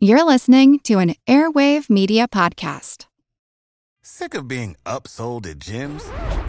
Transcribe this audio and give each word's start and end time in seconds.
You're 0.00 0.22
listening 0.22 0.78
to 0.84 1.00
an 1.00 1.16
Airwave 1.26 1.90
Media 1.90 2.28
Podcast. 2.28 3.06
Sick 4.00 4.32
of 4.36 4.46
being 4.46 4.76
upsold 4.86 5.44
at 5.50 5.58
gyms? 5.58 6.04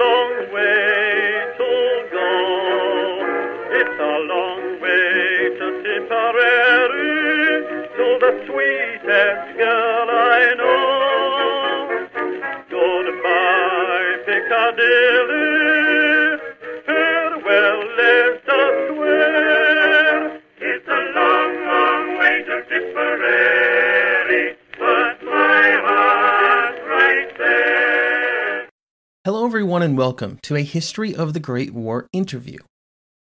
Long 0.00 0.52
way 0.54 1.44
to 1.58 1.70
go. 2.10 2.30
It's 3.70 3.98
a 4.00 4.16
long 4.32 4.80
way 4.80 5.52
to 5.58 5.66
Tipperary. 5.82 7.20
To 7.96 8.06
the 8.18 8.32
sweetest 8.46 9.58
girl 9.58 10.08
I 10.08 10.54
know. 10.56 12.08
Goodbye, 12.70 14.14
Piccadilly. 14.24 15.49
Everyone, 29.60 29.82
and 29.82 29.98
welcome 29.98 30.38
to 30.40 30.56
a 30.56 30.62
History 30.62 31.14
of 31.14 31.34
the 31.34 31.38
Great 31.38 31.74
War 31.74 32.08
interview. 32.14 32.56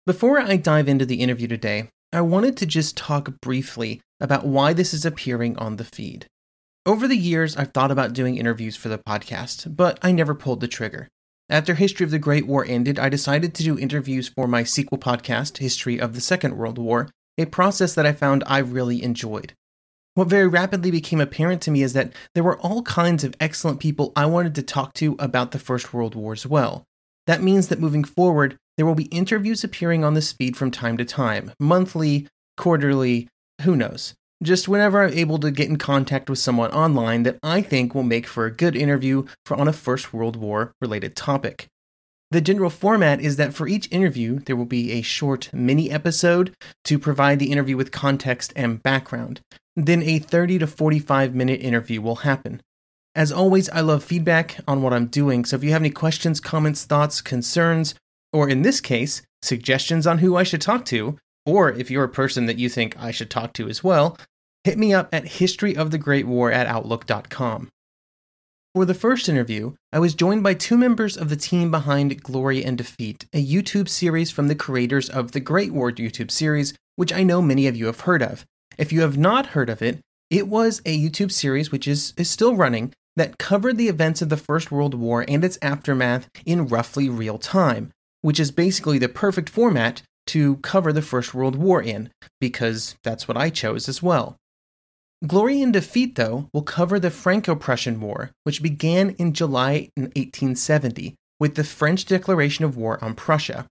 Before 0.06 0.40
I 0.40 0.56
dive 0.56 0.88
into 0.88 1.04
the 1.04 1.20
interview 1.20 1.48
today, 1.48 1.90
I 2.14 2.22
wanted 2.22 2.56
to 2.58 2.68
just 2.68 2.96
talk 2.96 3.42
briefly 3.42 4.02
about 4.20 4.46
why 4.46 4.74
this 4.74 4.94
is 4.94 5.04
appearing 5.04 5.58
on 5.58 5.78
the 5.78 5.84
feed. 5.84 6.28
Over 6.86 7.08
the 7.08 7.18
years, 7.18 7.58
I've 7.58 7.74
thought 7.74 7.90
about 7.90 8.14
doing 8.14 8.38
interviews 8.38 8.76
for 8.76 8.88
the 8.88 9.00
podcast, 9.00 9.76
but 9.76 9.98
I 10.04 10.12
never 10.12 10.36
pulled 10.36 10.60
the 10.60 10.68
trigger. 10.68 11.08
After 11.50 11.74
History 11.74 12.04
of 12.04 12.12
the 12.12 12.20
Great 12.20 12.46
War 12.46 12.64
ended, 12.64 13.00
I 13.00 13.10
decided 13.10 13.56
to 13.56 13.64
do 13.64 13.80
interviews 13.80 14.28
for 14.28 14.48
my 14.48 14.64
sequel 14.64 15.00
podcast, 15.00 15.58
History 15.58 16.00
of 16.00 16.14
the 16.14 16.22
Second 16.22 16.56
World 16.56 16.78
War, 16.78 17.10
a 17.40 17.46
process 17.46 17.96
that 17.96 18.06
I 18.06 18.12
found 18.12 18.44
I 18.46 18.60
really 18.60 19.02
enjoyed. 19.02 19.54
What 20.18 20.30
very 20.30 20.48
rapidly 20.48 20.90
became 20.90 21.22
apparent 21.22 21.62
to 21.62 21.70
me 21.70 21.84
is 21.84 21.94
that 21.94 22.12
there 22.34 22.44
were 22.44 22.58
all 22.58 22.82
kinds 22.82 23.24
of 23.24 23.36
excellent 23.40 23.80
people 23.80 24.14
I 24.16 24.26
wanted 24.26 24.56
to 24.56 24.64
talk 24.64 24.96
to 24.96 25.16
about 25.20 25.52
the 25.52 25.60
First 25.60 25.94
World 25.94 26.16
War 26.16 26.34
as 26.34 26.44
well. 26.44 26.86
That 27.28 27.44
means 27.44 27.68
that 27.68 27.80
moving 27.80 28.04
forward, 28.04 28.58
there 28.78 28.86
will 28.88 28.96
be 28.96 29.04
interviews 29.04 29.64
appearing 29.64 30.04
on 30.04 30.16
this 30.16 30.32
feed 30.32 30.58
from 30.58 30.72
time 30.72 30.98
to 30.98 31.06
time, 31.06 31.52
monthly, 31.60 32.28
quarterly, 32.58 33.28
who 33.62 33.76
knows. 33.76 34.16
Just 34.42 34.68
whenever 34.68 35.04
I'm 35.04 35.14
able 35.14 35.38
to 35.38 35.52
get 35.52 35.70
in 35.70 35.78
contact 35.78 36.32
with 36.32 36.40
someone 36.40 36.72
online 36.72 37.22
that 37.22 37.38
I 37.44 37.62
think 37.62 37.94
will 37.94 38.02
make 38.02 38.26
for 38.26 38.48
a 38.48 38.52
good 38.52 38.76
interview 38.76 39.28
for 39.46 39.56
on 39.56 39.68
a 39.68 39.72
First 39.72 40.14
World 40.14 40.36
War 40.36 40.72
related 40.82 41.16
topic. 41.16 41.68
The 42.32 42.42
general 42.42 42.72
format 42.72 43.22
is 43.22 43.36
that 43.36 43.54
for 43.54 43.68
each 43.68 43.88
interview, 43.92 44.40
there 44.40 44.56
will 44.56 44.66
be 44.66 44.94
a 44.94 45.04
short 45.04 45.52
mini 45.54 45.92
episode 45.92 46.56
to 46.86 46.98
provide 46.98 47.38
the 47.38 47.52
interview 47.52 47.78
with 47.78 47.92
context 47.92 48.52
and 48.56 48.82
background. 48.82 49.42
Then 49.78 50.02
a 50.02 50.18
30 50.18 50.58
to 50.60 50.68
45 50.68 51.36
minute 51.36 51.62
interview 51.62 52.02
will 52.02 52.18
happen. 52.18 52.62
As 53.16 53.32
always, 53.32 53.70
I 53.70 53.82
love 53.82 54.04
feedback 54.04 54.58
on 54.68 54.82
what 54.82 54.92
I'm 54.92 55.06
doing, 55.06 55.46
so 55.46 55.56
if 55.56 55.64
you 55.64 55.72
have 55.72 55.84
any 55.84 55.92
questions, 55.92 56.40
comments, 56.40 56.84
thoughts, 56.84 57.22
concerns, 57.22 57.94
or 58.34 58.50
in 58.50 58.64
this 58.64 58.82
case, 58.82 59.22
suggestions 59.44 60.08
on 60.08 60.18
who 60.18 60.36
I 60.36 60.42
should 60.42 60.62
talk 60.62 60.84
to, 60.86 61.20
or 61.46 61.72
if 61.72 61.92
you're 61.92 62.04
a 62.04 62.10
person 62.10 62.48
that 62.48 62.58
you 62.58 62.70
think 62.70 62.98
I 63.00 63.12
should 63.12 63.30
talk 63.30 63.54
to 63.54 63.70
as 63.70 63.84
well, 63.84 64.18
hit 64.64 64.80
me 64.80 64.96
up 64.96 65.10
at 65.14 65.26
historyofthegreatwar 65.26 66.52
at 66.52 66.66
outlook.com. 66.66 67.70
For 68.74 68.84
the 68.86 68.96
first 68.96 69.30
interview, 69.30 69.74
I 69.94 70.00
was 70.00 70.16
joined 70.16 70.42
by 70.42 70.56
two 70.56 70.78
members 70.78 71.16
of 71.18 71.30
the 71.30 71.36
team 71.36 71.70
behind 71.70 72.24
Glory 72.24 72.66
and 72.66 72.78
Defeat, 72.78 73.28
a 73.32 73.46
YouTube 73.46 73.90
series 73.90 74.32
from 74.32 74.48
the 74.48 74.56
creators 74.56 75.08
of 75.08 75.34
the 75.34 75.40
Great 75.40 75.72
War 75.72 75.92
YouTube 75.92 76.32
series, 76.32 76.74
which 76.96 77.14
I 77.14 77.22
know 77.22 77.44
many 77.44 77.68
of 77.68 77.78
you 77.78 77.86
have 77.86 78.02
heard 78.02 78.24
of. 78.24 78.44
If 78.78 78.92
you 78.92 79.02
have 79.02 79.18
not 79.18 79.48
heard 79.48 79.70
of 79.70 79.82
it, 79.82 80.00
it 80.30 80.48
was 80.48 80.82
a 80.86 80.98
YouTube 80.98 81.32
series 81.32 81.72
which 81.72 81.88
is, 81.88 82.14
is 82.18 82.30
still 82.30 82.56
running 82.56 82.94
that 83.16 83.40
covered 83.40 83.78
the 83.78 83.88
events 83.88 84.22
of 84.22 84.30
the 84.30 84.38
First 84.38 84.72
World 84.72 84.94
War 84.94 85.26
and 85.28 85.44
its 85.44 85.58
aftermath 85.62 86.30
in 86.46 86.68
roughly 86.68 87.10
real 87.10 87.40
time, 87.40 87.92
which 88.22 88.40
is 88.40 88.52
basically 88.52 89.00
the 89.00 89.10
perfect 89.10 89.50
format 89.50 90.04
to 90.28 90.58
cover 90.58 90.94
the 90.94 91.02
First 91.02 91.34
World 91.34 91.56
War 91.56 91.82
in, 91.82 92.12
because 92.40 92.96
that's 93.04 93.28
what 93.28 93.38
I 93.38 93.50
chose 93.50 93.90
as 93.90 94.04
well. 94.04 94.36
Glory 95.26 95.64
and 95.64 95.74
Defeat, 95.74 96.16
though, 96.16 96.48
will 96.54 96.62
cover 96.62 97.00
the 97.00 97.10
Franco 97.10 97.56
Prussian 97.56 98.00
War, 98.00 98.30
which 98.44 98.62
began 98.62 99.12
in 99.12 99.34
July 99.34 99.90
1870 99.96 101.16
with 101.40 101.56
the 101.56 101.64
French 101.64 102.06
declaration 102.06 102.66
of 102.66 102.78
war 102.78 103.04
on 103.04 103.16
Prussia. 103.16 103.66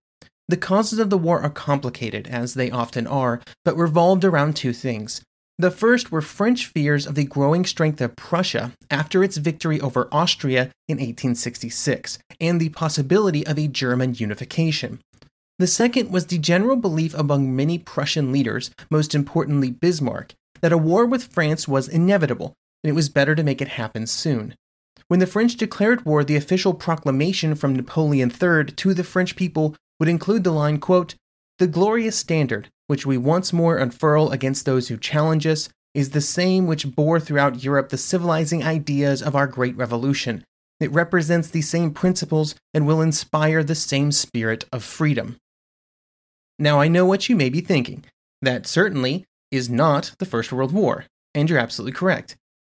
The 0.49 0.57
causes 0.57 0.99
of 0.99 1.11
the 1.11 1.19
war 1.19 1.41
are 1.41 1.51
complicated, 1.51 2.29
as 2.29 2.55
they 2.55 2.71
often 2.71 3.07
are, 3.07 3.41
but 3.65 3.77
revolved 3.77 4.25
around 4.25 4.55
two 4.55 4.73
things. 4.73 5.23
The 5.59 5.71
first 5.71 6.13
were 6.13 6.23
French 6.23 6.67
fears 6.67 7.07
of 7.07 7.15
the 7.15 7.25
growing 7.25 7.65
strength 7.65 8.01
of 8.01 8.15
Prussia 8.15 8.73
after 8.91 9.25
its 9.25 9.39
victory 9.39 9.81
over 9.81 10.09
Austria 10.13 10.71
in 10.87 10.99
1866, 10.99 12.19
and 12.41 12.61
the 12.61 12.69
possibility 12.69 13.47
of 13.47 13.59
a 13.59 13.67
German 13.67 14.15
unification. 14.15 15.01
The 15.59 15.67
second 15.67 16.13
was 16.13 16.27
the 16.27 16.39
general 16.39 16.77
belief 16.77 17.15
among 17.15 17.57
many 17.57 17.79
Prussian 17.79 18.31
leaders, 18.31 18.71
most 18.91 19.15
importantly 19.15 19.71
Bismarck, 19.71 20.35
that 20.61 20.73
a 20.73 20.79
war 20.79 21.07
with 21.07 21.25
France 21.25 21.67
was 21.67 21.89
inevitable, 21.89 22.53
and 22.85 22.91
it 22.91 22.95
was 22.95 23.09
better 23.09 23.35
to 23.35 23.43
make 23.43 23.63
it 23.63 23.69
happen 23.69 24.07
soon. 24.07 24.55
When 25.09 25.21
the 25.21 25.27
French 25.27 25.57
declared 25.57 26.05
war, 26.05 26.23
the 26.23 26.37
official 26.37 26.75
proclamation 26.75 27.55
from 27.55 27.75
Napoleon 27.75 28.31
III 28.31 28.65
to 28.65 28.93
the 28.93 29.05
French 29.05 29.37
people 29.37 29.75
would 29.99 30.09
include 30.09 30.45
the 30.45 30.51
line, 30.51 30.79
quote, 30.79 31.15
The 31.59 31.67
glorious 31.67 32.17
standard, 32.17 32.69
which 32.87 33.07
we 33.07 33.17
once 33.17 33.53
more 33.53 33.79
unfurl 33.79 34.31
against 34.31 34.65
those 34.65 34.89
who 34.89 34.97
challenge 34.97 35.47
us, 35.47 35.69
is 35.95 36.11
the 36.11 36.21
same 36.21 36.67
which 36.67 36.95
bore 36.95 37.19
throughout 37.19 37.63
Europe 37.65 37.89
the 37.89 37.97
civilizing 37.97 38.63
ideas 38.63 39.23
of 39.23 39.35
our 39.35 39.47
great 39.47 39.77
revolution. 39.77 40.45
It 40.79 40.93
represents 40.93 41.49
the 41.49 41.63
same 41.63 41.93
principles 41.93 42.55
and 42.75 42.87
will 42.87 43.01
inspire 43.01 43.65
the 43.65 43.75
same 43.75 44.13
spirit 44.13 44.65
of 44.73 44.85
freedom. 44.85 45.37
Now, 46.59 46.81
I 46.81 46.89
know 46.89 47.07
what 47.07 47.29
you 47.29 47.37
may 47.37 47.49
be 47.49 47.61
thinking. 47.61 48.05
That 48.43 48.67
certainly 48.67 49.25
is 49.51 49.71
not 49.71 50.13
the 50.19 50.27
First 50.27 50.53
World 50.53 50.73
War, 50.73 51.07
and 51.35 51.49
you're 51.49 51.59
absolutely 51.59 51.93
correct. 51.93 52.37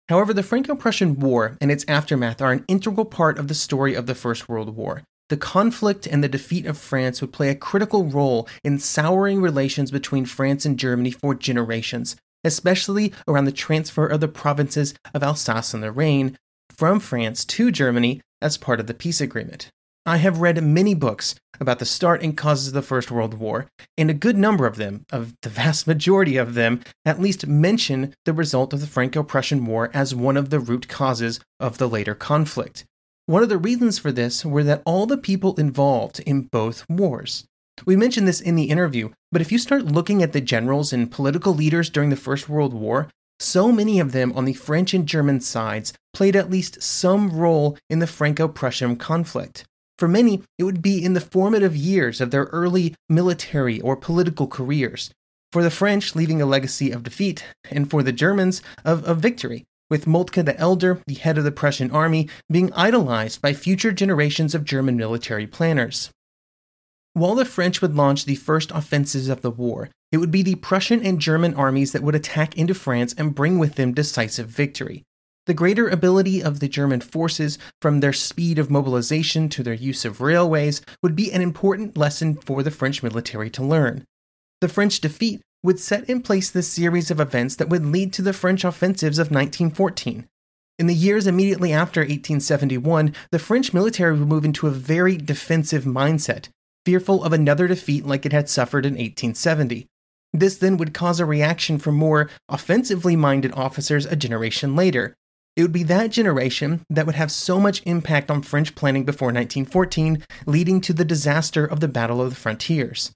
However, 0.10 0.34
the 0.34 0.44
Franco 0.44 0.76
Prussian 0.76 1.20
War 1.20 1.58
and 1.60 1.72
its 1.72 1.86
aftermath 1.88 2.42
are 2.42 2.52
an 2.52 2.66
integral 2.68 3.06
part 3.06 3.38
of 3.38 3.48
the 3.48 3.56
story 3.56 3.94
of 3.94 4.06
the 4.06 4.16
First 4.16 4.48
World 4.48 4.76
War. 4.76 5.04
The 5.30 5.38
conflict 5.38 6.08
and 6.08 6.24
the 6.24 6.30
defeat 6.30 6.66
of 6.66 6.78
France 6.78 7.20
would 7.20 7.34
play 7.34 7.50
a 7.50 7.56
critical 7.56 8.06
role 8.06 8.48
in 8.64 8.80
souring 8.80 9.42
relations 9.42 9.92
between 9.92 10.26
France 10.26 10.66
and 10.66 10.80
Germany 10.80 11.12
for 11.12 11.36
generations, 11.36 12.16
especially 12.44 13.14
around 13.28 13.46
the 13.46 13.52
transfer 13.52 14.08
of 14.08 14.22
the 14.22 14.30
provinces 14.30 14.94
of 15.14 15.24
Alsace 15.24 15.74
and 15.74 15.84
Lorraine 15.84 16.38
from 16.70 17.00
France 17.00 17.44
to 17.44 17.72
Germany 17.72 18.22
as 18.42 18.58
part 18.58 18.80
of 18.80 18.88
the 18.88 18.94
peace 18.94 19.20
agreement. 19.20 19.70
I 20.06 20.18
have 20.18 20.40
read 20.40 20.64
many 20.64 20.94
books 20.94 21.36
about 21.60 21.80
the 21.80 21.86
start 21.86 22.24
and 22.24 22.38
causes 22.38 22.70
of 22.70 22.74
the 22.74 22.82
First 22.82 23.12
World 23.12 23.34
War, 23.34 23.68
and 23.98 24.10
a 24.10 24.14
good 24.14 24.38
number 24.38 24.66
of 24.66 24.78
them, 24.78 25.04
of 25.12 25.34
the 25.42 25.50
vast 25.50 25.86
majority 25.86 26.38
of 26.38 26.54
them, 26.54 26.82
at 27.04 27.20
least 27.20 27.46
mention 27.46 28.14
the 28.24 28.32
result 28.32 28.72
of 28.72 28.80
the 28.80 28.88
Franco 28.88 29.22
Prussian 29.22 29.66
War 29.66 29.92
as 29.94 30.16
one 30.16 30.38
of 30.38 30.50
the 30.50 30.62
root 30.62 30.88
causes 30.88 31.42
of 31.60 31.78
the 31.78 31.90
later 31.90 32.16
conflict. 32.16 32.86
One 33.28 33.44
of 33.44 33.50
the 33.50 33.58
reasons 33.58 34.00
for 34.00 34.14
this 34.14 34.46
were 34.46 34.64
that 34.64 34.82
all 34.86 35.06
the 35.06 35.18
people 35.18 35.54
involved 35.60 36.22
in 36.22 36.44
both 36.44 36.86
wars 36.90 37.44
We 37.86 37.98
mentioned 37.98 38.26
this 38.26 38.40
in 38.40 38.56
the 38.56 38.70
interview, 38.70 39.10
but 39.34 39.42
if 39.42 39.52
you 39.52 39.58
start 39.58 39.84
looking 39.84 40.24
at 40.24 40.32
the 40.32 40.40
generals 40.40 40.94
and 40.94 41.12
political 41.12 41.54
leaders 41.54 41.90
during 41.90 42.10
the 42.10 42.16
First 42.16 42.48
World 42.48 42.74
War, 42.74 43.10
so 43.38 43.70
many 43.70 44.00
of 44.00 44.14
them 44.14 44.32
on 44.32 44.46
the 44.46 44.54
French 44.54 44.94
and 44.94 45.06
German 45.06 45.42
sides 45.42 45.92
played 46.14 46.38
at 46.38 46.50
least 46.50 46.82
some 46.82 47.30
role 47.30 47.78
in 47.90 48.00
the 48.00 48.08
Franco 48.08 48.48
Prussian 48.48 48.96
conflict. 48.96 49.66
For 50.00 50.08
many, 50.08 50.44
it 50.58 50.64
would 50.64 50.82
be 50.82 51.04
in 51.04 51.12
the 51.12 51.20
formative 51.20 51.76
years 51.76 52.22
of 52.22 52.32
their 52.32 52.46
early 52.46 52.96
military 53.10 53.82
or 53.82 53.98
political 53.98 54.48
careers. 54.48 55.12
For 55.52 55.64
the 55.64 55.70
French, 55.70 56.16
leaving 56.16 56.42
a 56.42 56.46
legacy 56.46 56.92
of 56.92 57.04
defeat, 57.04 57.44
and 57.70 57.90
for 57.90 58.04
the 58.04 58.14
Germans, 58.14 58.62
of, 58.86 59.04
of 59.04 59.18
victory, 59.20 59.66
with 59.90 60.06
Moltke 60.06 60.44
the 60.44 60.58
Elder, 60.58 61.02
the 61.08 61.16
head 61.16 61.38
of 61.38 61.44
the 61.44 61.52
Prussian 61.52 61.92
army, 61.92 62.30
being 62.52 62.72
idolized 62.74 63.42
by 63.42 63.54
future 63.54 63.92
generations 63.92 64.54
of 64.54 64.66
German 64.66 64.98
military 64.98 65.48
planners. 65.48 66.10
While 67.14 67.36
the 67.36 67.46
French 67.46 67.82
would 67.82 67.96
launch 67.96 68.26
the 68.26 68.36
first 68.36 68.72
offensives 68.72 69.28
of 69.28 69.42
the 69.42 69.52
war, 69.52 69.90
it 70.12 70.18
would 70.18 70.32
be 70.32 70.44
the 70.44 70.56
Prussian 70.56 71.04
and 71.04 71.20
German 71.20 71.54
armies 71.56 71.92
that 71.92 72.04
would 72.04 72.16
attack 72.16 72.58
into 72.58 72.74
France 72.74 73.16
and 73.18 73.36
bring 73.36 73.58
with 73.58 73.76
them 73.76 73.94
decisive 73.94 74.48
victory. 74.48 75.04
The 75.48 75.54
greater 75.54 75.88
ability 75.88 76.44
of 76.44 76.60
the 76.60 76.68
German 76.68 77.02
forces, 77.02 77.58
from 77.82 78.02
their 78.02 78.14
speed 78.14 78.60
of 78.60 78.70
mobilization 78.70 79.48
to 79.50 79.64
their 79.64 79.74
use 79.74 80.04
of 80.04 80.22
railways, 80.22 80.82
would 81.02 81.16
be 81.16 81.32
an 81.32 81.42
important 81.42 81.98
lesson 81.98 82.36
for 82.36 82.64
the 82.64 82.72
French 82.72 83.02
military 83.02 83.50
to 83.52 83.64
learn. 83.64 84.04
The 84.60 84.68
French 84.68 85.00
defeat 85.00 85.42
would 85.68 85.80
set 85.82 86.10
in 86.10 86.22
place 86.22 86.50
the 86.50 86.64
series 86.64 87.12
of 87.12 87.20
events 87.20 87.58
that 87.58 87.68
would 87.68 87.86
lead 87.86 88.14
to 88.14 88.22
the 88.22 88.32
French 88.32 88.64
offensives 88.64 89.20
of 89.20 89.26
1914. 89.26 90.26
In 90.80 90.88
the 90.88 90.94
years 90.94 91.28
immediately 91.28 91.74
after 91.74 92.00
1871, 92.00 93.14
the 93.32 93.38
French 93.38 93.74
military 93.74 94.18
would 94.18 94.30
move 94.30 94.46
into 94.46 94.68
a 94.68 94.72
very 94.72 95.18
defensive 95.18 95.84
mindset, 95.84 96.48
fearful 96.86 97.22
of 97.22 97.34
another 97.34 97.68
defeat 97.68 98.06
like 98.06 98.26
it 98.26 98.32
had 98.32 98.48
suffered 98.48 98.86
in 98.86 98.94
1870. 98.94 99.88
This 100.32 100.56
then 100.56 100.78
would 100.78 100.94
cause 100.94 101.20
a 101.20 101.26
reaction 101.26 101.80
from 101.80 101.96
more 101.96 102.30
offensively 102.48 103.18
minded 103.18 103.52
officers 103.52 104.06
a 104.06 104.16
generation 104.16 104.74
later. 104.74 105.16
It 105.58 105.64
would 105.64 105.74
be 105.74 105.84
that 105.84 106.12
generation 106.12 106.86
that 106.90 107.06
would 107.06 107.16
have 107.16 107.30
so 107.30 107.60
much 107.60 107.82
impact 107.86 108.32
on 108.32 108.42
French 108.42 108.74
planning 108.74 109.04
before 109.04 109.34
1914, 109.34 110.24
leading 110.46 110.80
to 110.80 110.94
the 110.94 111.04
disaster 111.04 111.66
of 111.66 111.82
the 111.82 111.90
Battle 111.90 112.22
of 112.22 112.30
the 112.30 112.38
Frontiers. 112.38 113.12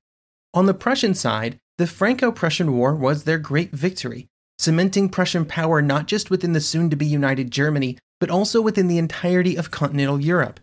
On 0.54 0.66
the 0.66 0.74
Prussian 0.74 1.14
side, 1.14 1.61
the 1.78 1.88
Franco 1.88 2.32
Prussian 2.32 2.74
War 2.76 2.96
was 2.96 3.24
their 3.24 3.40
great 3.40 3.72
victory, 3.72 4.28
cementing 4.60 5.10
Prussian 5.10 5.46
power 5.46 5.82
not 5.82 6.08
just 6.08 6.30
within 6.30 6.54
the 6.54 6.62
soon 6.62 6.90
to 6.90 6.96
be 6.96 7.06
united 7.06 7.50
Germany, 7.52 7.98
but 8.20 8.30
also 8.30 8.62
within 8.62 8.88
the 8.88 9.00
entirety 9.00 9.56
of 9.56 9.72
continental 9.72 10.22
Europe. 10.22 10.60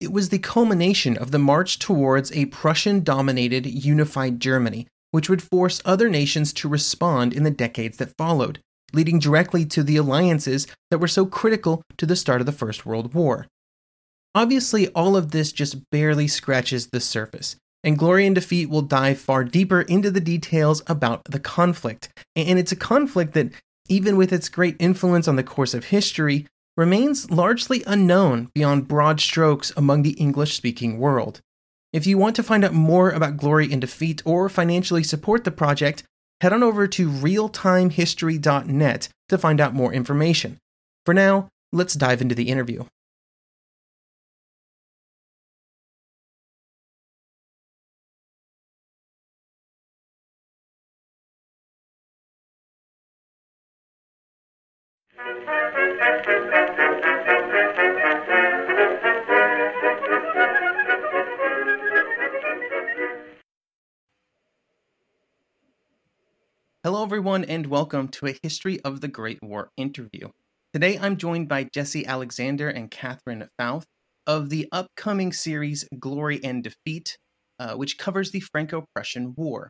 It 0.00 0.12
was 0.12 0.30
the 0.30 0.38
culmination 0.38 1.16
of 1.16 1.30
the 1.30 1.38
march 1.38 1.78
towards 1.78 2.32
a 2.32 2.46
Prussian 2.46 3.04
dominated, 3.04 3.66
unified 3.66 4.40
Germany, 4.40 4.88
which 5.10 5.28
would 5.28 5.42
force 5.42 5.82
other 5.84 6.08
nations 6.08 6.52
to 6.54 6.68
respond 6.68 7.32
in 7.32 7.44
the 7.44 7.50
decades 7.50 7.98
that 7.98 8.16
followed, 8.16 8.60
leading 8.92 9.18
directly 9.18 9.64
to 9.66 9.82
the 9.82 9.96
alliances 9.96 10.66
that 10.90 10.98
were 10.98 11.08
so 11.08 11.26
critical 11.26 11.82
to 11.98 12.06
the 12.06 12.16
start 12.16 12.40
of 12.40 12.46
the 12.46 12.52
First 12.52 12.86
World 12.86 13.14
War. 13.14 13.46
Obviously, 14.34 14.88
all 14.88 15.16
of 15.16 15.32
this 15.32 15.52
just 15.52 15.90
barely 15.90 16.26
scratches 16.26 16.88
the 16.88 17.00
surface, 17.00 17.56
and 17.82 17.98
Glory 17.98 18.26
and 18.26 18.34
Defeat 18.34 18.68
will 18.68 18.82
dive 18.82 19.18
far 19.18 19.44
deeper 19.44 19.82
into 19.82 20.10
the 20.10 20.20
details 20.20 20.82
about 20.86 21.24
the 21.24 21.40
conflict. 21.40 22.10
And 22.36 22.58
it's 22.58 22.72
a 22.72 22.76
conflict 22.76 23.34
that, 23.34 23.52
even 23.88 24.16
with 24.16 24.32
its 24.32 24.48
great 24.48 24.76
influence 24.78 25.26
on 25.26 25.36
the 25.36 25.42
course 25.42 25.74
of 25.74 25.84
history, 25.86 26.46
remains 26.76 27.30
largely 27.30 27.82
unknown 27.86 28.50
beyond 28.54 28.88
broad 28.88 29.20
strokes 29.20 29.72
among 29.76 30.02
the 30.02 30.12
English 30.12 30.54
speaking 30.56 30.98
world. 30.98 31.40
If 31.92 32.06
you 32.06 32.16
want 32.18 32.36
to 32.36 32.42
find 32.42 32.64
out 32.64 32.72
more 32.72 33.10
about 33.10 33.36
Glory 33.36 33.72
and 33.72 33.80
Defeat 33.80 34.22
or 34.24 34.48
financially 34.48 35.02
support 35.02 35.44
the 35.44 35.50
project, 35.50 36.04
head 36.40 36.52
on 36.52 36.62
over 36.62 36.86
to 36.86 37.10
realtimehistory.net 37.10 39.08
to 39.28 39.38
find 39.38 39.60
out 39.60 39.74
more 39.74 39.92
information. 39.92 40.58
For 41.04 41.12
now, 41.12 41.48
let's 41.72 41.94
dive 41.94 42.20
into 42.20 42.34
the 42.34 42.48
interview. 42.48 42.84
Hello, 66.82 67.02
everyone, 67.02 67.44
and 67.44 67.66
welcome 67.66 68.08
to 68.08 68.26
a 68.26 68.38
History 68.42 68.80
of 68.80 69.02
the 69.02 69.08
Great 69.08 69.38
War 69.42 69.68
interview. 69.76 70.30
Today, 70.72 70.98
I'm 70.98 71.18
joined 71.18 71.46
by 71.46 71.64
Jesse 71.64 72.06
Alexander 72.06 72.70
and 72.70 72.90
Catherine 72.90 73.46
Pfauth 73.60 73.84
of 74.26 74.48
the 74.48 74.66
upcoming 74.72 75.30
series 75.30 75.86
Glory 75.98 76.40
and 76.42 76.64
Defeat, 76.64 77.18
uh, 77.58 77.74
which 77.74 77.98
covers 77.98 78.30
the 78.30 78.40
Franco 78.40 78.86
Prussian 78.94 79.34
War. 79.36 79.68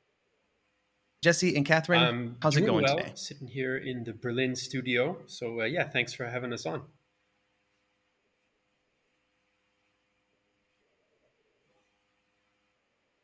Jesse 1.21 1.57
and 1.57 1.67
Catherine, 1.67 2.01
Um, 2.01 2.37
how's 2.41 2.57
it 2.57 2.61
going 2.61 2.85
well, 2.85 2.99
today? 2.99 3.11
Sitting 3.17 3.49
here 3.49 3.77
in 3.77 4.05
the 4.05 4.13
Berlin 4.13 4.55
studio. 4.55 5.19
So 5.27 5.63
uh, 5.63 5.65
yeah, 5.65 5.89
thanks 5.89 6.13
for 6.13 6.27
having 6.27 6.53
us 6.53 6.65
on. 6.65 6.83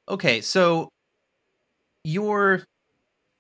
Okay, 0.09 0.41
so 0.41 0.89
your 2.03 2.65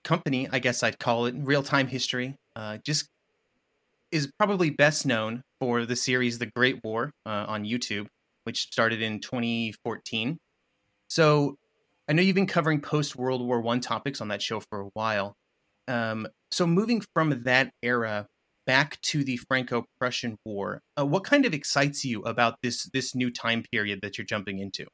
company, 0.06 0.49
I 0.50 0.61
guess 0.61 0.82
I'd 0.82 0.99
call 0.99 1.26
it, 1.26 1.35
Real 1.37 1.62
Time 1.62 1.88
History, 1.88 2.37
uh, 2.55 2.79
just 2.87 3.08
is 4.12 4.31
probably 4.38 4.70
best 4.70 5.05
known 5.05 5.43
for 5.61 5.85
the 5.85 5.97
series 5.97 6.38
The 6.38 6.47
Great 6.47 6.81
War 6.85 7.11
uh, 7.26 7.44
on 7.49 7.64
YouTube, 7.64 8.06
which 8.44 8.62
started 8.62 9.03
in 9.03 9.20
2014. 9.20 10.38
So 11.08 11.56
I 12.08 12.12
know 12.12 12.23
you've 12.23 12.37
been 12.37 12.47
covering 12.47 12.81
post 12.81 13.17
World 13.17 13.44
War 13.44 13.61
One 13.61 13.81
topics 13.81 14.20
on 14.20 14.29
that 14.29 14.41
show 14.41 14.61
for 14.61 14.81
a 14.81 14.88
while. 14.94 15.35
Um, 15.88 16.29
so 16.50 16.67
moving 16.67 17.03
from 17.14 17.43
that 17.44 17.70
era 17.82 18.26
back 18.64 19.00
to 19.00 19.25
the 19.25 19.37
Franco-Prussian 19.49 20.37
War, 20.44 20.82
uh, 20.99 21.05
what 21.05 21.25
kind 21.25 21.44
of 21.44 21.53
excites 21.53 22.05
you 22.05 22.23
about 22.23 22.56
this 22.62 22.85
this 22.93 23.14
new 23.14 23.31
time 23.31 23.64
period 23.73 24.00
that 24.03 24.19
you're 24.19 24.25
jumping 24.25 24.61
into? 24.61 24.87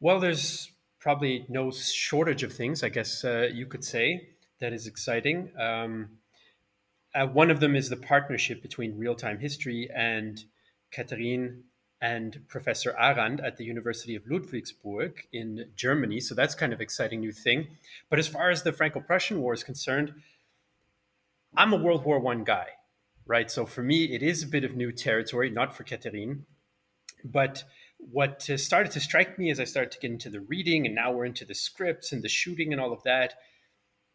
Well, 0.00 0.18
there's 0.18 0.72
probably 1.02 1.44
no 1.48 1.72
shortage 1.72 2.44
of 2.44 2.52
things, 2.52 2.84
I 2.84 2.88
guess 2.88 3.24
uh, 3.24 3.48
you 3.52 3.66
could 3.66 3.84
say, 3.84 4.28
that 4.60 4.72
is 4.72 4.86
exciting. 4.86 5.50
Um, 5.58 6.10
uh, 7.12 7.26
one 7.26 7.50
of 7.50 7.58
them 7.58 7.74
is 7.74 7.90
the 7.90 7.96
partnership 7.96 8.62
between 8.62 8.96
real 8.96 9.16
time 9.16 9.40
history 9.40 9.90
and 9.92 10.42
Catherine 10.92 11.64
and 12.00 12.40
Professor 12.46 12.94
Arand 13.00 13.44
at 13.44 13.56
the 13.56 13.64
University 13.64 14.14
of 14.14 14.22
Ludwigsburg 14.26 15.14
in 15.32 15.70
Germany. 15.74 16.20
So 16.20 16.36
that's 16.36 16.54
kind 16.54 16.72
of 16.72 16.80
exciting 16.80 17.20
new 17.20 17.32
thing. 17.32 17.66
But 18.08 18.20
as 18.20 18.28
far 18.28 18.50
as 18.50 18.62
the 18.62 18.72
Franco-Prussian 18.72 19.40
War 19.40 19.54
is 19.54 19.64
concerned, 19.64 20.14
I'm 21.56 21.72
a 21.72 21.76
World 21.76 22.04
War 22.04 22.20
One 22.20 22.44
guy, 22.44 22.66
right? 23.26 23.50
So 23.50 23.66
for 23.66 23.82
me, 23.82 24.14
it 24.14 24.22
is 24.22 24.44
a 24.44 24.46
bit 24.46 24.62
of 24.62 24.76
new 24.76 24.92
territory, 24.92 25.50
not 25.50 25.76
for 25.76 25.82
Catherine, 25.82 26.46
but 27.24 27.64
what 28.10 28.42
started 28.42 28.92
to 28.92 29.00
strike 29.00 29.38
me 29.38 29.50
as 29.50 29.60
I 29.60 29.64
started 29.64 29.92
to 29.92 29.98
get 30.00 30.10
into 30.10 30.30
the 30.30 30.40
reading, 30.40 30.86
and 30.86 30.94
now 30.94 31.12
we're 31.12 31.24
into 31.24 31.44
the 31.44 31.54
scripts 31.54 32.12
and 32.12 32.22
the 32.22 32.28
shooting 32.28 32.72
and 32.72 32.80
all 32.80 32.92
of 32.92 33.02
that, 33.04 33.34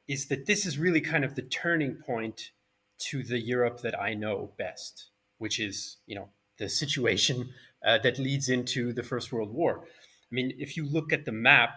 is 0.08 0.28
that 0.28 0.46
this 0.46 0.66
is 0.66 0.78
really 0.78 1.02
kind 1.02 1.24
of 1.24 1.36
the 1.36 1.42
turning 1.42 1.96
point 1.96 2.52
to 3.00 3.24
the 3.24 3.40
Europe 3.40 3.82
that 3.82 4.00
I 4.00 4.14
know 4.14 4.52
best, 4.58 5.10
which 5.38 5.60
is, 5.60 5.98
you 6.06 6.16
know, 6.16 6.30
the 6.58 6.70
situation 6.70 7.50
uh, 7.86 8.00
that 8.00 8.20
leads 8.20 8.50
into 8.50 8.94
the 8.94 9.04
First 9.04 9.32
World 9.32 9.54
War. 9.54 9.84
I 9.84 10.36
mean, 10.36 10.54
if 10.58 10.76
you 10.76 10.86
look 10.86 11.14
at 11.14 11.26
the 11.26 11.32
map 11.32 11.72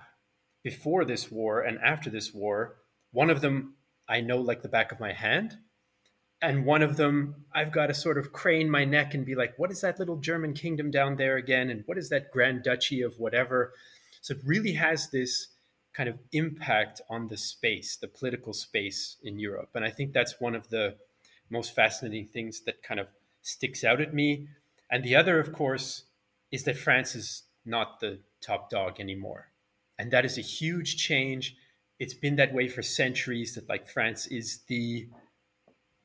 before 0.63 1.05
this 1.05 1.31
war 1.31 1.61
and 1.61 1.79
after 1.79 2.11
this 2.11 2.33
war, 2.33 2.77
one 3.13 3.31
of 3.31 3.41
them 3.41 3.75
I 4.09 4.21
know 4.21 4.39
like 4.39 4.63
the 4.63 4.69
back 4.69 4.91
of 4.91 5.01
my 5.01 5.13
hand. 5.13 5.57
And 6.43 6.65
one 6.65 6.83
of 6.83 6.97
them, 6.97 7.45
I've 7.55 7.73
got 7.73 7.89
to 7.89 7.95
sort 7.95 8.17
of 8.17 8.33
crane 8.33 8.71
my 8.71 8.85
neck 8.85 9.13
and 9.13 9.27
be 9.27 9.35
like, 9.35 9.59
what 9.59 9.71
is 9.71 9.83
that 9.83 9.99
little 9.99 10.17
German 10.17 10.55
kingdom 10.55 10.91
down 10.91 11.17
there 11.17 11.37
again? 11.37 11.69
And 11.69 11.83
what 11.87 11.99
is 11.99 12.09
that 12.09 12.31
Grand 12.31 12.63
Duchy 12.63 13.03
of 13.03 13.19
whatever? 13.19 13.75
So 14.23 14.35
it 14.35 14.41
really 14.45 14.73
has 14.73 15.11
this 15.11 15.49
kind 15.93 16.09
of 16.09 16.19
impact 16.33 17.01
on 17.11 17.29
the 17.29 17.37
space, 17.37 17.97
the 17.97 18.09
political 18.09 18.55
space 18.55 19.17
in 19.23 19.39
Europe. 19.39 19.71
And 19.75 19.85
I 19.85 19.91
think 19.91 20.13
that's 20.13 20.41
one 20.41 20.55
of 20.55 20.69
the 20.71 20.95
most 21.51 21.75
fascinating 21.75 22.27
things 22.27 22.61
that 22.63 22.83
kind 22.83 23.01
of 23.01 23.09
sticks 23.43 23.85
out 23.85 24.01
at 24.01 24.15
me. 24.15 24.49
And 24.91 25.05
the 25.05 25.17
other, 25.17 25.41
of 25.41 25.53
course, 25.53 26.05
is 26.51 26.65
that 26.65 26.77
France 26.77 27.15
is 27.15 27.43
not 27.67 28.01
the 28.01 28.21
top 28.41 28.71
dog 28.71 28.99
anymore. 28.99 29.49
And 29.99 30.11
that 30.13 30.25
is 30.25 30.39
a 30.39 30.43
huge 30.43 30.97
change. 30.97 31.57
It's 31.99 32.15
been 32.15 32.37
that 32.37 32.55
way 32.55 32.69
for 32.69 32.83
centuries 32.83 33.55
that 33.55 33.69
like 33.69 33.87
France 33.87 34.27
is 34.27 34.61
the 34.69 35.07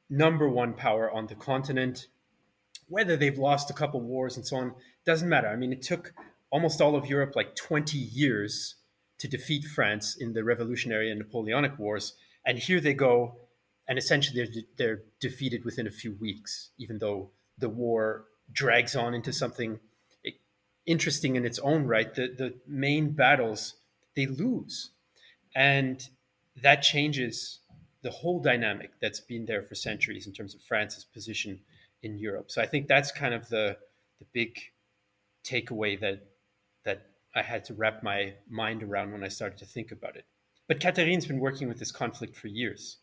number 0.10 0.48
one 0.50 0.74
power 0.74 1.12
on 1.12 1.28
the 1.28 1.36
continent. 1.36 2.08
Whether 2.88 3.18
they've 3.18 3.38
lost 3.38 3.70
a 3.70 3.74
couple 3.74 4.02
wars 4.02 4.38
and 4.38 4.46
so 4.46 4.58
on 4.58 4.76
doesn't 5.06 5.30
matter. 5.30 5.48
I 5.48 5.56
mean, 5.56 5.74
it 5.74 5.82
took 5.82 6.14
almost 6.52 6.82
all 6.82 6.96
of 6.96 7.08
Europe 7.08 7.36
like 7.36 7.56
20 7.56 7.98
years 7.98 8.76
to 9.18 9.28
defeat 9.28 9.66
France 9.66 10.16
in 10.16 10.34
the 10.34 10.44
Revolutionary 10.44 11.10
and 11.10 11.20
Napoleonic 11.20 11.78
Wars, 11.80 12.14
and 12.46 12.58
here 12.58 12.80
they 12.80 12.94
go, 12.94 13.36
and 13.88 13.98
essentially 13.98 14.46
they're, 14.46 14.64
they're 14.78 15.04
defeated 15.20 15.64
within 15.64 15.88
a 15.88 15.92
few 15.92 16.14
weeks, 16.20 16.72
even 16.78 17.00
though 17.00 17.32
the 17.58 17.70
war 17.70 18.26
drags 18.52 18.96
on 18.96 19.14
into 19.14 19.32
something 19.32 19.80
eh, 20.26 20.32
interesting 20.86 21.36
in 21.36 21.46
its 21.46 21.60
own 21.60 21.86
right. 21.86 22.14
The 22.14 22.28
the 22.28 22.54
main 22.68 23.12
battles 23.12 23.76
they 24.16 24.28
lose, 24.28 24.92
and 25.56 26.08
that 26.62 26.82
changes 26.82 27.60
the 28.06 28.12
whole 28.12 28.40
dynamic 28.40 28.92
that's 29.02 29.20
been 29.20 29.48
there 29.48 29.64
for 29.64 29.74
centuries 29.74 30.28
in 30.28 30.32
terms 30.32 30.54
of 30.54 30.62
France's 30.62 31.04
position 31.04 31.60
in 32.04 32.20
Europe. 32.20 32.52
So 32.52 32.62
I 32.62 32.68
think 32.68 32.88
that's 32.88 33.12
kind 33.12 33.34
of 33.34 33.50
the 33.50 33.78
the 34.20 34.26
big 34.32 34.60
takeaway 35.44 36.00
that 36.00 36.24
that 36.84 37.08
I 37.34 37.42
had 37.42 37.66
to 37.66 37.74
wrap 37.74 38.04
my 38.04 38.36
mind 38.48 38.84
around 38.84 39.12
when 39.12 39.24
I 39.24 39.28
started 39.28 39.58
to 39.58 39.66
think 39.66 39.92
about 39.92 40.16
it. 40.16 40.26
But 40.68 40.80
Catherine's 40.80 41.26
been 41.26 41.40
working 41.40 41.68
with 41.68 41.80
this 41.80 41.92
conflict 41.92 42.36
for 42.36 42.48
years. 42.48 42.98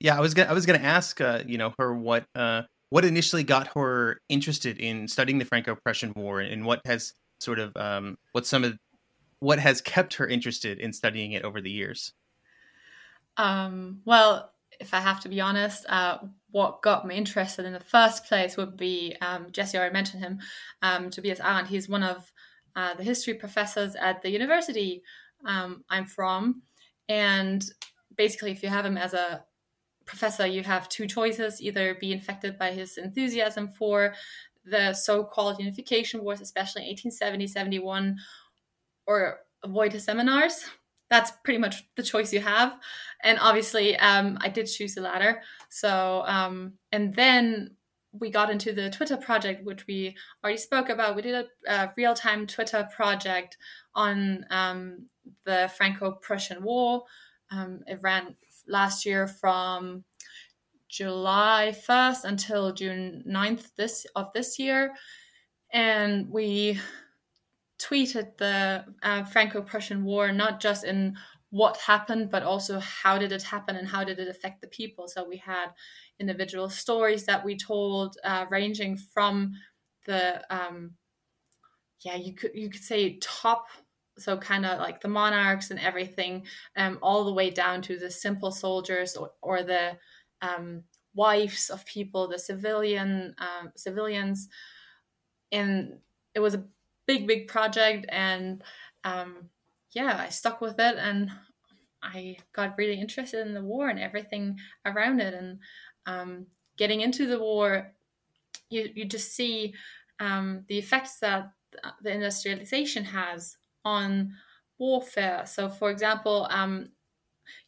Yeah, 0.00 0.16
I 0.16 0.20
was 0.20 0.32
gonna 0.32 0.48
I 0.48 0.54
was 0.54 0.64
gonna 0.64 0.78
ask 0.78 1.20
uh, 1.20 1.42
you 1.46 1.58
know 1.58 1.74
her 1.78 1.92
what 1.92 2.24
uh, 2.34 2.62
what 2.88 3.04
initially 3.04 3.44
got 3.44 3.68
her 3.76 4.22
interested 4.30 4.78
in 4.78 5.06
studying 5.06 5.38
the 5.38 5.44
Franco-Prussian 5.44 6.14
War, 6.16 6.40
and 6.40 6.64
what 6.64 6.80
has 6.86 7.12
sort 7.40 7.58
of 7.58 7.76
um, 7.76 8.16
what 8.32 8.46
some 8.46 8.64
of 8.64 8.78
what 9.40 9.58
has 9.58 9.82
kept 9.82 10.14
her 10.14 10.26
interested 10.26 10.78
in 10.78 10.94
studying 10.94 11.32
it 11.32 11.44
over 11.44 11.60
the 11.60 11.70
years. 11.70 12.14
Um, 13.38 14.02
well, 14.04 14.52
if 14.80 14.92
I 14.92 15.00
have 15.00 15.20
to 15.20 15.28
be 15.28 15.40
honest, 15.40 15.86
uh, 15.88 16.18
what 16.50 16.82
got 16.82 17.06
me 17.06 17.16
interested 17.16 17.64
in 17.64 17.72
the 17.72 17.80
first 17.80 18.26
place 18.26 18.56
would 18.56 18.76
be 18.76 19.16
um, 19.20 19.46
Jesse 19.52 19.78
already 19.78 19.92
mentioned 19.92 20.22
him, 20.22 20.40
um, 20.82 21.10
Tobias 21.10 21.40
Arand. 21.40 21.66
He's 21.66 21.88
one 21.88 22.02
of 22.02 22.30
uh, 22.76 22.94
the 22.94 23.02
history 23.02 23.34
professors 23.34 23.94
at 23.94 24.22
the 24.22 24.30
university 24.30 25.02
um, 25.44 25.84
I'm 25.88 26.04
from, 26.04 26.62
and 27.08 27.64
basically, 28.16 28.50
if 28.50 28.62
you 28.62 28.68
have 28.68 28.84
him 28.84 28.96
as 28.96 29.14
a 29.14 29.44
professor, 30.04 30.46
you 30.46 30.62
have 30.62 30.88
two 30.88 31.06
choices: 31.06 31.62
either 31.62 31.96
be 32.00 32.12
infected 32.12 32.58
by 32.58 32.72
his 32.72 32.98
enthusiasm 32.98 33.68
for 33.68 34.14
the 34.64 34.92
so-called 34.92 35.58
unification 35.58 36.22
wars, 36.22 36.40
especially 36.40 36.82
1870, 36.82 37.46
71, 37.46 38.16
or 39.06 39.40
avoid 39.62 39.92
his 39.92 40.04
seminars 40.04 40.64
that's 41.10 41.32
pretty 41.44 41.58
much 41.58 41.84
the 41.96 42.02
choice 42.02 42.32
you 42.32 42.40
have. 42.40 42.76
And 43.22 43.38
obviously, 43.40 43.96
um, 43.96 44.38
I 44.40 44.48
did 44.48 44.66
choose 44.66 44.94
the 44.94 45.00
latter. 45.00 45.42
So, 45.70 46.22
um, 46.26 46.74
and 46.92 47.14
then 47.14 47.76
we 48.12 48.30
got 48.30 48.50
into 48.50 48.72
the 48.72 48.90
Twitter 48.90 49.16
project, 49.16 49.64
which 49.64 49.86
we 49.86 50.16
already 50.42 50.58
spoke 50.58 50.88
about. 50.88 51.16
We 51.16 51.22
did 51.22 51.46
a, 51.66 51.72
a 51.72 51.92
real 51.96 52.14
time 52.14 52.46
Twitter 52.46 52.88
project 52.94 53.56
on 53.94 54.44
um, 54.50 55.06
the 55.44 55.70
Franco 55.76 56.12
Prussian 56.12 56.62
War. 56.62 57.04
Um, 57.50 57.80
it 57.86 58.00
ran 58.02 58.36
last 58.66 59.06
year 59.06 59.26
from 59.26 60.04
July 60.88 61.74
1st 61.88 62.24
until 62.24 62.72
June 62.72 63.22
9th 63.26 63.74
this, 63.76 64.06
of 64.16 64.32
this 64.32 64.58
year. 64.58 64.92
And 65.72 66.28
we 66.30 66.80
tweeted 67.78 68.36
the 68.38 68.84
uh, 69.02 69.24
Franco-Prussian 69.24 70.04
War 70.04 70.32
not 70.32 70.60
just 70.60 70.84
in 70.84 71.16
what 71.50 71.76
happened, 71.78 72.30
but 72.30 72.42
also 72.42 72.78
how 72.80 73.16
did 73.18 73.32
it 73.32 73.42
happen 73.42 73.76
and 73.76 73.88
how 73.88 74.04
did 74.04 74.18
it 74.18 74.28
affect 74.28 74.60
the 74.60 74.66
people. 74.66 75.08
So 75.08 75.26
we 75.26 75.38
had 75.38 75.68
individual 76.18 76.68
stories 76.68 77.24
that 77.24 77.44
we 77.44 77.56
told, 77.56 78.16
uh, 78.24 78.46
ranging 78.50 78.96
from 78.96 79.54
the 80.06 80.42
um, 80.54 80.94
yeah, 82.00 82.16
you 82.16 82.34
could 82.34 82.52
you 82.54 82.70
could 82.70 82.82
say 82.82 83.18
top, 83.20 83.68
so 84.18 84.36
kind 84.36 84.66
of 84.66 84.78
like 84.78 85.00
the 85.00 85.08
monarchs 85.08 85.70
and 85.70 85.80
everything, 85.80 86.46
um, 86.76 86.98
all 87.02 87.24
the 87.24 87.32
way 87.32 87.50
down 87.50 87.82
to 87.82 87.98
the 87.98 88.10
simple 88.10 88.50
soldiers 88.50 89.16
or, 89.16 89.30
or 89.42 89.62
the 89.62 89.96
um, 90.42 90.84
wives 91.14 91.70
of 91.70 91.84
people, 91.86 92.28
the 92.28 92.38
civilian 92.38 93.34
um, 93.38 93.72
civilians, 93.76 94.48
and 95.50 95.98
it 96.34 96.40
was 96.40 96.54
a 96.54 96.64
big 97.08 97.26
big 97.26 97.48
project 97.48 98.06
and 98.10 98.62
um, 99.02 99.48
yeah 99.92 100.18
i 100.20 100.28
stuck 100.28 100.60
with 100.60 100.78
it 100.78 100.96
and 100.96 101.30
i 102.02 102.36
got 102.52 102.78
really 102.78 103.00
interested 103.00 103.44
in 103.44 103.54
the 103.54 103.64
war 103.64 103.88
and 103.88 103.98
everything 103.98 104.56
around 104.86 105.18
it 105.20 105.34
and 105.34 105.58
um, 106.06 106.46
getting 106.76 107.00
into 107.00 107.26
the 107.26 107.38
war 107.38 107.90
you, 108.70 108.88
you 108.94 109.04
just 109.06 109.34
see 109.34 109.74
um, 110.20 110.64
the 110.68 110.78
effects 110.78 111.18
that 111.18 111.50
the 112.02 112.12
industrialization 112.12 113.04
has 113.04 113.56
on 113.84 114.34
warfare. 114.78 115.44
So 115.46 115.68
for 115.68 115.90
example 115.90 116.46
um, 116.50 116.90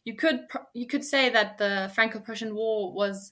you 0.03 0.15
could 0.15 0.41
you 0.73 0.87
could 0.87 1.03
say 1.03 1.29
that 1.29 1.57
the 1.57 1.91
franco-prussian 1.95 2.55
war 2.55 2.93
was 2.93 3.31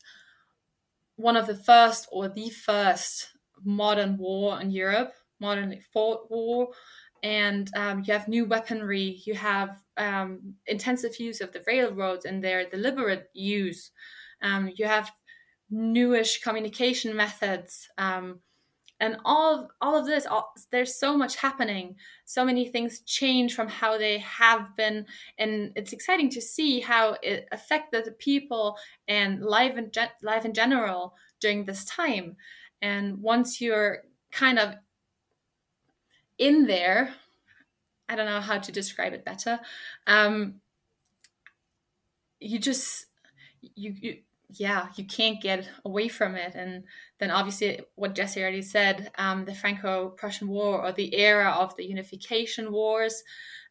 one 1.15 1.37
of 1.37 1.47
the 1.47 1.55
first 1.55 2.07
or 2.11 2.27
the 2.27 2.49
first 2.49 3.29
modern 3.63 4.17
war 4.17 4.59
in 4.61 4.71
europe 4.71 5.13
fought 5.93 6.29
war 6.29 6.69
and 7.23 7.69
um, 7.75 8.03
you 8.05 8.13
have 8.13 8.27
new 8.27 8.45
weaponry. 8.45 9.21
You 9.25 9.33
have 9.35 9.81
um, 9.97 10.53
intensive 10.67 11.19
use 11.19 11.41
of 11.41 11.51
the 11.51 11.63
railroads 11.67 12.25
and 12.25 12.43
their 12.43 12.69
deliberate 12.69 13.29
use. 13.33 13.91
Um, 14.41 14.71
you 14.75 14.85
have 14.85 15.11
newish 15.69 16.41
communication 16.41 17.15
methods 17.15 17.87
um, 17.97 18.39
and 19.01 19.17
all 19.23 19.55
of, 19.55 19.69
all 19.79 19.97
of 19.97 20.05
this 20.05 20.25
all, 20.25 20.53
there's 20.71 20.99
so 20.99 21.17
much 21.17 21.37
happening. 21.37 21.95
So 22.25 22.43
many 22.43 22.67
things 22.67 23.01
change 23.01 23.55
from 23.55 23.67
how 23.67 23.97
they 23.97 24.17
have 24.19 24.75
been 24.75 25.05
and 25.37 25.71
it's 25.75 25.93
exciting 25.93 26.29
to 26.31 26.41
see 26.41 26.79
how 26.79 27.15
it 27.21 27.47
affected 27.51 28.05
the 28.05 28.11
people 28.13 28.77
and 29.07 29.41
life 29.41 29.77
in, 29.77 29.91
life 30.21 30.45
in 30.45 30.53
general 30.53 31.15
during 31.39 31.65
this 31.65 31.85
time. 31.85 32.35
And 32.81 33.17
once 33.21 33.61
you're 33.61 34.03
kind 34.31 34.59
of 34.59 34.75
in 36.39 36.65
there. 36.65 37.13
I 38.07 38.15
don't 38.15 38.25
know 38.25 38.41
how 38.41 38.57
to 38.57 38.71
describe 38.71 39.13
it 39.13 39.23
better. 39.23 39.59
Um, 40.07 40.55
you 42.39 42.57
just 42.57 43.05
you, 43.61 43.93
you 43.99 44.17
yeah 44.51 44.87
you 44.95 45.05
can't 45.05 45.41
get 45.41 45.69
away 45.85 46.07
from 46.07 46.35
it 46.35 46.55
and 46.55 46.83
then 47.19 47.29
obviously 47.29 47.81
what 47.95 48.15
jesse 48.15 48.41
already 48.41 48.61
said 48.61 49.11
um, 49.17 49.45
the 49.45 49.53
franco-prussian 49.53 50.47
war 50.47 50.83
or 50.83 50.91
the 50.91 51.15
era 51.15 51.51
of 51.51 51.75
the 51.75 51.85
unification 51.85 52.71
wars 52.71 53.23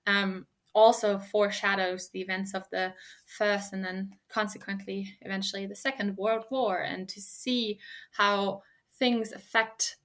um, 0.07 0.47
also 0.75 1.19
foreshadows 1.19 2.11
the 2.11 2.21
events 2.21 2.55
of 2.55 2.63
the 2.71 2.93
first 3.27 3.73
and 3.73 3.85
then 3.85 4.11
consequently 4.29 5.17
eventually 5.23 5.67
the 5.67 5.75
second 5.75 6.17
world 6.17 6.45
war 6.51 6.83
and 6.83 7.09
to 7.09 7.21
see 7.21 7.79
how 8.13 8.63
things 8.99 9.33
affect 9.33 9.97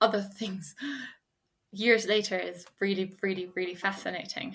other 0.00 0.22
things 0.38 0.74
years 1.74 2.06
later 2.06 2.38
is 2.38 2.66
really, 2.80 3.14
really, 3.22 3.50
really 3.54 3.74
fascinating. 3.74 4.54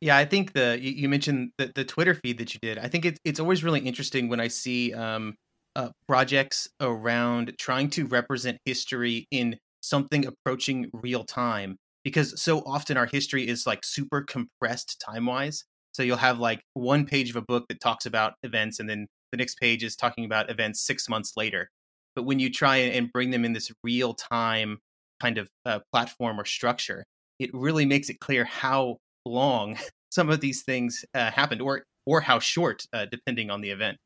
Yeah, 0.00 0.16
I 0.16 0.26
think 0.26 0.52
the 0.52 0.78
you 0.80 1.08
mentioned 1.08 1.52
the, 1.56 1.72
the 1.74 1.84
Twitter 1.84 2.14
feed 2.14 2.38
that 2.38 2.52
you 2.52 2.60
did. 2.60 2.78
I 2.78 2.88
think 2.88 3.04
it's 3.04 3.18
it's 3.24 3.40
always 3.40 3.64
really 3.64 3.80
interesting 3.80 4.28
when 4.28 4.40
I 4.40 4.48
see 4.48 4.92
um, 4.92 5.34
uh, 5.74 5.88
projects 6.06 6.68
around 6.80 7.54
trying 7.58 7.88
to 7.90 8.06
represent 8.06 8.58
history 8.64 9.26
in 9.30 9.56
something 9.80 10.26
approaching 10.26 10.90
real 10.92 11.24
time 11.24 11.76
because 12.04 12.40
so 12.40 12.60
often 12.60 12.96
our 12.96 13.06
history 13.06 13.48
is 13.48 13.66
like 13.66 13.84
super 13.84 14.22
compressed 14.22 15.02
time 15.04 15.26
wise. 15.26 15.64
So 15.92 16.02
you'll 16.02 16.18
have 16.18 16.38
like 16.38 16.60
one 16.74 17.06
page 17.06 17.30
of 17.30 17.36
a 17.36 17.42
book 17.42 17.64
that 17.68 17.80
talks 17.80 18.04
about 18.04 18.34
events, 18.42 18.80
and 18.80 18.88
then 18.88 19.06
the 19.32 19.38
next 19.38 19.58
page 19.58 19.82
is 19.82 19.96
talking 19.96 20.26
about 20.26 20.50
events 20.50 20.84
six 20.84 21.08
months 21.08 21.32
later. 21.38 21.70
But 22.14 22.24
when 22.24 22.38
you 22.38 22.50
try 22.50 22.76
and 22.76 23.10
bring 23.10 23.30
them 23.30 23.46
in 23.46 23.54
this 23.54 23.72
real 23.82 24.12
time 24.12 24.78
kind 25.20 25.38
of 25.38 25.48
uh, 25.64 25.80
platform 25.92 26.40
or 26.40 26.44
structure, 26.44 27.04
it 27.38 27.50
really 27.52 27.84
makes 27.84 28.08
it 28.08 28.20
clear 28.20 28.44
how 28.44 28.98
long 29.24 29.78
some 30.10 30.30
of 30.30 30.40
these 30.40 30.62
things 30.62 31.04
uh, 31.14 31.30
happened, 31.30 31.60
or 31.60 31.84
or 32.06 32.20
how 32.20 32.38
short, 32.38 32.84
uh, 32.92 33.06
depending 33.10 33.50
on 33.50 33.60
the 33.60 33.70
event. 33.70 33.98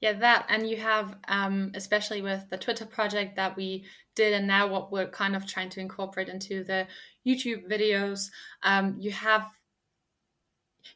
Yeah, 0.00 0.12
that, 0.14 0.46
and 0.50 0.68
you 0.68 0.76
have, 0.76 1.16
um, 1.28 1.72
especially 1.74 2.20
with 2.20 2.44
the 2.50 2.58
Twitter 2.58 2.84
project 2.84 3.36
that 3.36 3.56
we 3.56 3.84
did, 4.14 4.34
and 4.34 4.46
now 4.46 4.66
what 4.66 4.92
we're 4.92 5.08
kind 5.08 5.34
of 5.34 5.46
trying 5.46 5.70
to 5.70 5.80
incorporate 5.80 6.28
into 6.28 6.64
the 6.64 6.86
YouTube 7.26 7.68
videos. 7.70 8.28
Um, 8.62 8.96
you 8.98 9.10
have, 9.10 9.46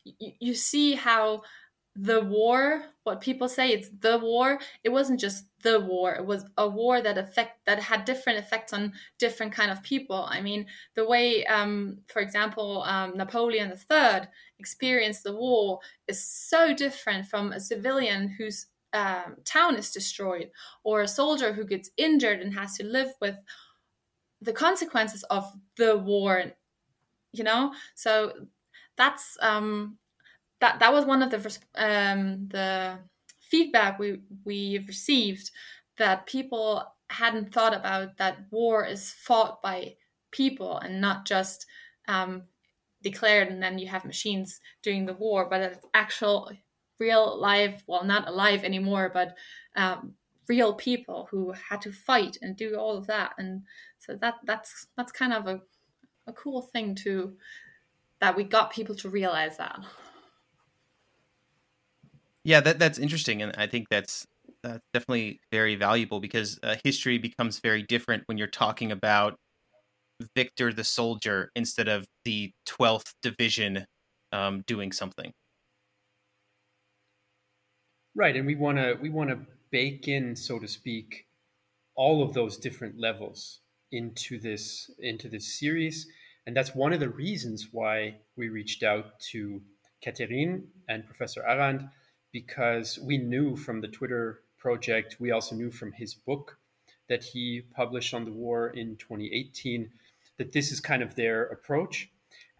you, 0.04 0.33
you 0.38 0.54
see 0.54 0.95
how 0.95 1.42
the 1.97 2.21
war 2.21 2.85
what 3.02 3.21
people 3.21 3.49
say 3.49 3.71
it's 3.71 3.90
the 4.00 4.16
war 4.19 4.61
it 4.85 4.90
wasn't 4.90 5.19
just 5.19 5.45
the 5.62 5.81
war 5.81 6.14
it 6.14 6.25
was 6.26 6.45
a 6.57 6.69
war 6.69 7.00
that 7.02 7.19
affect 7.19 7.64
that 7.67 7.79
had 7.81 8.05
different 8.05 8.38
effects 8.38 8.73
on 8.73 8.93
different 9.19 9.52
kind 9.52 9.71
of 9.71 9.83
people. 9.83 10.26
I 10.29 10.40
mean 10.40 10.67
the 10.95 11.07
way 11.07 11.45
um, 11.47 11.99
for 12.09 12.21
example 12.21 12.83
um, 12.83 13.17
napoleon 13.17 13.73
iii 13.90 14.21
experienced 14.59 15.25
the 15.25 15.35
war 15.35 15.81
is 16.09 16.25
so 16.25 16.75
different 16.75 17.26
from 17.26 17.52
a 17.52 17.61
civilian 17.61 18.29
whose 18.29 18.67
um, 18.93 19.37
town 19.45 19.76
is 19.76 19.90
destroyed 19.93 20.50
or 20.85 21.02
a 21.02 21.09
soldier 21.09 21.52
who 21.52 21.64
gets 21.64 21.90
injured 21.97 22.40
and 22.40 22.55
has 22.55 22.76
to 22.76 22.85
live 22.85 23.12
with 23.21 23.37
the 24.40 24.52
consequences 24.52 25.23
of 25.25 25.45
the 25.76 25.97
war 25.97 26.45
you 27.33 27.45
know? 27.45 27.75
So 27.95 28.33
that's 28.97 29.37
um 29.43 29.99
that 30.61 30.81
that 30.81 30.93
was 30.93 31.05
one 31.05 31.23
of 31.23 31.31
the 31.31 31.38
um 31.76 32.49
the 32.49 32.99
feedback 33.50 33.99
we 33.99 34.21
we've 34.45 34.87
received 34.87 35.50
that 35.99 36.26
people 36.26 36.85
hadn't 37.09 37.52
thought 37.52 37.75
about 37.75 38.16
that 38.16 38.38
war 38.50 38.87
is 38.87 39.11
fought 39.11 39.61
by 39.62 39.95
people 40.30 40.78
and 40.78 41.00
not 41.00 41.26
just 41.26 41.66
um, 42.09 42.42
declared 43.02 43.49
and 43.49 43.62
then 43.62 43.78
you 43.78 43.88
have 43.88 44.04
machines 44.04 44.61
doing 44.83 45.07
the 45.07 45.14
war 45.14 45.47
but 45.50 45.61
it's 45.61 45.87
actual 45.95 46.50
real 46.99 47.38
live 47.40 47.83
well 47.87 48.04
not 48.04 48.28
alive 48.28 48.62
anymore 48.62 49.11
but 49.12 49.37
um, 49.76 50.14
real 50.50 50.75
people 50.75 51.28
who 51.30 51.52
had 51.52 51.80
to 51.80 51.92
fight 51.92 52.37
and 52.42 52.57
do 52.57 52.75
all 52.75 52.99
of 52.99 53.07
that. 53.07 53.33
And 53.38 53.62
so 54.00 54.16
that 54.16 54.35
that's 54.45 54.88
that's 54.97 55.12
kind 55.12 55.33
of 55.33 55.47
a, 55.47 55.61
a 56.26 56.33
cool 56.33 56.61
thing 56.61 56.97
to 57.07 57.37
that 58.21 58.37
we 58.37 58.42
got 58.42 58.73
people 58.73 58.97
to 58.97 59.09
realize 59.09 59.57
that 59.59 59.78
yeah 62.44 62.61
that 62.61 62.78
that's 62.78 62.99
interesting 62.99 63.42
and 63.42 63.54
i 63.56 63.66
think 63.66 63.87
that's 63.90 64.26
uh, 64.64 64.78
definitely 64.92 65.40
very 65.52 65.75
valuable 65.75 66.20
because 66.20 66.59
uh, 66.62 66.76
history 66.85 67.18
becomes 67.18 67.61
very 67.61 67.82
different 67.82 68.23
when 68.26 68.37
you're 68.37 68.47
talking 68.47 68.92
about 68.92 69.37
Victor 70.35 70.73
the 70.73 70.85
soldier 70.85 71.50
instead 71.56 71.88
of 71.88 72.06
the 72.25 72.52
12th 72.68 73.12
division 73.23 73.87
um, 74.32 74.62
doing 74.66 74.92
something. 74.92 75.32
Right, 78.14 78.37
and 78.37 78.47
we 78.47 78.56
want 78.56 78.78
to 78.78 78.99
we 79.00 79.09
want 79.09 79.30
to 79.30 79.38
bake 79.70 80.09
in, 80.09 80.35
so 80.35 80.59
to 80.59 80.66
speak, 80.66 81.26
all 81.94 82.23
of 82.23 82.35
those 82.35 82.56
different 82.56 82.99
levels 82.99 83.61
into 83.92 84.38
this 84.38 84.90
into 84.99 85.28
this 85.28 85.59
series, 85.59 86.06
and 86.47 86.56
that's 86.56 86.75
one 86.75 86.92
of 86.92 87.00
the 87.00 87.09
reasons 87.09 87.68
why 87.70 88.16
we 88.37 88.49
reached 88.49 88.82
out 88.82 89.20
to 89.30 89.62
Catherine 90.02 90.66
and 90.88 91.06
Professor 91.06 91.42
Arand 91.49 91.88
because 92.32 92.99
we 92.99 93.18
knew 93.18 93.56
from 93.56 93.80
the 93.80 93.88
Twitter 93.88 94.40
project, 94.58 95.16
we 95.18 95.30
also 95.30 95.54
knew 95.54 95.70
from 95.70 95.92
his 95.92 96.14
book 96.14 96.58
that 97.08 97.25
he 97.25 97.62
published 97.75 98.14
on 98.14 98.25
the 98.25 98.32
war 98.32 98.68
in 98.68 98.96
2018 98.96 99.90
that 100.38 100.52
this 100.52 100.70
is 100.70 100.80
kind 100.80 101.02
of 101.02 101.14
their 101.16 101.44
approach. 101.44 102.08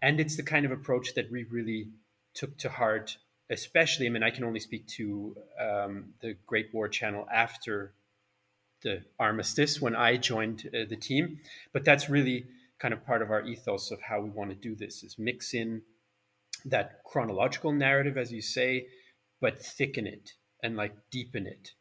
And 0.01 0.19
it's 0.19 0.35
the 0.35 0.43
kind 0.43 0.65
of 0.65 0.71
approach 0.71 1.13
that 1.15 1.31
we 1.31 1.43
really 1.43 1.89
took 2.33 2.57
to 2.59 2.69
heart, 2.69 3.17
especially. 3.49 4.07
I 4.07 4.09
mean, 4.09 4.23
I 4.23 4.29
can 4.29 4.43
only 4.43 4.59
speak 4.59 4.87
to 4.87 5.35
um, 5.59 6.13
the 6.21 6.35
Great 6.45 6.73
War 6.73 6.87
channel 6.87 7.27
after 7.31 7.93
the 8.81 9.03
armistice 9.19 9.81
when 9.81 9.95
I 9.95 10.17
joined 10.17 10.69
uh, 10.73 10.85
the 10.89 10.95
team. 10.95 11.39
But 11.71 11.85
that's 11.85 12.09
really 12.09 12.45
kind 12.79 12.93
of 12.93 13.05
part 13.05 13.21
of 13.21 13.29
our 13.29 13.43
ethos 13.45 13.91
of 13.91 14.01
how 14.01 14.19
we 14.21 14.29
want 14.29 14.49
to 14.49 14.55
do 14.55 14.75
this 14.75 15.03
is 15.03 15.19
mix 15.19 15.53
in 15.53 15.83
that 16.65 17.03
chronological 17.03 17.71
narrative, 17.71 18.17
as 18.17 18.31
you 18.31 18.41
say, 18.41 18.87
but 19.41 19.61
thicken 19.61 20.07
it 20.07 20.33
and 20.63 20.77
like 20.77 20.93
deepen 21.09 21.45
it 21.47 21.71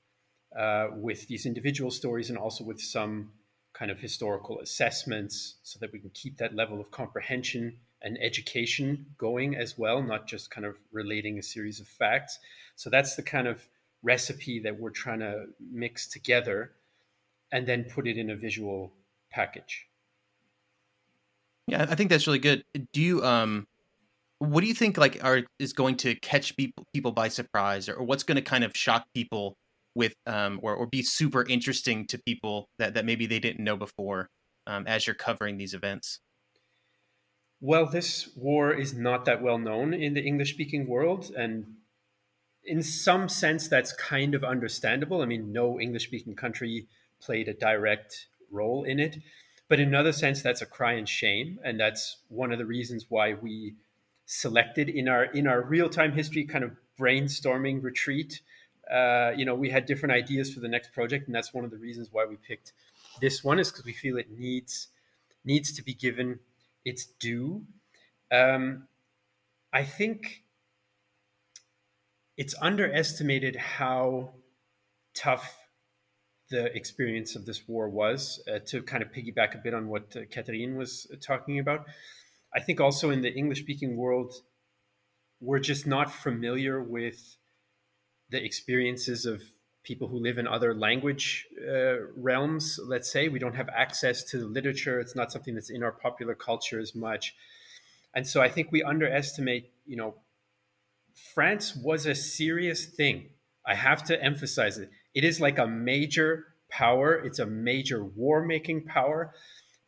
uh, 0.58 0.88
with 0.92 1.28
these 1.28 1.46
individual 1.46 1.90
stories 1.90 2.30
and 2.30 2.38
also 2.38 2.64
with 2.64 2.80
some 2.80 3.32
kind 3.72 3.90
of 3.90 4.00
historical 4.00 4.58
assessments 4.60 5.56
so 5.62 5.78
that 5.78 5.92
we 5.92 6.00
can 6.00 6.10
keep 6.10 6.38
that 6.38 6.54
level 6.54 6.80
of 6.80 6.90
comprehension 6.90 7.78
and 8.02 8.18
education 8.20 9.06
going 9.16 9.54
as 9.54 9.78
well, 9.78 10.02
not 10.02 10.26
just 10.26 10.50
kind 10.50 10.66
of 10.66 10.76
relating 10.90 11.38
a 11.38 11.42
series 11.42 11.80
of 11.80 11.86
facts. 11.86 12.38
So 12.74 12.90
that's 12.90 13.14
the 13.14 13.22
kind 13.22 13.46
of 13.46 13.68
recipe 14.02 14.58
that 14.60 14.80
we're 14.80 14.90
trying 14.90 15.20
to 15.20 15.46
mix 15.60 16.08
together 16.08 16.72
and 17.52 17.66
then 17.66 17.84
put 17.84 18.08
it 18.08 18.16
in 18.16 18.30
a 18.30 18.36
visual 18.36 18.92
package. 19.30 19.86
Yeah, 21.66 21.86
I 21.88 21.94
think 21.94 22.10
that's 22.10 22.26
really 22.26 22.38
good. 22.38 22.64
Do 22.92 23.00
you 23.00 23.24
um 23.24 23.68
what 24.40 24.62
do 24.62 24.66
you 24.66 24.74
think 24.74 24.96
like 24.96 25.22
are 25.22 25.42
is 25.58 25.72
going 25.72 25.96
to 25.96 26.14
catch 26.16 26.56
people 26.56 26.84
people 26.92 27.12
by 27.12 27.28
surprise 27.28 27.88
or, 27.88 27.94
or 27.94 28.04
what's 28.04 28.22
going 28.22 28.36
to 28.36 28.42
kind 28.42 28.64
of 28.64 28.74
shock 28.74 29.04
people 29.14 29.54
with 29.94 30.14
um, 30.26 30.58
or, 30.62 30.74
or 30.74 30.86
be 30.86 31.02
super 31.02 31.46
interesting 31.46 32.06
to 32.06 32.18
people 32.26 32.68
that, 32.78 32.94
that 32.94 33.04
maybe 33.04 33.26
they 33.26 33.38
didn't 33.38 33.62
know 33.62 33.76
before 33.76 34.28
um, 34.66 34.86
as 34.86 35.06
you're 35.06 35.14
covering 35.14 35.58
these 35.58 35.74
events? 35.74 36.20
Well, 37.60 37.84
this 37.86 38.30
war 38.34 38.72
is 38.72 38.94
not 38.94 39.26
that 39.26 39.42
well 39.42 39.58
known 39.58 39.92
in 39.92 40.14
the 40.14 40.22
English 40.22 40.54
speaking 40.54 40.86
world. 40.86 41.30
And 41.36 41.66
in 42.64 42.82
some 42.82 43.28
sense, 43.28 43.68
that's 43.68 43.92
kind 43.92 44.34
of 44.34 44.42
understandable. 44.42 45.20
I 45.20 45.26
mean, 45.26 45.52
no 45.52 45.78
English 45.78 46.06
speaking 46.06 46.34
country 46.34 46.86
played 47.20 47.48
a 47.48 47.54
direct 47.54 48.28
role 48.50 48.84
in 48.84 48.98
it. 48.98 49.18
But 49.68 49.80
in 49.80 49.88
another 49.88 50.12
sense, 50.12 50.40
that's 50.40 50.62
a 50.62 50.66
cry 50.66 50.94
and 50.94 51.06
shame. 51.06 51.58
And 51.62 51.78
that's 51.78 52.16
one 52.28 52.52
of 52.52 52.58
the 52.58 52.64
reasons 52.64 53.06
why 53.10 53.34
we 53.34 53.74
selected 54.32 54.88
in 54.88 55.08
our 55.08 55.24
in 55.24 55.46
our 55.46 55.62
real-time 55.62 56.12
history 56.12 56.44
kind 56.44 56.62
of 56.62 56.70
brainstorming 56.98 57.82
retreat 57.82 58.40
uh, 58.90 59.32
you 59.36 59.44
know, 59.44 59.54
we 59.54 59.70
had 59.70 59.86
different 59.86 60.12
ideas 60.12 60.52
for 60.52 60.60
the 60.60 60.68
next 60.68 60.92
project, 60.92 61.26
and 61.26 61.34
that's 61.34 61.54
one 61.54 61.64
of 61.64 61.70
the 61.70 61.76
reasons 61.78 62.08
why 62.10 62.26
we 62.26 62.36
picked 62.36 62.72
this 63.20 63.44
one 63.44 63.58
is 63.58 63.70
because 63.70 63.84
we 63.84 63.92
feel 63.92 64.16
it 64.16 64.30
needs 64.30 64.88
needs 65.44 65.72
to 65.72 65.82
be 65.82 65.94
given 65.94 66.38
its 66.84 67.06
due. 67.06 67.64
Um, 68.32 68.88
I 69.72 69.84
think 69.84 70.42
it's 72.36 72.54
underestimated 72.60 73.56
how 73.56 74.32
tough 75.14 75.56
the 76.50 76.74
experience 76.76 77.36
of 77.36 77.46
this 77.46 77.68
war 77.68 77.88
was. 77.88 78.42
Uh, 78.52 78.58
to 78.66 78.82
kind 78.82 79.02
of 79.02 79.12
piggyback 79.12 79.54
a 79.54 79.58
bit 79.58 79.72
on 79.72 79.88
what 79.88 80.16
uh, 80.16 80.20
Catherine 80.30 80.76
was 80.76 81.06
talking 81.20 81.60
about, 81.60 81.86
I 82.54 82.60
think 82.60 82.80
also 82.80 83.10
in 83.10 83.22
the 83.22 83.32
English 83.32 83.60
speaking 83.60 83.96
world, 83.96 84.34
we're 85.40 85.60
just 85.60 85.86
not 85.86 86.12
familiar 86.12 86.82
with 86.82 87.36
the 88.30 88.44
experiences 88.44 89.26
of 89.26 89.42
people 89.82 90.08
who 90.08 90.18
live 90.18 90.38
in 90.38 90.46
other 90.46 90.74
language 90.74 91.46
uh, 91.66 92.06
realms 92.16 92.78
let's 92.84 93.10
say. 93.10 93.28
We 93.28 93.38
don't 93.38 93.56
have 93.56 93.68
access 93.70 94.22
to 94.24 94.38
the 94.38 94.46
literature. 94.46 95.00
It's 95.00 95.16
not 95.16 95.32
something 95.32 95.54
that's 95.54 95.70
in 95.70 95.82
our 95.82 95.92
popular 95.92 96.34
culture 96.34 96.78
as 96.78 96.94
much. 96.94 97.34
And 98.14 98.26
so 98.26 98.40
i 98.40 98.48
think 98.48 98.72
we 98.72 98.82
underestimate 98.82 99.70
you 99.86 99.96
know 99.96 100.14
france 101.34 101.76
was 101.76 102.06
a 102.06 102.14
serious 102.14 102.86
thing. 102.86 103.30
I 103.66 103.74
have 103.74 104.02
to 104.04 104.22
emphasize 104.22 104.78
it. 104.78 104.90
It 105.14 105.24
is 105.24 105.40
like 105.40 105.58
a 105.58 105.66
major 105.66 106.46
power. 106.70 107.14
It's 107.14 107.38
a 107.38 107.46
major 107.46 108.04
war 108.04 108.44
making 108.44 108.84
power 108.84 109.32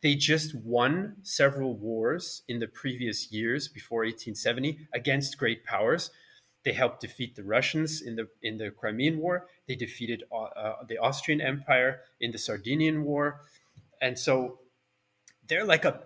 they 0.03 0.15
just 0.15 0.53
won 0.53 1.15
several 1.23 1.75
wars 1.75 2.43
in 2.47 2.59
the 2.59 2.67
previous 2.67 3.31
years 3.31 3.67
before 3.67 3.99
1870 4.01 4.87
against 4.93 5.37
great 5.37 5.65
powers 5.65 6.11
they 6.63 6.71
helped 6.71 7.01
defeat 7.01 7.35
the 7.35 7.43
Russians 7.43 8.01
in 8.01 8.15
the 8.15 8.27
in 8.41 8.57
the 8.57 8.71
Crimean 8.71 9.19
War. 9.19 9.47
They 9.67 9.75
defeated 9.75 10.23
uh, 10.31 10.43
uh, 10.43 10.75
the 10.87 10.97
Austrian 10.97 11.41
Empire 11.41 12.01
in 12.21 12.31
the 12.31 12.37
Sardinian 12.37 13.03
War, 13.03 13.41
and 14.01 14.17
so 14.17 14.59
they're 15.47 15.65
like 15.65 15.85
a 15.85 16.01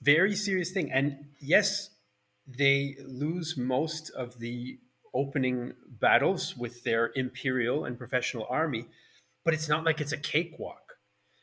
very 0.00 0.34
serious 0.34 0.70
thing. 0.70 0.90
And 0.90 1.26
yes, 1.40 1.90
they 2.46 2.96
lose 3.06 3.56
most 3.56 4.10
of 4.10 4.38
the 4.38 4.78
opening 5.14 5.74
battles 6.00 6.56
with 6.56 6.82
their 6.84 7.12
imperial 7.14 7.84
and 7.84 7.98
professional 7.98 8.46
army, 8.48 8.86
but 9.44 9.52
it's 9.52 9.68
not 9.68 9.84
like 9.84 10.00
it's 10.00 10.12
a 10.12 10.16
cakewalk. 10.16 10.81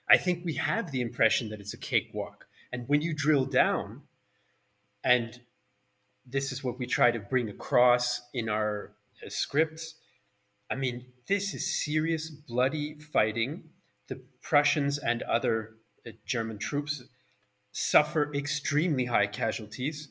I 0.09 0.17
think 0.17 0.43
we 0.43 0.53
have 0.55 0.91
the 0.91 1.01
impression 1.01 1.49
that 1.49 1.59
it's 1.59 1.73
a 1.73 1.77
cakewalk. 1.77 2.47
And 2.71 2.87
when 2.87 3.01
you 3.01 3.13
drill 3.13 3.45
down 3.45 4.01
and 5.03 5.39
this 6.25 6.51
is 6.51 6.63
what 6.63 6.77
we 6.77 6.85
try 6.85 7.11
to 7.11 7.19
bring 7.19 7.49
across 7.49 8.21
in 8.33 8.49
our 8.49 8.91
uh, 9.25 9.29
scripts. 9.29 9.95
I 10.69 10.75
mean, 10.75 11.05
this 11.27 11.53
is 11.53 11.83
serious, 11.83 12.29
bloody 12.29 12.95
fighting. 12.95 13.63
The 14.07 14.21
Prussians 14.41 14.97
and 14.97 15.23
other 15.23 15.75
uh, 16.05 16.11
German 16.25 16.59
troops 16.59 17.03
suffer 17.71 18.33
extremely 18.33 19.05
high 19.05 19.27
casualties. 19.27 20.09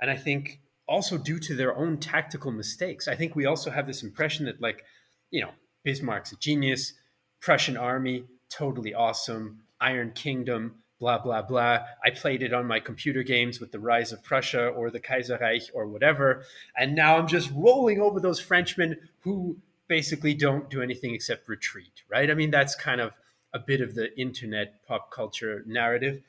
And 0.00 0.10
I 0.10 0.16
think 0.16 0.60
also 0.86 1.18
due 1.18 1.38
to 1.40 1.54
their 1.54 1.76
own 1.76 1.98
tactical 1.98 2.50
mistakes. 2.50 3.08
I 3.08 3.14
think 3.14 3.36
we 3.36 3.44
also 3.44 3.70
have 3.70 3.86
this 3.86 4.02
impression 4.02 4.46
that, 4.46 4.60
like, 4.60 4.84
you 5.30 5.42
know, 5.42 5.50
Bismarck's 5.84 6.32
a 6.32 6.36
genius, 6.36 6.94
Prussian 7.40 7.76
army, 7.76 8.24
totally 8.50 8.94
awesome, 8.94 9.60
Iron 9.80 10.12
Kingdom, 10.12 10.76
blah 10.98 11.18
blah 11.18 11.42
blah. 11.42 11.80
I 12.04 12.10
played 12.10 12.42
it 12.42 12.52
on 12.52 12.66
my 12.66 12.80
computer 12.80 13.22
games 13.22 13.60
with 13.60 13.72
the 13.72 13.80
Rise 13.80 14.12
of 14.12 14.22
Prussia 14.22 14.68
or 14.68 14.90
the 14.90 15.00
Kaiserreich 15.00 15.70
or 15.74 15.86
whatever, 15.86 16.44
and 16.76 16.94
now 16.94 17.16
I'm 17.18 17.28
just 17.28 17.50
rolling 17.54 18.00
over 18.00 18.20
those 18.20 18.40
Frenchmen 18.40 18.96
who 19.20 19.56
basically 19.88 20.34
don't 20.34 20.70
do 20.70 20.82
anything 20.82 21.14
except 21.14 21.48
retreat, 21.48 22.02
right? 22.08 22.30
I 22.30 22.34
mean, 22.34 22.50
that's 22.50 22.74
kind 22.74 23.00
of 23.00 23.12
a 23.52 23.58
bit 23.58 23.80
of 23.80 23.94
the 23.94 24.16
internet 24.18 24.86
pop 24.86 25.10
culture 25.10 25.62
narrative. 25.66 26.20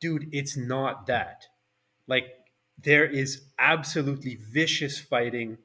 Dude, 0.00 0.28
it's 0.32 0.56
not 0.56 1.08
that. 1.08 1.46
Like, 2.06 2.26
there 2.80 3.04
is 3.04 3.42
absolutely 3.58 4.36
vicious 4.36 4.98
fighting. 4.98 5.58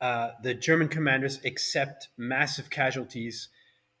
Uh, 0.00 0.30
the 0.42 0.54
German 0.54 0.88
commanders 0.88 1.40
accept 1.44 2.08
massive 2.16 2.70
casualties 2.70 3.48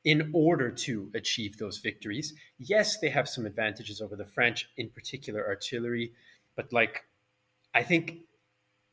in 0.04 0.30
order 0.34 0.70
to 0.70 1.10
achieve 1.14 1.56
those 1.56 1.78
victories. 1.78 2.34
Yes, 2.58 2.98
they 2.98 3.08
have 3.08 3.28
some 3.28 3.46
advantages 3.46 4.00
over 4.00 4.16
the 4.16 4.26
French, 4.26 4.68
in 4.76 4.90
particular 4.90 5.46
artillery, 5.46 6.12
but 6.56 6.72
like 6.72 7.04
I 7.74 7.82
think 7.82 8.18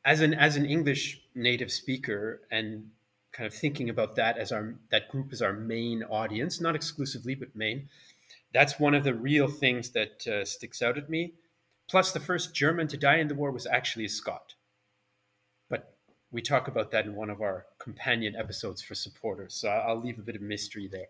as 0.06 0.21
an 0.21 0.34
as 0.34 0.56
an 0.56 0.65
English 0.65 1.21
native 1.36 1.71
speaker 1.71 2.41
and 2.50 2.89
kind 3.34 3.47
of 3.47 3.54
thinking 3.54 3.89
about 3.89 4.15
that 4.15 4.38
as 4.38 4.52
our 4.52 4.76
that 4.89 5.10
group 5.10 5.32
as 5.32 5.41
our 5.41 5.54
main 5.54 6.04
audience, 6.04 6.60
not 6.62 6.76
exclusively 6.76 7.36
but 7.36 7.56
main, 7.56 7.89
that's 8.54 8.80
one 8.80 8.93
of 8.93 9.04
the 9.04 9.13
real 9.13 9.47
things 9.47 9.91
that 9.91 10.26
uh, 10.28 10.45
sticks 10.45 10.82
out 10.82 10.97
at 10.97 11.10
me. 11.10 11.34
Plus, 11.89 12.13
the 12.13 12.19
first 12.19 12.56
German 12.56 12.88
to 12.88 12.97
die 12.97 13.17
in 13.17 13.28
the 13.28 13.36
war 13.36 13.52
was 13.52 13.67
actually 13.67 14.06
a 14.06 14.10
Scot. 14.10 14.56
We 16.32 16.41
talk 16.41 16.67
about 16.67 16.91
that 16.91 17.06
in 17.06 17.15
one 17.15 17.30
of 17.30 17.41
our 17.41 17.65
companion 17.78 18.36
episodes 18.36 18.82
for 18.82 18.96
supporters. 18.96 19.54
So 19.54 19.70
I'll 19.70 20.00
leave 20.00 20.17
a 20.17 20.22
bit 20.22 20.36
of 20.36 20.41
mystery 20.41 20.88
there. 20.88 21.08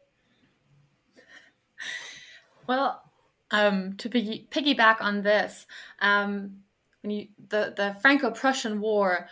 Well, 2.67 3.03
um, 3.51 3.95
to 3.97 4.10
piggy, 4.10 4.47
piggyback 4.49 4.97
on 5.01 5.21
this, 5.21 5.67
um, 5.99 6.62
when 7.01 7.12
you 7.12 7.27
the 7.49 7.73
the 7.75 7.95
Franco-Prussian 8.01 8.79
War, 8.79 9.27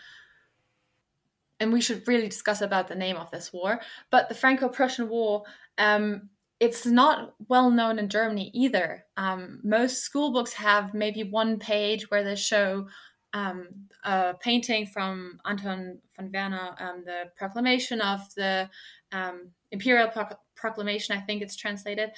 and 1.60 1.72
we 1.72 1.82
should 1.82 2.08
really 2.08 2.28
discuss 2.28 2.62
about 2.62 2.88
the 2.88 2.96
name 2.96 3.16
of 3.16 3.32
this 3.32 3.54
war. 3.54 3.80
But 4.12 4.30
the 4.30 4.36
Franco-Prussian 4.36 5.10
War, 5.10 5.44
um, 5.78 6.30
it's 6.60 6.86
not 6.86 7.36
well 7.48 7.72
known 7.72 8.00
in 8.00 8.10
Germany 8.10 8.52
either. 8.54 9.06
Um, 9.16 9.60
most 9.64 10.04
school 10.04 10.32
books 10.34 10.54
have 10.54 10.94
maybe 10.94 11.24
one 11.24 11.60
page 11.60 12.10
where 12.12 12.24
they 12.24 12.36
show 12.36 12.88
um, 13.34 13.68
a 14.04 14.34
painting 14.40 14.88
from 14.88 15.40
Anton 15.46 16.00
von 16.16 16.32
Werner, 16.34 16.76
um, 16.80 17.04
the 17.06 17.26
proclamation 17.38 18.02
of 18.02 18.22
the 18.36 18.70
um, 19.12 19.52
Imperial 19.72 20.08
Pro- 20.08 20.38
Proclamation, 20.56 21.16
I 21.16 21.22
think 21.22 21.42
it's 21.42 21.56
translated. 21.56 22.12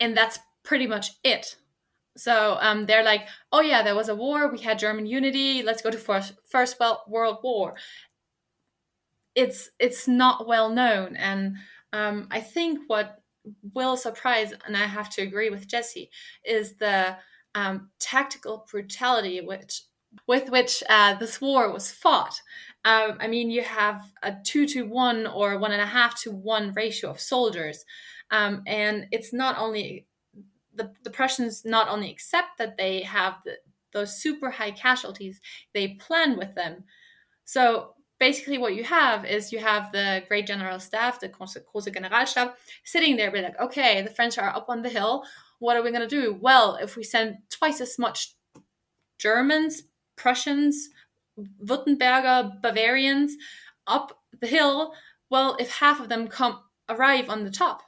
And 0.00 0.16
that's 0.16 0.38
pretty 0.64 0.86
much 0.86 1.12
it. 1.22 1.56
So 2.16 2.58
um, 2.60 2.86
they're 2.86 3.04
like, 3.04 3.26
oh 3.52 3.60
yeah, 3.60 3.82
there 3.82 3.94
was 3.94 4.08
a 4.08 4.14
war. 4.14 4.50
We 4.50 4.58
had 4.58 4.78
German 4.78 5.06
unity. 5.06 5.62
Let's 5.62 5.82
go 5.82 5.90
to 5.90 5.98
first 5.98 6.34
First 6.44 6.78
World 7.08 7.38
War. 7.42 7.74
It's 9.34 9.70
it's 9.78 10.06
not 10.06 10.46
well 10.46 10.68
known, 10.68 11.16
and 11.16 11.56
um, 11.94 12.28
I 12.30 12.40
think 12.40 12.80
what 12.86 13.22
will 13.72 13.96
surprise, 13.96 14.52
and 14.66 14.76
I 14.76 14.84
have 14.84 15.08
to 15.10 15.22
agree 15.22 15.48
with 15.48 15.66
Jesse, 15.66 16.10
is 16.44 16.74
the 16.76 17.16
um, 17.54 17.88
tactical 17.98 18.66
brutality 18.70 19.40
which 19.40 19.82
with 20.26 20.50
which 20.50 20.82
uh, 20.88 21.14
this 21.14 21.40
war 21.40 21.72
was 21.72 21.90
fought. 21.90 22.40
Um, 22.84 23.18
I 23.20 23.28
mean, 23.28 23.50
you 23.50 23.62
have 23.62 24.02
a 24.22 24.34
two 24.44 24.66
to 24.68 24.82
one 24.82 25.26
or 25.26 25.58
one 25.58 25.72
and 25.72 25.80
a 25.80 25.86
half 25.86 26.20
to 26.22 26.30
one 26.30 26.72
ratio 26.74 27.10
of 27.10 27.20
soldiers, 27.20 27.84
um, 28.30 28.62
and 28.66 29.06
it's 29.12 29.32
not 29.32 29.56
only 29.58 30.06
the, 30.74 30.92
the 31.04 31.10
Prussians 31.10 31.64
not 31.64 31.88
only 31.88 32.10
accept 32.10 32.58
that 32.58 32.76
they 32.76 33.02
have 33.02 33.34
the, 33.44 33.56
those 33.92 34.20
super 34.20 34.50
high 34.50 34.70
casualties, 34.70 35.40
they 35.74 35.88
plan 35.88 36.36
with 36.36 36.54
them. 36.54 36.84
So 37.44 37.94
basically, 38.18 38.58
what 38.58 38.74
you 38.74 38.84
have 38.84 39.24
is 39.24 39.52
you 39.52 39.58
have 39.58 39.92
the 39.92 40.22
Great 40.28 40.46
General 40.46 40.80
Staff, 40.80 41.20
the 41.20 41.28
Große 41.28 41.94
Generalstab, 41.94 42.54
sitting 42.84 43.16
there, 43.16 43.30
be 43.30 43.42
like, 43.42 43.60
okay, 43.60 44.02
the 44.02 44.10
French 44.10 44.38
are 44.38 44.48
up 44.48 44.66
on 44.68 44.82
the 44.82 44.88
hill. 44.88 45.24
What 45.58 45.76
are 45.76 45.82
we 45.82 45.90
going 45.90 46.08
to 46.08 46.20
do? 46.20 46.38
Well, 46.40 46.78
if 46.80 46.96
we 46.96 47.04
send 47.04 47.36
twice 47.50 47.80
as 47.80 47.98
much 47.98 48.34
Germans, 49.18 49.82
Prussians, 50.16 50.90
Württemberger, 51.64 52.60
Bavarians 52.60 53.36
up 53.86 54.22
the 54.40 54.46
hill, 54.46 54.94
well, 55.30 55.56
if 55.58 55.70
half 55.70 56.00
of 56.00 56.08
them 56.08 56.28
come 56.28 56.60
arrive 56.88 57.30
on 57.30 57.44
the 57.44 57.50
top, 57.50 57.82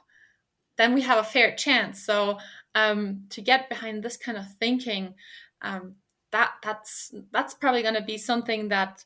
then 0.77 0.93
we 0.93 1.01
have 1.01 1.19
a 1.19 1.23
fair 1.23 1.55
chance. 1.55 2.03
So 2.03 2.39
um, 2.73 3.25
to 3.29 3.41
get 3.41 3.69
behind 3.69 4.03
this 4.03 4.17
kind 4.17 4.37
of 4.37 4.51
thinking, 4.59 5.13
um, 5.61 5.95
that 6.31 6.51
that's 6.63 7.13
that's 7.31 7.53
probably 7.53 7.81
going 7.81 7.95
to 7.95 8.01
be 8.01 8.17
something 8.17 8.69
that 8.69 9.05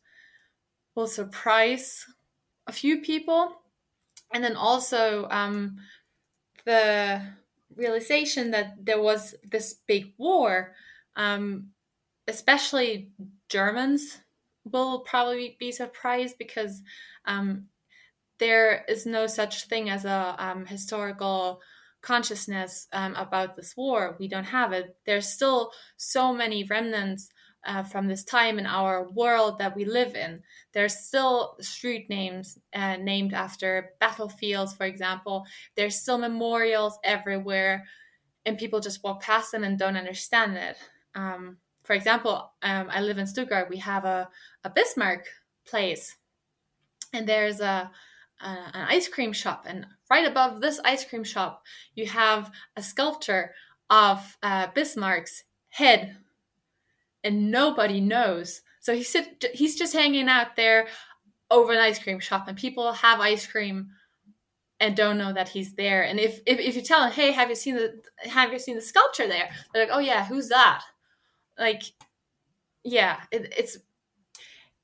will 0.96 1.08
surprise 1.08 2.06
a 2.66 2.72
few 2.72 3.02
people, 3.02 3.62
and 4.34 4.44
then 4.44 4.56
also 4.56 5.28
um, 5.30 5.78
the 6.66 7.22
realization 7.76 8.52
that 8.52 8.84
there 8.84 9.02
was 9.02 9.36
this 9.44 9.76
big 9.86 10.14
war, 10.18 10.74
um, 11.16 11.72
especially 12.30 13.12
Germans 13.50 14.20
will 14.64 15.00
probably 15.00 15.58
be 15.60 15.72
surprised 15.72 16.38
because 16.38 16.82
um, 17.26 17.66
there 18.40 18.86
is 18.88 19.06
no 19.06 19.28
such 19.28 19.66
thing 19.66 19.90
as 19.90 20.06
a 20.06 20.36
um, 20.38 20.66
historical 20.66 21.62
consciousness 22.02 22.88
um, 22.94 23.16
about 23.16 23.56
this 23.56 23.76
war. 23.76 24.16
We 24.20 24.28
don't 24.28 24.46
have 24.46 24.72
it. 24.72 24.96
There's 25.06 25.28
still 25.28 25.72
so 25.98 26.34
many 26.34 26.64
remnants 26.64 27.30
uh, 27.66 27.84
from 27.84 28.08
this 28.08 28.24
time 28.24 28.58
in 28.58 28.66
our 28.66 29.10
world 29.12 29.60
that 29.60 29.76
we 29.76 29.84
live 29.84 30.16
in. 30.16 30.42
There's 30.74 30.96
still 30.96 31.58
street 31.60 32.10
names 32.10 32.58
uh, 32.74 32.96
named 32.98 33.34
after 33.34 33.92
battlefields, 34.00 34.74
for 34.74 34.86
example. 34.86 35.46
There's 35.76 36.00
still 36.00 36.18
memorials 36.18 36.98
everywhere, 37.04 37.86
and 38.46 38.58
people 38.58 38.80
just 38.80 39.04
walk 39.04 39.22
past 39.24 39.52
them 39.52 39.66
and 39.66 39.78
don't 39.78 39.98
understand 39.98 40.56
it. 40.56 40.78
Um, 41.16 41.58
for 41.90 41.96
example, 41.96 42.52
um, 42.62 42.88
I 42.92 43.02
live 43.02 43.18
in 43.18 43.26
Stuttgart. 43.26 43.68
We 43.68 43.78
have 43.78 44.06
a, 44.06 44.30
a 44.64 44.70
Bismarck 44.70 45.26
place, 45.66 46.18
and 47.14 47.26
there's 47.26 47.62
a 47.62 47.90
uh, 48.40 48.70
an 48.76 48.86
ice 48.88 49.08
cream 49.08 49.34
shop, 49.34 49.66
and 49.68 49.88
right 50.08 50.28
above 50.28 50.62
this 50.62 50.80
ice 50.86 51.04
cream 51.04 51.24
shop, 51.24 51.64
you 51.96 52.06
have 52.06 52.52
a 52.76 52.84
sculpture 52.84 53.56
of 53.90 54.38
uh, 54.44 54.68
Bismarck's 54.68 55.46
head, 55.70 56.16
and 57.24 57.50
nobody 57.50 58.00
knows. 58.00 58.62
So 58.82 58.94
he's 58.94 59.18
he's 59.56 59.76
just 59.76 59.94
hanging 59.94 60.30
out 60.30 60.56
there 60.56 60.90
over 61.50 61.74
an 61.74 61.80
ice 61.80 61.98
cream 61.98 62.20
shop, 62.20 62.48
and 62.48 62.56
people 62.56 62.94
have 62.94 63.20
ice 63.20 63.48
cream 63.48 63.90
and 64.80 64.96
don't 64.96 65.18
know 65.18 65.34
that 65.34 65.50
he's 65.50 65.74
there. 65.74 66.04
And 66.04 66.20
if, 66.20 66.40
if 66.46 66.60
if 66.60 66.76
you 66.76 66.84
tell 66.84 67.02
them, 67.02 67.14
hey, 67.14 67.32
have 67.32 67.50
you 67.50 67.56
seen 67.56 67.78
the 67.78 68.00
have 68.30 68.54
you 68.54 68.60
seen 68.60 68.76
the 68.76 68.82
sculpture 68.82 69.28
there? 69.28 69.50
They're 69.74 69.88
like, 69.88 69.96
oh 69.96 69.98
yeah, 69.98 70.28
who's 70.28 70.50
that? 70.50 70.84
Like, 71.60 71.84
yeah, 72.84 73.22
it, 73.32 73.54
it's 73.58 73.78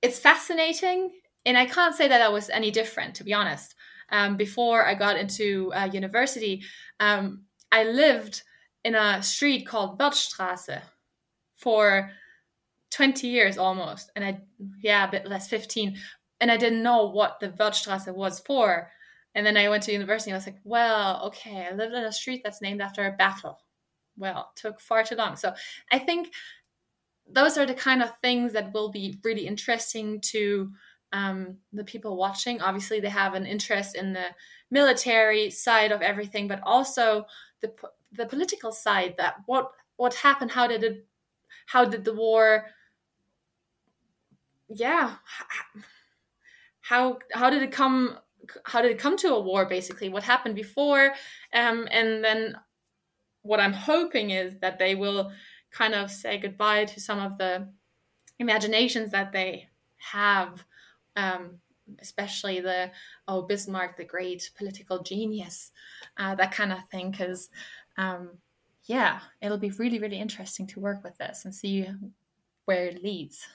it's 0.02 0.20
fascinating 0.20 1.12
and 1.46 1.58
I 1.58 1.66
can't 1.66 1.96
say 1.96 2.08
that 2.08 2.22
I 2.22 2.30
was 2.30 2.50
any 2.50 2.72
different, 2.72 3.16
to 3.16 3.24
be 3.24 3.34
honest. 3.34 3.76
Um, 4.10 4.36
before 4.38 4.86
I 4.86 4.96
got 4.96 5.18
into 5.18 5.72
uh, 5.74 5.90
university, 5.92 6.64
um, 7.00 7.44
I 7.72 7.84
lived 7.84 8.44
in 8.84 8.96
a 8.96 9.22
street 9.22 9.66
called 9.68 10.00
Wörthstraße 10.00 10.82
for 11.56 12.12
20 12.92 13.28
years 13.28 13.58
almost. 13.58 14.12
And 14.16 14.26
I, 14.26 14.42
yeah, 14.82 15.08
a 15.08 15.12
bit 15.12 15.28
less, 15.28 15.48
15. 15.48 15.98
And 16.42 16.52
I 16.52 16.58
didn't 16.58 16.84
know 16.84 17.10
what 17.10 17.40
the 17.40 17.50
Wörthstraße 17.50 18.14
was 18.14 18.40
for. 18.40 18.90
And 19.34 19.46
then 19.46 19.58
I 19.58 19.70
went 19.70 19.84
to 19.84 19.92
university 19.92 20.32
and 20.32 20.36
I 20.36 20.38
was 20.38 20.46
like, 20.46 20.60
well, 20.64 21.24
okay, 21.28 21.68
I 21.70 21.76
lived 21.76 21.94
in 21.94 22.04
a 22.04 22.12
street 22.12 22.42
that's 22.44 22.62
named 22.62 22.82
after 22.82 23.06
a 23.06 23.12
battle. 23.12 23.60
Well, 24.18 24.52
took 24.56 24.80
far 24.80 25.04
too 25.04 25.16
long. 25.16 25.36
So 25.36 25.54
I 25.92 26.00
think 26.00 26.32
those 27.28 27.58
are 27.58 27.66
the 27.66 27.74
kind 27.74 28.04
of 28.04 28.18
things 28.20 28.54
that 28.54 28.74
will 28.74 28.92
be 28.92 29.20
really 29.24 29.48
interesting 29.48 30.22
to 30.22 30.72
um, 31.12 31.58
the 31.74 31.84
people 31.84 32.18
watching. 32.18 32.62
Obviously, 32.62 33.00
they 33.00 33.10
have 33.10 33.34
an 33.34 33.46
interest 33.46 33.96
in 33.96 34.14
the 34.14 34.28
military 34.70 35.50
side 35.50 35.92
of 35.92 36.02
everything, 36.02 36.48
but 36.48 36.62
also 36.64 37.26
the 37.62 37.74
the 38.12 38.26
political 38.26 38.72
side. 38.72 39.16
That 39.18 39.36
what 39.46 39.72
what 39.98 40.14
happened? 40.14 40.52
How 40.52 40.68
did 40.68 40.84
it? 40.84 41.06
How 41.68 41.86
did 41.86 42.04
the 42.04 42.14
war? 42.14 42.66
Yeah, 44.68 45.16
how 46.82 47.20
how 47.34 47.50
did 47.50 47.64
it 47.64 47.72
come? 47.72 48.18
How 48.64 48.82
did 48.82 48.92
it 48.92 49.00
come 49.00 49.18
to 49.18 49.34
a 49.34 49.40
war? 49.40 49.66
Basically, 49.66 50.10
what 50.10 50.24
happened 50.24 50.56
before, 50.56 51.14
um, 51.54 51.88
and 51.92 52.24
then 52.24 52.56
what 53.42 53.60
I'm 53.60 53.74
hoping 53.74 54.32
is 54.32 54.56
that 54.62 54.80
they 54.80 54.96
will 54.96 55.32
kind 55.76 55.94
of 55.94 56.10
say 56.10 56.38
goodbye 56.38 56.86
to 56.86 57.00
some 57.00 57.20
of 57.20 57.38
the 57.38 57.68
imaginations 58.40 59.12
that 59.12 59.32
they 59.32 59.68
have 59.98 60.64
um, 61.16 61.60
especially 62.00 62.60
the 62.60 62.92
oh 63.28 63.44
Bismarck, 63.44 63.98
the 63.98 64.06
great 64.06 64.50
political 64.58 65.04
genius, 65.04 65.72
uh, 66.18 66.36
that 66.36 66.52
kind 66.52 66.72
of 66.72 66.80
thing. 66.90 67.12
Because 67.12 67.50
um, 67.98 68.32
yeah, 68.86 69.20
it'll 69.42 69.58
be 69.58 69.72
really 69.72 70.00
really 70.00 70.20
interesting 70.20 70.68
to 70.68 70.80
work 70.80 71.04
with 71.04 71.18
this 71.18 71.46
and 71.46 71.54
see 71.54 71.88
where 72.66 72.86
it 72.86 73.04
leads. 73.04 73.48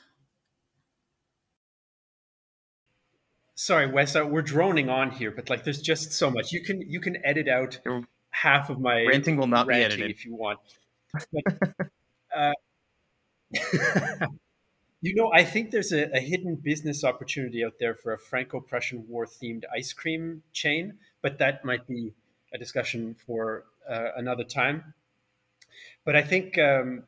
Sorry, 3.55 3.87
Wes, 3.87 4.17
uh, 4.17 4.25
we're 4.25 4.41
droning 4.41 4.89
on 4.89 5.11
here, 5.11 5.31
but 5.31 5.51
like, 5.51 5.65
there's 5.65 5.83
just 5.83 6.13
so 6.13 6.31
much. 6.31 6.53
You 6.53 6.63
can 6.63 6.81
you 6.81 7.01
can 7.01 7.19
edit 7.25 7.49
out 7.49 7.79
half 8.31 8.71
of 8.71 8.81
my 8.81 9.05
ranting 9.05 9.37
will 9.37 9.47
not 9.47 9.67
ranting 9.67 9.99
be 9.99 10.05
edited 10.05 10.11
if 10.11 10.25
you 10.25 10.35
want. 10.35 10.61
Uh, 12.35 12.53
You 15.03 15.15
know, 15.15 15.31
I 15.33 15.45
think 15.45 15.71
there's 15.71 15.93
a, 15.93 16.11
a 16.15 16.21
hidden 16.21 16.57
business 16.57 17.05
opportunity 17.05 17.65
out 17.65 17.75
there 17.81 17.95
for 17.95 18.13
a 18.13 18.19
Franco-Prussian 18.19 19.07
War 19.09 19.27
themed 19.27 19.65
ice 19.75 19.95
cream 19.95 20.43
chain, 20.53 20.99
but 21.23 21.39
that 21.39 21.65
might 21.65 21.87
be 21.87 22.13
a 22.53 22.59
discussion 22.59 23.15
for 23.15 23.65
uh, 23.89 24.11
another 24.17 24.45
time. 24.45 24.93
But 26.05 26.17
I 26.17 26.23
think 26.23 26.59
um, 26.59 27.05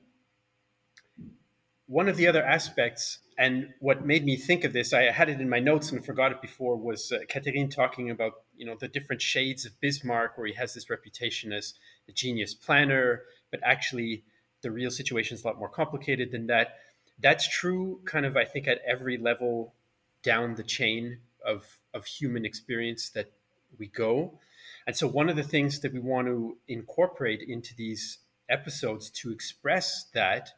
one 1.86 2.08
of 2.08 2.16
the 2.16 2.26
other 2.26 2.42
aspects, 2.42 3.18
and 3.38 3.68
what 3.80 4.06
made 4.06 4.24
me 4.24 4.36
think 4.36 4.64
of 4.64 4.72
this, 4.72 4.92
I 4.92 5.02
had 5.10 5.28
it 5.28 5.40
in 5.40 5.48
my 5.48 5.58
notes 5.60 5.92
and 5.92 6.04
forgot 6.04 6.32
it 6.32 6.40
before, 6.40 6.76
was 6.76 7.12
uh, 7.12 7.18
Catherine 7.28 7.68
talking 7.68 8.10
about 8.10 8.32
you 8.56 8.66
know 8.66 8.76
the 8.78 8.88
different 8.88 9.20
shades 9.20 9.66
of 9.66 9.78
Bismarck, 9.80 10.38
where 10.38 10.46
he 10.46 10.54
has 10.54 10.74
this 10.74 10.88
reputation 10.88 11.52
as 11.52 11.74
a 12.08 12.12
genius 12.12 12.54
planner, 12.54 13.22
but 13.50 13.60
actually 13.62 14.24
the 14.62 14.70
real 14.70 14.90
situation 14.90 15.36
is 15.36 15.44
a 15.44 15.46
lot 15.46 15.58
more 15.58 15.68
complicated 15.68 16.30
than 16.32 16.46
that. 16.46 16.76
That's 17.18 17.48
true, 17.48 18.00
kind 18.04 18.26
of, 18.26 18.36
I 18.36 18.44
think, 18.44 18.66
at 18.68 18.80
every 18.86 19.18
level 19.18 19.74
down 20.22 20.54
the 20.54 20.62
chain 20.62 21.18
of 21.44 21.78
of 21.94 22.06
human 22.06 22.44
experience 22.44 23.10
that 23.10 23.32
we 23.78 23.86
go. 23.88 24.38
And 24.86 24.96
so, 24.96 25.06
one 25.06 25.28
of 25.28 25.36
the 25.36 25.42
things 25.42 25.80
that 25.80 25.92
we 25.92 26.00
want 26.00 26.26
to 26.28 26.56
incorporate 26.68 27.42
into 27.46 27.74
these 27.76 28.18
episodes 28.48 29.10
to 29.10 29.30
express 29.30 30.04
that, 30.14 30.50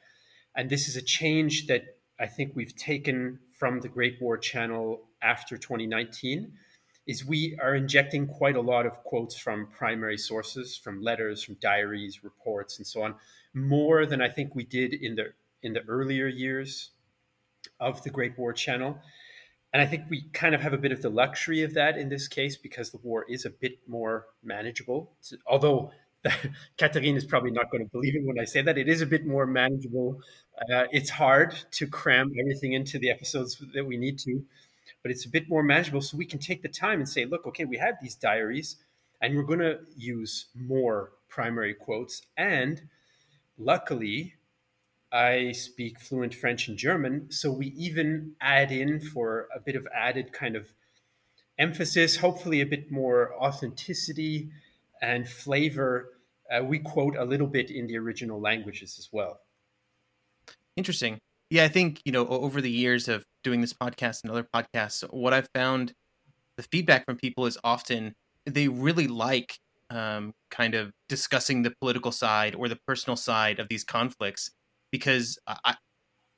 and 0.57 0.71
this 0.71 0.89
is 0.89 0.97
a 0.97 1.03
change 1.03 1.67
that 1.67 1.83
I 2.19 2.27
think 2.27 2.53
we've 2.55 2.75
taken 2.77 3.41
from 3.53 3.81
the 3.81 3.89
Great 3.89 4.21
War 4.21 4.39
channel 4.39 5.09
after 5.23 5.57
2019, 5.57 6.53
is 7.07 7.25
we 7.25 7.59
are 7.61 7.75
injecting 7.75 8.27
quite 8.27 8.57
a 8.57 8.61
lot 8.61 8.87
of 8.87 8.93
quotes 9.05 9.37
from 9.37 9.67
primary 9.67 10.17
sources, 10.17 10.77
from 10.77 11.03
letters, 11.03 11.43
from 11.43 11.57
diaries, 11.61 12.25
reports, 12.25 12.79
and 12.79 12.87
so 12.87 13.03
on, 13.03 13.15
more 13.55 14.05
than 14.05 14.21
I 14.21 14.29
think 14.29 14.55
we 14.55 14.65
did 14.65 14.93
in 14.93 15.15
the 15.15 15.33
in 15.63 15.73
the 15.73 15.83
earlier 15.89 16.27
years 16.27 16.91
of 17.81 18.03
the 18.03 18.11
Great 18.11 18.37
War 18.39 18.53
channel. 18.53 18.99
And 19.73 19.83
I 19.83 19.87
think 19.87 20.05
we 20.09 20.29
kind 20.33 20.55
of 20.55 20.61
have 20.61 20.73
a 20.73 20.79
bit 20.79 20.93
of 20.93 21.03
the 21.03 21.09
luxury 21.09 21.63
of 21.63 21.75
that 21.75 21.97
in 21.97 22.09
this 22.09 22.29
case 22.29 22.57
because 22.57 22.91
the 22.91 22.99
war 22.99 23.25
is 23.29 23.45
a 23.45 23.51
bit 23.51 23.79
more 23.89 24.27
manageable. 24.43 25.13
Although 25.47 25.91
Catherine 26.77 27.17
is 27.17 27.25
probably 27.25 27.51
not 27.51 27.71
going 27.71 27.85
to 27.85 27.91
believe 27.91 28.15
it 28.15 28.25
when 28.25 28.39
I 28.39 28.45
say 28.45 28.63
that. 28.63 28.79
It 28.79 28.89
is 28.89 29.03
a 29.03 29.07
bit 29.07 29.27
more 29.27 29.47
manageable. 29.47 30.21
Uh, 30.71 30.85
it's 30.91 31.11
hard 31.11 31.55
to 31.73 31.87
cram 31.87 32.33
everything 32.39 32.73
into 32.73 32.99
the 32.99 33.11
episodes 33.11 33.63
that 33.75 33.85
we 33.85 33.97
need 33.97 34.19
to, 34.21 34.43
but 35.03 35.11
it's 35.11 35.27
a 35.27 35.29
bit 35.29 35.49
more 35.49 35.63
manageable. 35.63 36.01
So 36.01 36.17
we 36.17 36.27
can 36.27 36.39
take 36.39 36.63
the 36.63 36.69
time 36.69 37.01
and 37.01 37.09
say, 37.09 37.25
look, 37.25 37.47
okay, 37.47 37.65
we 37.65 37.77
have 37.77 37.97
these 38.01 38.15
diaries, 38.15 38.77
and 39.21 39.37
we're 39.37 39.43
going 39.43 39.59
to 39.59 39.81
use 39.97 40.47
more 40.55 41.13
primary 41.29 41.75
quotes. 41.75 42.23
And 42.37 42.81
luckily, 43.59 44.35
I 45.13 45.53
speak 45.53 46.01
fluent 46.01 46.35
French 46.35 46.69
and 46.69 46.77
German, 46.77 47.31
so 47.31 47.51
we 47.51 47.69
even 47.69 48.35
add 48.41 48.73
in 48.73 49.01
for 49.01 49.49
a 49.55 49.61
bit 49.61 49.77
of 49.77 49.87
added 49.95 50.33
kind 50.33 50.57
of 50.57 50.67
emphasis, 51.59 52.17
hopefully 52.17 52.61
a 52.61 52.67
bit 52.67 52.91
more 52.91 53.33
authenticity 53.41 54.51
and 55.01 55.29
flavor. 55.29 56.11
Uh, 56.51 56.65
we 56.65 56.81
quote 56.81 57.17
a 57.17 57.25
little 57.25 57.47
bit 57.47 57.71
in 57.71 57.87
the 57.87 57.97
original 57.97 58.41
languages 58.41 58.97
as 58.99 59.09
well. 59.13 59.41
Interesting. 60.77 61.19
Yeah, 61.51 61.65
I 61.65 61.69
think, 61.69 62.01
you 62.05 62.11
know, 62.11 62.27
over 62.27 62.61
the 62.61 62.71
years 62.71 63.07
of 63.07 63.25
doing 63.45 63.61
this 63.61 63.73
podcast 63.73 64.23
and 64.23 64.33
other 64.33 64.47
podcasts, 64.55 65.03
what 65.13 65.33
I've 65.33 65.49
found 65.55 65.93
the 66.57 66.65
feedback 66.65 67.05
from 67.05 67.17
people 67.17 67.47
is 67.47 67.59
often 67.63 68.15
they 68.47 68.69
really 68.69 69.07
like 69.07 69.59
um, 69.91 70.33
kind 70.51 70.75
of 70.75 70.93
discussing 71.09 71.63
the 71.63 71.73
political 71.81 72.13
side 72.13 72.55
or 72.55 72.69
the 72.69 72.79
personal 72.87 73.17
side 73.17 73.59
of 73.59 73.69
these 73.69 73.85
conflicts 73.85 74.51
because 74.91 75.39
I, 75.47 75.75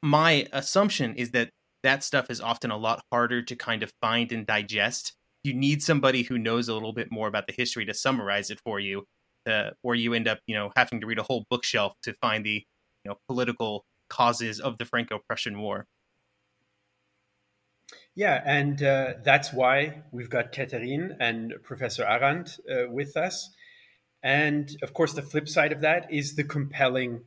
my 0.03 0.47
assumption 0.53 1.15
is 1.15 1.31
that 1.33 1.51
that 1.83 2.03
stuff 2.03 2.31
is 2.31 2.41
often 2.41 2.71
a 2.71 2.77
lot 2.77 3.03
harder 3.13 3.43
to 3.43 3.57
kind 3.57 3.83
of 3.83 3.93
find 4.01 4.33
and 4.33 4.47
digest. 4.47 5.13
You 5.45 5.55
need 5.55 5.83
somebody 5.83 6.23
who 6.23 6.39
knows 6.39 6.69
a 6.69 6.75
little 6.75 6.93
bit 6.93 7.09
more 7.11 7.29
about 7.29 7.47
the 7.47 7.55
history 7.57 7.85
to 7.87 7.95
summarize 7.95 8.51
it 8.51 8.61
for 8.65 8.81
you, 8.81 9.05
uh, 9.49 9.71
or 9.83 9.95
you 9.95 10.15
end 10.15 10.27
up, 10.27 10.39
you 10.47 10.55
know, 10.55 10.71
having 10.77 11.01
to 11.01 11.07
read 11.07 11.19
a 11.19 11.23
whole 11.23 11.45
bookshelf 11.51 11.93
to 12.03 12.15
find 12.15 12.45
the, 12.45 12.65
you 13.05 13.11
know, 13.11 13.17
political 13.29 13.85
causes 14.09 14.59
of 14.59 14.79
the 14.79 14.85
Franco-Prussian 14.85 15.61
War. 15.61 15.87
Yeah, 18.17 18.43
and 18.47 18.83
uh, 18.83 19.15
that's 19.23 19.53
why 19.53 20.03
we've 20.11 20.31
got 20.31 20.51
Catherine 20.51 21.19
and 21.21 21.53
Professor 21.63 22.03
Arand 22.03 22.59
uh, 22.69 22.91
with 22.91 23.15
us. 23.15 23.51
And 24.23 24.75
of 24.83 24.95
course, 24.95 25.13
the 25.13 25.21
flip 25.23 25.47
side 25.49 25.71
of 25.71 25.83
that 25.83 26.11
is 26.11 26.35
the 26.35 26.43
compelling 26.43 27.21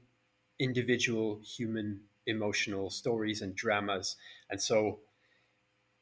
individual 0.60 1.42
human 1.44 2.02
emotional 2.26 2.90
stories 2.90 3.44
and 3.44 3.56
dramas. 3.56 4.16
And 4.50 4.60
so, 4.60 5.02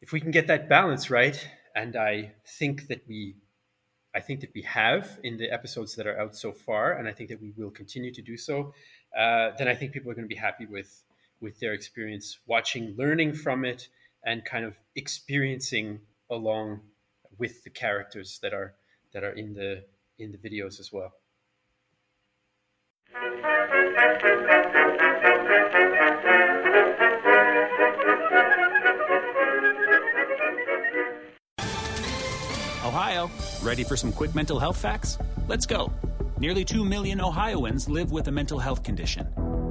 if 0.01 0.13
we 0.13 0.21
can 0.21 0.31
get 0.31 0.47
that 0.47 0.69
balance 0.69 1.09
right, 1.11 1.45
and 1.75 1.97
I 1.97 2.31
think 2.45 2.87
that 2.87 3.01
we, 3.09 3.35
I 4.15 4.21
think 4.21 4.39
that 4.39 4.51
we 4.55 4.61
have 4.61 5.19
in 5.21 5.35
the 5.35 5.51
episodes 5.51 5.95
that 5.95 6.07
are 6.07 6.17
out 6.17 6.33
so 6.33 6.53
far, 6.53 6.93
and 6.93 7.09
I 7.09 7.11
think 7.11 7.29
that 7.29 7.41
we 7.41 7.51
will 7.57 7.71
continue 7.71 8.13
to 8.13 8.21
do 8.21 8.37
so, 8.37 8.73
uh, 9.19 9.49
then 9.57 9.67
I 9.67 9.75
think 9.75 9.91
people 9.91 10.09
are 10.11 10.15
going 10.15 10.29
to 10.29 10.33
be 10.33 10.39
happy 10.39 10.65
with 10.65 11.03
with 11.41 11.59
their 11.59 11.73
experience 11.73 12.39
watching, 12.47 12.95
learning 12.97 13.33
from 13.33 13.65
it, 13.65 13.89
and 14.27 14.43
kind 14.43 14.65
of 14.65 14.77
experiencing 14.95 16.01
along 16.29 16.81
with 17.39 17.63
the 17.63 17.69
characters 17.69 18.39
that 18.43 18.53
are 18.53 18.75
that 19.13 19.23
are 19.23 19.31
in 19.31 19.53
the 19.53 19.83
in 20.19 20.31
the 20.31 20.37
videos 20.37 20.79
as 20.79 20.91
well. 20.91 21.13
Ohio, 32.83 33.29
ready 33.63 33.83
for 33.83 33.95
some 33.95 34.11
quick 34.11 34.35
mental 34.35 34.59
health 34.59 34.77
facts? 34.77 35.17
Let's 35.47 35.65
go. 35.65 35.93
Nearly 36.37 36.65
2 36.65 36.83
million 36.83 37.21
Ohioans 37.21 37.87
live 37.87 38.11
with 38.11 38.27
a 38.27 38.31
mental 38.31 38.59
health 38.59 38.83
condition. 38.83 39.46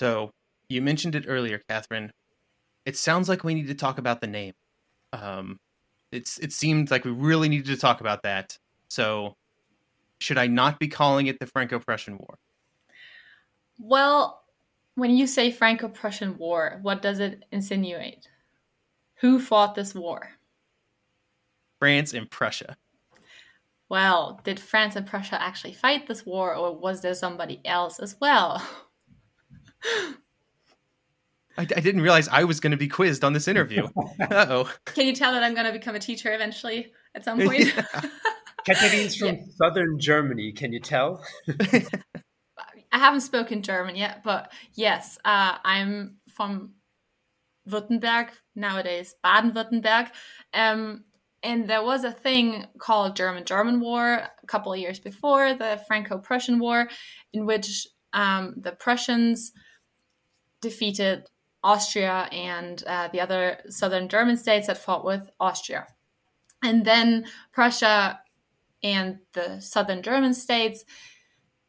So 0.00 0.30
you 0.70 0.80
mentioned 0.80 1.14
it 1.14 1.26
earlier, 1.28 1.60
Catherine. 1.68 2.10
It 2.86 2.96
sounds 2.96 3.28
like 3.28 3.44
we 3.44 3.52
need 3.52 3.66
to 3.66 3.74
talk 3.74 3.98
about 3.98 4.22
the 4.22 4.26
name. 4.26 4.54
Um, 5.12 5.58
it's 6.10 6.38
it 6.38 6.54
seemed 6.54 6.90
like 6.90 7.04
we 7.04 7.10
really 7.10 7.50
needed 7.50 7.66
to 7.66 7.76
talk 7.76 8.00
about 8.00 8.22
that. 8.22 8.56
So 8.88 9.34
should 10.18 10.38
I 10.38 10.46
not 10.46 10.80
be 10.80 10.88
calling 10.88 11.26
it 11.26 11.38
the 11.38 11.46
Franco-Prussian 11.46 12.16
War? 12.16 12.38
Well, 13.78 14.42
When 14.94 15.10
you 15.10 15.26
say 15.26 15.50
Franco 15.50 15.88
Prussian 15.88 16.38
War, 16.38 16.78
what 16.80 17.02
does 17.02 17.20
it 17.20 17.44
insinuate? 17.52 18.26
Who 19.16 19.38
fought 19.38 19.74
this 19.74 19.94
war? 19.94 20.30
France 21.78 22.14
and 22.14 22.30
Prussia. 22.30 22.76
Well, 23.90 24.40
did 24.44 24.58
France 24.58 24.96
and 24.96 25.06
Prussia 25.06 25.40
actually 25.40 25.74
fight 25.74 26.06
this 26.06 26.24
war, 26.24 26.54
or 26.54 26.74
was 26.74 27.02
there 27.02 27.14
somebody 27.14 27.60
else 27.66 27.98
as 28.00 28.16
well? 28.18 28.66
I, 31.58 31.62
I 31.62 31.64
didn't 31.64 32.00
realize 32.00 32.28
I 32.28 32.44
was 32.44 32.60
going 32.60 32.70
to 32.70 32.76
be 32.76 32.88
quizzed 32.88 33.24
on 33.24 33.32
this 33.32 33.48
interview. 33.48 33.84
uh 34.30 34.46
oh. 34.48 34.72
Can 34.86 35.06
you 35.06 35.14
tell 35.14 35.32
that 35.32 35.42
I'm 35.42 35.54
going 35.54 35.66
to 35.66 35.72
become 35.72 35.94
a 35.94 35.98
teacher 36.00 36.32
eventually 36.32 36.92
at 37.14 37.24
some 37.24 37.40
point? 37.46 37.74
Catherine's 38.66 39.16
from 39.16 39.28
Yeah. 39.28 39.42
southern 39.56 39.98
Germany. 39.98 40.52
Can 40.52 40.72
you 40.72 40.80
tell? 40.80 41.22
I 42.92 42.98
haven't 42.98 43.20
spoken 43.22 43.62
German 43.62 43.96
yet, 43.96 44.22
but 44.24 44.52
yes, 44.74 45.18
uh, 45.24 45.56
I'm 45.64 46.16
from 46.34 46.74
Württemberg 47.68 48.28
nowadays, 48.56 49.14
Baden-Württemberg, 49.22 50.10
um, 50.54 51.04
and 51.42 51.68
there 51.68 51.82
was 51.84 52.04
a 52.04 52.12
thing 52.12 52.66
called 52.78 53.16
German-German 53.16 53.80
War 53.80 54.14
a 54.14 54.46
couple 54.46 54.72
of 54.72 54.78
years 54.78 54.98
before 54.98 55.54
the 55.54 55.80
Franco-Prussian 55.86 56.58
War, 56.58 56.88
in 57.32 57.46
which 57.46 57.86
um, 58.12 58.54
the 58.58 58.72
Prussians 58.72 59.52
defeated 60.60 61.28
Austria 61.62 62.28
and 62.32 62.82
uh, 62.86 63.08
the 63.08 63.20
other 63.20 63.58
southern 63.68 64.08
German 64.08 64.36
states 64.36 64.66
that 64.66 64.78
fought 64.78 65.04
with 65.04 65.28
Austria, 65.38 65.86
and 66.62 66.84
then 66.84 67.26
Prussia 67.52 68.20
and 68.82 69.18
the 69.32 69.60
southern 69.60 70.02
German 70.02 70.34
states. 70.34 70.84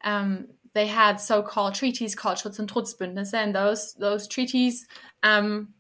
Um, 0.04 0.48
they 0.74 0.88
had 0.88 1.20
so-called 1.20 1.76
treaties 1.76 2.16
called 2.16 2.38
Schutz- 2.38 2.60
und 2.60 2.72
Trutzbündnisse, 2.72 3.34
and 3.34 3.54
those 3.54 3.94
those 3.96 4.28
treaties, 4.28 4.88
um, 5.24 5.74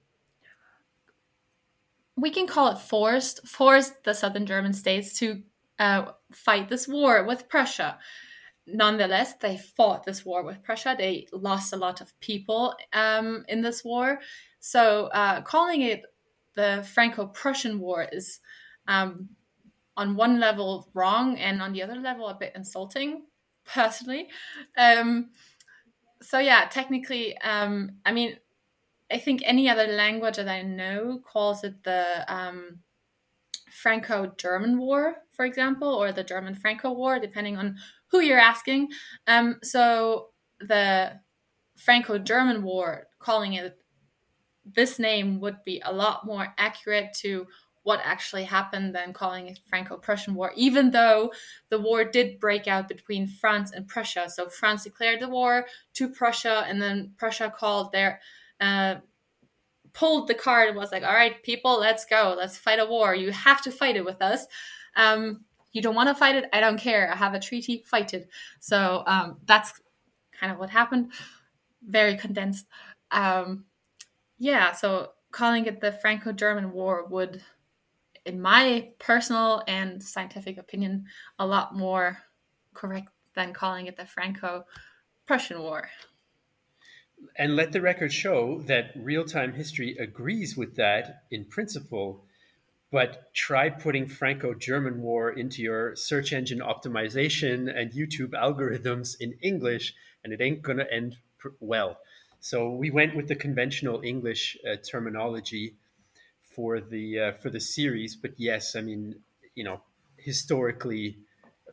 we 2.17 2.29
can 2.29 2.47
call 2.47 2.71
it 2.71 2.77
forced 2.77 3.47
forced 3.47 4.03
the 4.03 4.13
southern 4.13 4.45
German 4.45 4.73
states 4.73 5.17
to 5.19 5.41
uh, 5.79 6.11
fight 6.31 6.69
this 6.69 6.87
war 6.87 7.23
with 7.23 7.47
Prussia. 7.47 7.97
Nonetheless, 8.73 9.35
they 9.35 9.57
fought 9.57 10.03
this 10.03 10.25
war 10.25 10.43
with 10.43 10.63
Prussia. 10.63 10.95
They 10.97 11.27
lost 11.31 11.73
a 11.73 11.77
lot 11.77 12.01
of 12.01 12.17
people 12.19 12.75
um, 12.93 13.45
in 13.47 13.61
this 13.61 13.83
war. 13.83 14.19
So, 14.59 15.07
uh, 15.07 15.41
calling 15.41 15.81
it 15.81 16.03
the 16.55 16.87
Franco-Prussian 16.93 17.79
War 17.79 18.07
is, 18.11 18.39
um, 18.87 19.29
on 19.97 20.15
one 20.15 20.39
level, 20.39 20.89
wrong, 20.93 21.37
and 21.37 21.61
on 21.61 21.73
the 21.73 21.83
other 21.83 21.95
level, 21.95 22.27
a 22.27 22.35
bit 22.35 22.53
insulting 22.55 23.23
personally. 23.65 24.29
Um, 24.77 25.29
so 26.21 26.39
yeah, 26.39 26.67
technically, 26.69 27.37
um, 27.39 27.91
I 28.05 28.11
mean, 28.11 28.37
I 29.11 29.17
think 29.17 29.41
any 29.43 29.69
other 29.69 29.87
language 29.87 30.37
that 30.37 30.47
I 30.47 30.61
know 30.61 31.19
calls 31.25 31.63
it 31.63 31.83
the 31.83 32.25
um, 32.33 32.79
Franco-German 33.69 34.77
War, 34.77 35.15
for 35.31 35.45
example, 35.45 35.89
or 35.89 36.11
the 36.11 36.23
German-Franco 36.23 36.91
War, 36.91 37.19
depending 37.19 37.57
on 37.57 37.77
who 38.11 38.19
you're 38.19 38.39
asking. 38.39 38.89
Um, 39.27 39.59
so 39.63 40.27
the 40.59 41.19
Franco-German 41.75 42.63
War, 42.63 43.07
calling 43.19 43.53
it 43.53 43.77
this 44.63 44.99
name 44.99 45.39
would 45.39 45.57
be 45.65 45.81
a 45.83 45.91
lot 45.91 46.25
more 46.25 46.53
accurate 46.57 47.13
to 47.13 47.47
what 47.83 47.99
actually 48.03 48.43
happened 48.43 48.93
than 48.93 49.11
calling 49.11 49.47
it 49.47 49.59
Franco-Prussian 49.67 50.35
War, 50.35 50.51
even 50.55 50.91
though 50.91 51.31
the 51.69 51.79
war 51.79 52.03
did 52.03 52.39
break 52.39 52.67
out 52.67 52.87
between 52.87 53.27
France 53.27 53.71
and 53.71 53.87
Prussia. 53.87 54.29
So 54.29 54.49
France 54.49 54.83
declared 54.83 55.19
the 55.19 55.29
war 55.29 55.65
to 55.95 56.09
Prussia, 56.09 56.63
and 56.67 56.79
then 56.79 57.13
Prussia 57.17 57.51
called 57.55 57.91
their 57.91 58.19
uh, 58.59 58.95
pulled 59.93 60.27
the 60.27 60.35
card 60.35 60.69
and 60.69 60.77
was 60.77 60.91
like, 60.91 61.03
"All 61.03 61.13
right, 61.13 61.41
people, 61.41 61.79
let's 61.79 62.05
go. 62.05 62.35
Let's 62.37 62.57
fight 62.57 62.79
a 62.79 62.85
war. 62.85 63.15
You 63.15 63.31
have 63.31 63.63
to 63.63 63.71
fight 63.71 63.95
it 63.95 64.05
with 64.05 64.21
us. 64.21 64.45
Um, 64.95 65.45
you 65.71 65.81
don't 65.81 65.95
want 65.95 66.09
to 66.09 66.15
fight 66.15 66.35
it. 66.35 66.45
I 66.53 66.59
don't 66.59 66.79
care. 66.79 67.11
I 67.11 67.15
have 67.15 67.33
a 67.33 67.39
treaty. 67.39 67.83
Fight 67.85 68.13
it." 68.13 68.29
So 68.59 69.03
um, 69.07 69.37
that's 69.45 69.73
kind 70.39 70.51
of 70.51 70.59
what 70.59 70.69
happened. 70.69 71.11
Very 71.87 72.17
condensed. 72.17 72.65
Um, 73.11 73.65
yeah. 74.37 74.71
So 74.73 75.11
calling 75.31 75.65
it 75.65 75.81
the 75.81 75.91
Franco-German 75.91 76.71
War 76.71 77.05
would 77.07 77.41
in 78.25 78.41
my 78.41 78.89
personal 78.99 79.63
and 79.67 80.01
scientific 80.01 80.57
opinion, 80.57 81.05
a 81.39 81.45
lot 81.45 81.75
more 81.75 82.17
correct 82.73 83.09
than 83.35 83.53
calling 83.53 83.87
it 83.87 83.97
the 83.97 84.05
Franco 84.05 84.65
Prussian 85.25 85.59
War. 85.59 85.89
And 87.35 87.55
let 87.55 87.71
the 87.71 87.81
record 87.81 88.11
show 88.11 88.61
that 88.65 88.91
real 88.95 89.25
time 89.25 89.53
history 89.53 89.95
agrees 89.97 90.57
with 90.57 90.75
that 90.75 91.23
in 91.31 91.45
principle, 91.45 92.25
but 92.91 93.33
try 93.33 93.69
putting 93.69 94.05
Franco 94.05 94.53
German 94.53 95.01
War 95.01 95.31
into 95.31 95.61
your 95.61 95.95
search 95.95 96.33
engine 96.33 96.59
optimization 96.59 97.73
and 97.73 97.91
YouTube 97.91 98.31
algorithms 98.31 99.15
in 99.19 99.33
English, 99.41 99.95
and 100.23 100.33
it 100.33 100.41
ain't 100.41 100.61
going 100.61 100.77
to 100.77 100.93
end 100.93 101.17
pr- 101.37 101.49
well. 101.59 101.97
So 102.41 102.71
we 102.71 102.89
went 102.89 103.15
with 103.15 103.27
the 103.27 103.35
conventional 103.35 104.01
English 104.03 104.57
uh, 104.67 104.75
terminology 104.77 105.75
for 106.41 106.81
the 106.81 107.19
uh, 107.19 107.31
for 107.33 107.49
the 107.49 107.59
series. 107.59 108.15
But 108.15 108.31
yes, 108.37 108.75
I 108.75 108.81
mean, 108.81 109.15
you 109.55 109.63
know, 109.63 109.81
historically, 110.17 111.17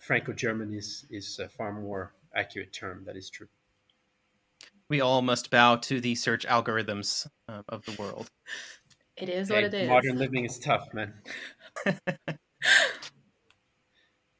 Franco-German 0.00 0.72
is 0.72 1.04
is 1.10 1.40
a 1.40 1.48
far 1.48 1.72
more 1.72 2.14
accurate 2.34 2.72
term. 2.72 3.04
That 3.06 3.16
is 3.16 3.28
true. 3.28 3.48
We 4.88 5.00
all 5.00 5.20
must 5.20 5.50
bow 5.50 5.76
to 5.76 6.00
the 6.00 6.14
search 6.14 6.46
algorithms 6.46 7.26
uh, 7.48 7.62
of 7.68 7.84
the 7.84 7.92
world. 8.00 8.30
It 9.20 9.28
is 9.28 9.50
what 9.50 9.64
it 9.64 9.74
is. 9.74 9.88
Modern 9.88 10.18
living 10.18 10.44
is 10.44 10.58
tough, 10.58 10.88
man. 10.92 11.14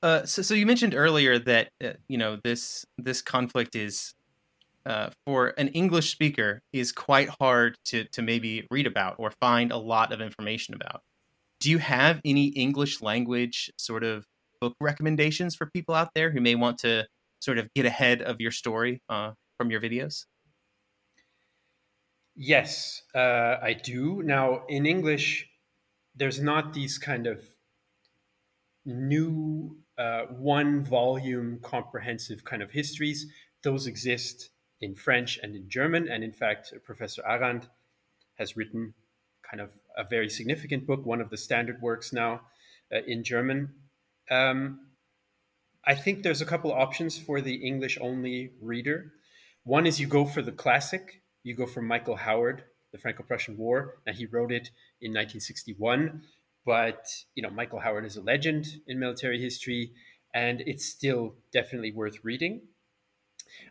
Uh, 0.03 0.25
so, 0.25 0.43
so 0.43 0.55
you 0.55 0.65
mentioned 0.65 0.95
earlier 0.95 1.39
that 1.41 1.71
uh, 1.83 1.91
you 2.07 2.19
know 2.19 2.39
this 2.45 2.87
this 2.99 3.21
conflict 3.21 3.75
is 3.75 4.15
uh, 4.87 5.11
for 5.27 5.55
an 5.59 5.69
English 5.69 6.11
speaker 6.11 6.63
is 6.73 6.93
quite 6.93 7.29
hard 7.41 7.77
to 7.85 8.05
to 8.05 8.23
maybe 8.23 8.67
read 8.71 8.87
about 8.87 9.17
or 9.19 9.33
find 9.41 9.73
a 9.73 9.77
lot 9.77 10.13
of 10.13 10.21
information 10.21 10.75
about. 10.75 11.03
Do 11.61 11.71
you 11.71 11.79
have 11.79 12.21
any 12.25 12.47
English 12.49 13.03
language 13.03 13.73
sort 13.77 14.05
of 14.05 14.25
book 14.61 14.75
recommendations 14.81 15.57
for 15.57 15.67
people 15.67 15.95
out 15.95 16.11
there 16.15 16.31
who 16.31 16.41
may 16.41 16.55
want 16.55 16.79
to 16.79 17.07
sort 17.41 17.59
of 17.59 17.69
get 17.75 17.85
ahead 17.85 18.23
of 18.23 18.41
your 18.41 18.53
story 18.53 19.03
uh, 19.09 19.33
from 19.57 19.71
your 19.71 19.81
videos? 19.81 20.27
Yes, 22.41 23.03
uh, 23.17 23.57
I 23.61 23.73
do. 23.73 24.23
Now, 24.23 24.63
in 24.69 24.87
English, 24.87 25.49
there's 26.15 26.41
not 26.41 26.73
these 26.73 26.97
kind 26.97 27.27
of 27.27 27.43
new 28.85 29.77
uh, 29.99 30.23
one 30.31 30.85
volume 30.85 31.59
comprehensive 31.61 32.45
kind 32.45 32.63
of 32.63 32.71
histories. 32.71 33.27
Those 33.65 33.89
exist 33.89 34.51
in 34.81 34.95
French 34.95 35.41
and 35.43 35.57
in 35.57 35.69
German. 35.69 36.09
And 36.09 36.23
in 36.23 36.31
fact, 36.31 36.73
Professor 36.85 37.23
Arand 37.23 37.69
has 38.37 38.57
written 38.57 38.95
kind 39.43 39.61
of 39.61 39.71
a 39.97 40.05
very 40.05 40.29
significant 40.29 40.87
book, 40.87 41.05
one 41.05 41.21
of 41.21 41.31
the 41.31 41.37
standard 41.37 41.83
works 41.83 42.13
now 42.13 42.43
uh, 42.95 43.01
in 43.05 43.25
German. 43.25 43.75
Um, 44.31 44.79
I 45.85 45.97
think 45.97 46.23
there's 46.23 46.41
a 46.41 46.47
couple 46.47 46.73
options 46.73 47.19
for 47.19 47.41
the 47.41 47.57
English 47.57 47.99
only 48.01 48.53
reader. 48.63 49.13
One 49.65 49.87
is 49.87 49.99
you 49.99 50.07
go 50.07 50.25
for 50.25 50.41
the 50.41 50.53
classic, 50.53 51.23
you 51.43 51.55
go 51.55 51.67
for 51.67 51.83
Michael 51.83 52.17
Howard, 52.17 52.65
The 52.93 52.99
Franco 52.99 53.23
Prussian 53.23 53.57
War. 53.57 53.99
Now, 54.07 54.13
he 54.13 54.27
wrote 54.27 54.53
it 54.53 54.71
in 55.01 55.13
1961, 55.13 56.23
but 56.65 57.07
you 57.35 57.43
know, 57.43 57.51
Michael 57.51 57.81
Howard 57.81 58.05
is 58.05 58.17
a 58.17 58.23
legend 58.23 58.67
in 58.87 58.99
military 58.99 59.41
history, 59.41 59.93
and 60.35 60.61
it's 60.63 60.85
still 60.85 61.35
definitely 61.53 61.93
worth 61.93 62.19
reading. 62.23 62.63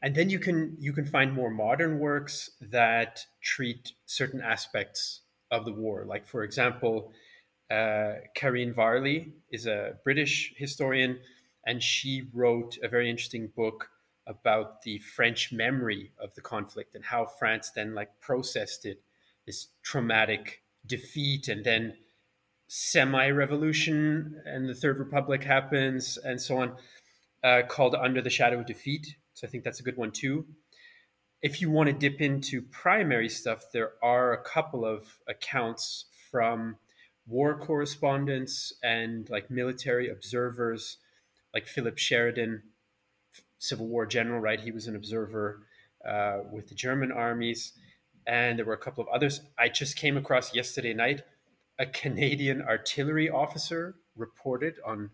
And 0.02 0.16
then 0.16 0.30
you 0.30 0.40
can 0.40 0.76
you 0.80 0.92
can 0.94 1.06
find 1.06 1.32
more 1.32 1.52
modern 1.52 2.00
works 2.00 2.50
that 2.62 3.26
treat 3.42 3.94
certain 4.06 4.42
aspects 4.42 5.22
of 5.52 5.66
the 5.66 5.72
war. 5.72 6.06
Like 6.06 6.28
for 6.28 6.44
example, 6.44 7.12
uh, 7.70 8.14
Karine 8.36 8.74
Varley 8.74 9.34
is 9.52 9.68
a 9.68 9.98
British 10.04 10.54
historian, 10.58 11.20
and 11.66 11.82
she 11.82 12.24
wrote 12.34 12.78
a 12.82 12.88
very 12.88 13.10
interesting 13.10 13.52
book 13.56 13.90
about 14.28 14.82
the 14.82 15.00
French 15.00 15.52
memory 15.52 16.12
of 16.20 16.36
the 16.36 16.42
conflict 16.42 16.96
and 16.96 17.06
how 17.06 17.26
France 17.26 17.72
then 17.76 17.96
like 17.96 18.10
processed 18.20 18.86
it, 18.86 19.02
this 19.46 19.68
traumatic 19.82 20.62
defeat, 20.86 21.48
and 21.48 21.64
then 21.64 21.94
semi-revolution 22.68 24.42
and 24.46 24.68
the 24.68 24.76
Third 24.76 25.00
Republic 25.00 25.44
happens, 25.44 26.18
and 26.18 26.42
so 26.42 26.58
on, 26.58 26.76
uh, 27.44 27.62
called 27.68 27.96
Under 27.96 28.22
the 28.22 28.30
Shadow 28.30 28.60
of 28.60 28.66
Defeat. 28.66 29.16
So 29.34 29.48
I 29.48 29.50
think 29.50 29.64
that's 29.64 29.80
a 29.80 29.84
good 29.84 29.98
one 29.98 30.12
too. 30.12 30.46
If 31.42 31.62
you 31.62 31.70
want 31.70 31.88
to 31.88 31.94
dip 31.94 32.20
into 32.20 32.62
primary 32.62 33.30
stuff, 33.30 33.66
there 33.72 33.92
are 34.04 34.34
a 34.34 34.44
couple 34.44 34.86
of 34.86 35.20
accounts 35.28 36.06
from 36.32 36.78
war 37.28 37.58
correspondents 37.58 38.74
and 38.84 39.30
like 39.30 39.52
military 39.52 40.10
observers, 40.10 40.98
like 41.54 41.68
Philip 41.68 41.98
Sheridan, 41.98 42.64
Civil 43.60 43.88
War 43.88 44.06
general, 44.06 44.40
right? 44.40 44.60
He 44.60 44.72
was 44.72 44.88
an 44.88 44.96
observer. 44.96 45.66
uh, 46.08 46.40
with 46.52 46.68
the 46.70 46.76
German 46.76 47.12
armies, 47.12 47.74
and 48.26 48.58
there 48.58 48.66
were 48.66 48.74
a 48.74 48.78
couple 48.78 49.04
of 49.04 49.10
others. 49.10 49.42
I 49.58 49.70
just 49.70 49.96
came 49.98 50.18
across 50.18 50.56
yesterday 50.56 50.94
night 50.94 51.22
a 51.80 51.86
Canadian 51.86 52.62
artillery 52.62 53.30
officer 53.30 53.96
reported 54.16 54.76
on 54.86 55.12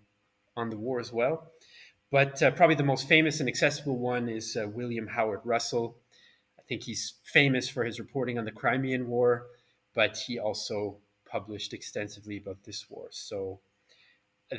on 0.55 0.69
the 0.69 0.78
war 0.78 0.99
as 0.99 1.11
well. 1.11 1.51
But 2.11 2.41
uh, 2.43 2.51
probably 2.51 2.76
the 2.76 2.84
most 2.84 3.07
famous 3.07 3.39
and 3.39 3.49
accessible 3.49 3.97
one 3.97 4.30
is 4.30 4.55
uh, 4.55 4.67
William 4.67 5.07
Howard 5.07 5.41
Russell. 5.45 5.97
I 6.59 6.63
think 6.63 6.84
he's 6.84 7.15
famous 7.24 7.69
for 7.69 7.84
his 7.84 7.99
reporting 7.99 8.38
on 8.38 8.45
the 8.45 8.51
Crimean 8.51 9.07
War, 9.07 9.47
but 9.95 10.17
he 10.17 10.39
also 10.39 10.99
published 11.26 11.74
extensively 11.74 12.38
about 12.38 12.63
this 12.63 12.86
war. 12.89 13.07
So 13.11 13.61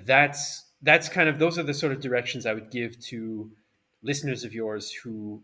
that's 0.05 0.65
that's 0.85 1.09
kind 1.09 1.29
of 1.29 1.39
those 1.39 1.59
are 1.59 1.63
the 1.63 1.75
sort 1.75 1.93
of 1.93 2.01
directions 2.01 2.47
I 2.47 2.53
would 2.53 2.71
give 2.71 3.01
to 3.07 3.51
listeners 4.03 4.45
of 4.45 4.53
yours 4.53 4.93
who 4.93 5.43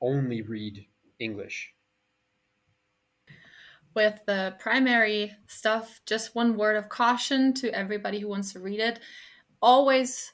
only 0.00 0.42
read 0.42 0.86
English. 1.18 1.72
With 3.94 4.20
the 4.26 4.54
primary 4.60 5.32
stuff, 5.48 6.00
just 6.06 6.34
one 6.34 6.56
word 6.56 6.76
of 6.76 6.88
caution 6.88 7.52
to 7.54 7.74
everybody 7.74 8.20
who 8.20 8.28
wants 8.28 8.52
to 8.52 8.60
read 8.60 8.78
it. 8.78 9.00
Always 9.60 10.32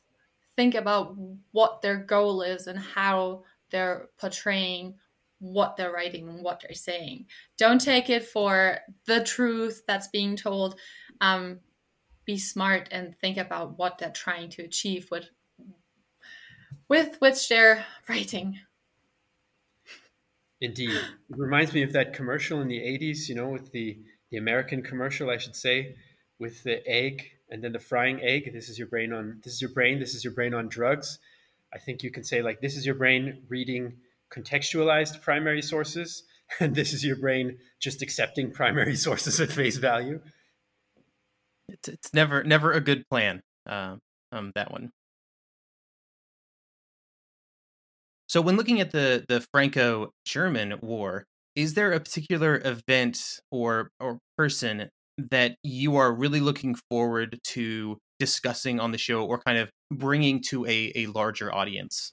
think 0.54 0.74
about 0.74 1.16
what 1.52 1.80
their 1.80 1.96
goal 1.96 2.42
is 2.42 2.66
and 2.66 2.78
how 2.78 3.44
they're 3.70 4.08
portraying 4.18 4.96
what 5.38 5.76
they're 5.76 5.92
writing 5.92 6.28
and 6.28 6.44
what 6.44 6.62
they're 6.62 6.74
saying. 6.74 7.26
Don't 7.56 7.80
take 7.80 8.10
it 8.10 8.24
for 8.24 8.78
the 9.06 9.24
truth 9.24 9.82
that's 9.88 10.08
being 10.08 10.36
told. 10.36 10.76
Um, 11.20 11.60
be 12.24 12.38
smart 12.38 12.88
and 12.90 13.16
think 13.18 13.36
about 13.36 13.78
what 13.78 13.98
they're 13.98 14.10
trying 14.10 14.50
to 14.50 14.62
achieve 14.62 15.10
with 15.10 15.28
with 16.88 17.16
which 17.20 17.48
they're 17.48 17.84
writing. 18.08 18.58
Indeed. 20.60 20.90
It 20.90 21.02
reminds 21.30 21.72
me 21.72 21.82
of 21.82 21.92
that 21.94 22.12
commercial 22.12 22.60
in 22.60 22.68
the 22.68 22.78
80s, 22.78 23.28
you 23.28 23.34
know, 23.34 23.48
with 23.48 23.72
the, 23.72 23.98
the 24.30 24.36
American 24.36 24.82
commercial, 24.82 25.30
I 25.30 25.38
should 25.38 25.56
say, 25.56 25.96
with 26.38 26.62
the 26.62 26.86
egg 26.86 27.30
and 27.50 27.64
then 27.64 27.72
the 27.72 27.78
frying 27.78 28.20
egg. 28.22 28.52
This 28.52 28.68
is 28.68 28.78
your 28.78 28.88
brain 28.88 29.12
on 29.12 29.40
this 29.42 29.54
is 29.54 29.62
your 29.62 29.70
brain, 29.70 29.98
this 29.98 30.14
is 30.14 30.22
your 30.22 30.32
brain 30.32 30.54
on 30.54 30.68
drugs. 30.68 31.18
I 31.74 31.78
think 31.78 32.02
you 32.02 32.10
can 32.10 32.24
say 32.24 32.42
like 32.42 32.60
this 32.60 32.76
is 32.76 32.86
your 32.86 32.94
brain 32.94 33.42
reading 33.48 33.94
contextualized 34.32 35.20
primary 35.20 35.62
sources, 35.62 36.24
and 36.60 36.74
this 36.74 36.92
is 36.92 37.04
your 37.04 37.16
brain 37.16 37.58
just 37.80 38.02
accepting 38.02 38.52
primary 38.52 38.96
sources 39.06 39.40
at 39.40 39.50
face 39.50 39.78
value. 39.78 40.20
It's, 41.68 41.88
it's 41.88 42.14
never 42.14 42.42
never 42.44 42.72
a 42.72 42.80
good 42.80 43.04
plan. 43.08 43.40
Uh, 43.68 43.96
um, 44.32 44.52
that 44.54 44.70
one. 44.70 44.90
So 48.26 48.40
when 48.40 48.56
looking 48.56 48.80
at 48.80 48.92
the 48.92 49.24
the 49.28 49.44
Franco-German 49.52 50.78
War, 50.80 51.26
is 51.54 51.74
there 51.74 51.92
a 51.92 52.00
particular 52.00 52.60
event 52.64 53.40
or 53.50 53.90
or 54.00 54.18
person 54.36 54.88
that 55.18 55.56
you 55.62 55.96
are 55.96 56.12
really 56.12 56.40
looking 56.40 56.74
forward 56.90 57.38
to 57.48 57.98
discussing 58.18 58.80
on 58.80 58.92
the 58.92 58.98
show 58.98 59.24
or 59.24 59.38
kind 59.38 59.58
of 59.58 59.70
bringing 59.90 60.40
to 60.40 60.64
a, 60.66 60.92
a 60.94 61.06
larger 61.06 61.54
audience? 61.54 62.12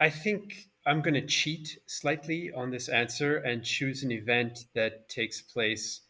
I 0.00 0.10
think 0.10 0.68
I'm 0.86 1.02
going 1.02 1.14
to 1.14 1.26
cheat 1.26 1.78
slightly 1.86 2.50
on 2.52 2.70
this 2.70 2.88
answer 2.88 3.38
and 3.38 3.62
choose 3.62 4.02
an 4.02 4.12
event 4.12 4.66
that 4.74 5.08
takes 5.08 5.40
place 5.40 6.00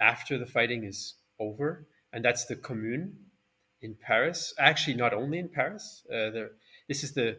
after 0.00 0.38
the 0.38 0.46
fighting 0.46 0.84
is 0.84 1.14
over, 1.38 1.86
and 2.12 2.24
that's 2.24 2.46
the 2.46 2.56
Commune 2.56 3.16
in 3.80 3.94
Paris. 3.94 4.54
Actually, 4.58 4.96
not 4.96 5.12
only 5.14 5.38
in 5.38 5.48
Paris. 5.48 6.04
Uh, 6.10 6.30
there, 6.30 6.50
this 6.88 7.04
is 7.04 7.12
the 7.12 7.38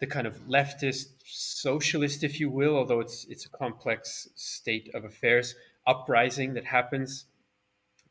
the 0.00 0.06
kind 0.06 0.26
of 0.26 0.36
leftist 0.48 1.06
socialist, 1.24 2.24
if 2.24 2.40
you 2.40 2.50
will, 2.50 2.76
although 2.76 3.00
it's 3.00 3.24
it's 3.28 3.46
a 3.46 3.50
complex 3.50 4.28
state 4.34 4.90
of 4.94 5.04
affairs, 5.04 5.54
uprising 5.86 6.54
that 6.54 6.64
happens 6.64 7.26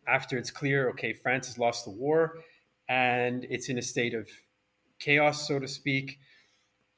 after 0.08 0.38
it's 0.38 0.52
clear, 0.52 0.90
okay, 0.90 1.14
France 1.14 1.48
has 1.48 1.58
lost 1.58 1.86
the 1.86 1.92
war, 1.92 2.40
and 2.90 3.46
it's 3.50 3.70
in 3.70 3.78
a 3.78 3.82
state 3.82 4.14
of 4.14 4.28
chaos, 5.00 5.48
so 5.48 5.60
to 5.60 5.68
speak. 5.68 6.20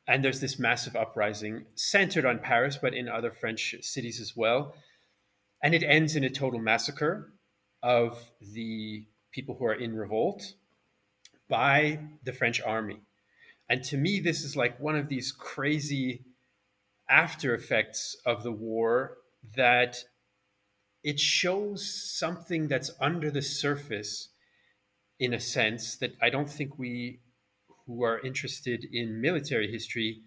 And 0.07 0.23
there's 0.23 0.39
this 0.39 0.59
massive 0.59 0.95
uprising 0.95 1.65
centered 1.75 2.25
on 2.25 2.39
Paris, 2.39 2.77
but 2.79 2.93
in 2.93 3.09
other 3.09 3.31
French 3.31 3.75
cities 3.81 4.19
as 4.19 4.35
well. 4.35 4.75
And 5.61 5.73
it 5.73 5.83
ends 5.83 6.15
in 6.15 6.23
a 6.23 6.29
total 6.29 6.59
massacre 6.59 7.33
of 7.81 8.31
the 8.41 9.05
people 9.31 9.55
who 9.55 9.65
are 9.65 9.73
in 9.73 9.95
revolt 9.95 10.53
by 11.49 11.99
the 12.23 12.33
French 12.33 12.61
army. 12.61 13.01
And 13.69 13.83
to 13.85 13.97
me, 13.97 14.19
this 14.19 14.43
is 14.43 14.55
like 14.55 14.79
one 14.79 14.95
of 14.95 15.09
these 15.09 15.31
crazy 15.31 16.25
after 17.09 17.53
effects 17.53 18.15
of 18.25 18.43
the 18.43 18.51
war 18.51 19.17
that 19.55 19.97
it 21.03 21.19
shows 21.19 22.17
something 22.17 22.67
that's 22.67 22.91
under 22.99 23.29
the 23.29 23.41
surface 23.41 24.29
in 25.19 25.33
a 25.33 25.39
sense 25.39 25.95
that 25.97 26.15
I 26.21 26.29
don't 26.29 26.49
think 26.49 26.77
we 26.77 27.19
who 27.85 28.03
are 28.03 28.19
interested 28.19 28.85
in 28.91 29.21
military 29.21 29.71
history 29.71 30.21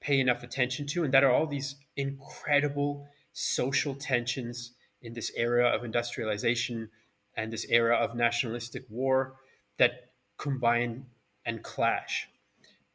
pay 0.00 0.18
enough 0.20 0.42
attention 0.42 0.86
to, 0.88 1.04
and 1.04 1.14
that 1.14 1.24
are 1.24 1.30
all 1.30 1.46
these 1.46 1.76
incredible 1.96 3.06
social 3.34 3.94
tensions 3.94 4.72
in 5.02 5.12
this 5.12 5.30
era 5.36 5.68
of 5.68 5.84
industrialization 5.84 6.88
and 7.36 7.52
this 7.52 7.66
era 7.68 7.96
of 7.96 8.14
nationalistic 8.14 8.84
war 8.88 9.34
that 9.76 10.12
combine 10.38 11.04
and 11.44 11.62
clash. 11.62 12.28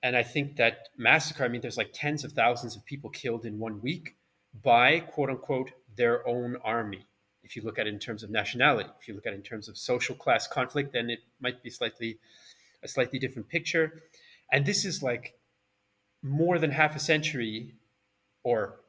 And 0.02 0.16
I 0.16 0.24
think 0.24 0.56
that 0.56 0.90
massacre, 0.98 1.44
I 1.44 1.50
mean, 1.50 1.62
there's 1.62 1.78
like 1.78 1.92
tens 1.94 2.24
of 2.24 2.32
thousands 2.32 2.76
of 2.76 2.86
people 2.86 3.10
killed 3.10 3.46
in 3.46 3.60
one 3.60 3.82
week 3.82 4.16
by 4.64 5.02
quote 5.02 5.30
unquote 5.30 5.72
their 5.96 6.28
own 6.28 6.56
army. 6.64 7.06
If 7.44 7.56
you 7.56 7.62
look 7.62 7.78
at 7.78 7.88
it 7.88 7.94
in 7.94 8.00
terms 8.00 8.24
of 8.24 8.30
nationality, 8.30 8.90
if 9.00 9.08
you 9.08 9.14
look 9.14 9.28
at 9.28 9.34
it 9.34 9.38
in 9.38 9.42
terms 9.42 9.68
of 9.68 9.78
social 9.78 10.16
class 10.16 10.48
conflict, 10.48 10.94
then 10.94 11.10
it 11.10 11.20
might 11.42 11.62
be 11.62 11.70
slightly 11.70 12.18
a 12.82 12.88
slightly 12.88 13.20
different 13.20 13.50
picture. 13.50 14.04
And 14.52 14.66
this 14.66 14.86
is 14.86 15.04
like 15.04 15.34
more 16.24 16.60
than 16.60 16.72
half 16.72 16.96
a 16.96 17.00
century, 17.00 17.76
or 18.44 18.80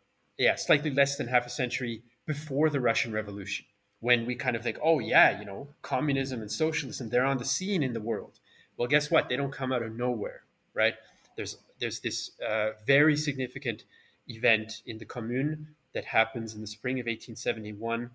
yeah, 0.40 0.56
slightly 0.56 0.90
less 0.90 1.16
than 1.16 1.28
half 1.28 1.46
a 1.46 1.50
century 1.50 2.02
before 2.26 2.70
the 2.70 2.80
Russian 2.80 3.12
Revolution, 3.12 3.66
when 4.00 4.26
we 4.26 4.34
kind 4.34 4.56
of 4.56 4.62
think, 4.62 4.78
oh 4.82 4.98
yeah, 4.98 5.38
you 5.38 5.44
know, 5.44 5.68
communism 5.82 6.40
and 6.40 6.50
socialism, 6.50 7.08
they're 7.08 7.24
on 7.24 7.38
the 7.38 7.44
scene 7.44 7.82
in 7.82 7.92
the 7.92 8.00
world. 8.00 8.40
Well, 8.76 8.88
guess 8.88 9.10
what? 9.10 9.28
They 9.28 9.36
don't 9.36 9.52
come 9.52 9.72
out 9.72 9.82
of 9.82 9.94
nowhere 9.94 10.42
right? 10.74 10.94
There's 11.36 11.56
there's 11.78 12.00
this 12.00 12.32
uh, 12.40 12.70
very 12.86 13.16
significant 13.16 13.84
event 14.28 14.82
in 14.86 14.98
the 14.98 15.04
Commune 15.04 15.68
that 15.94 16.04
happens 16.04 16.54
in 16.54 16.60
the 16.60 16.66
spring 16.66 17.00
of 17.00 17.06
1871 17.06 18.10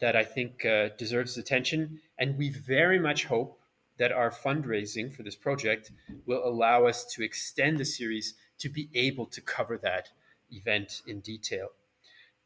that 0.00 0.16
I 0.16 0.24
think 0.24 0.64
uh, 0.64 0.88
deserves 0.98 1.36
attention, 1.38 2.00
and 2.18 2.36
we 2.36 2.48
very 2.50 2.98
much 2.98 3.26
hope 3.26 3.58
that 3.98 4.10
our 4.10 4.30
fundraising 4.30 5.14
for 5.14 5.22
this 5.22 5.36
project 5.36 5.92
will 6.26 6.44
allow 6.44 6.86
us 6.86 7.04
to 7.14 7.22
extend 7.22 7.78
the 7.78 7.84
series 7.84 8.34
to 8.58 8.68
be 8.68 8.88
able 8.94 9.26
to 9.26 9.40
cover 9.40 9.76
that 9.78 10.08
event 10.52 11.02
in 11.06 11.20
detail. 11.20 11.68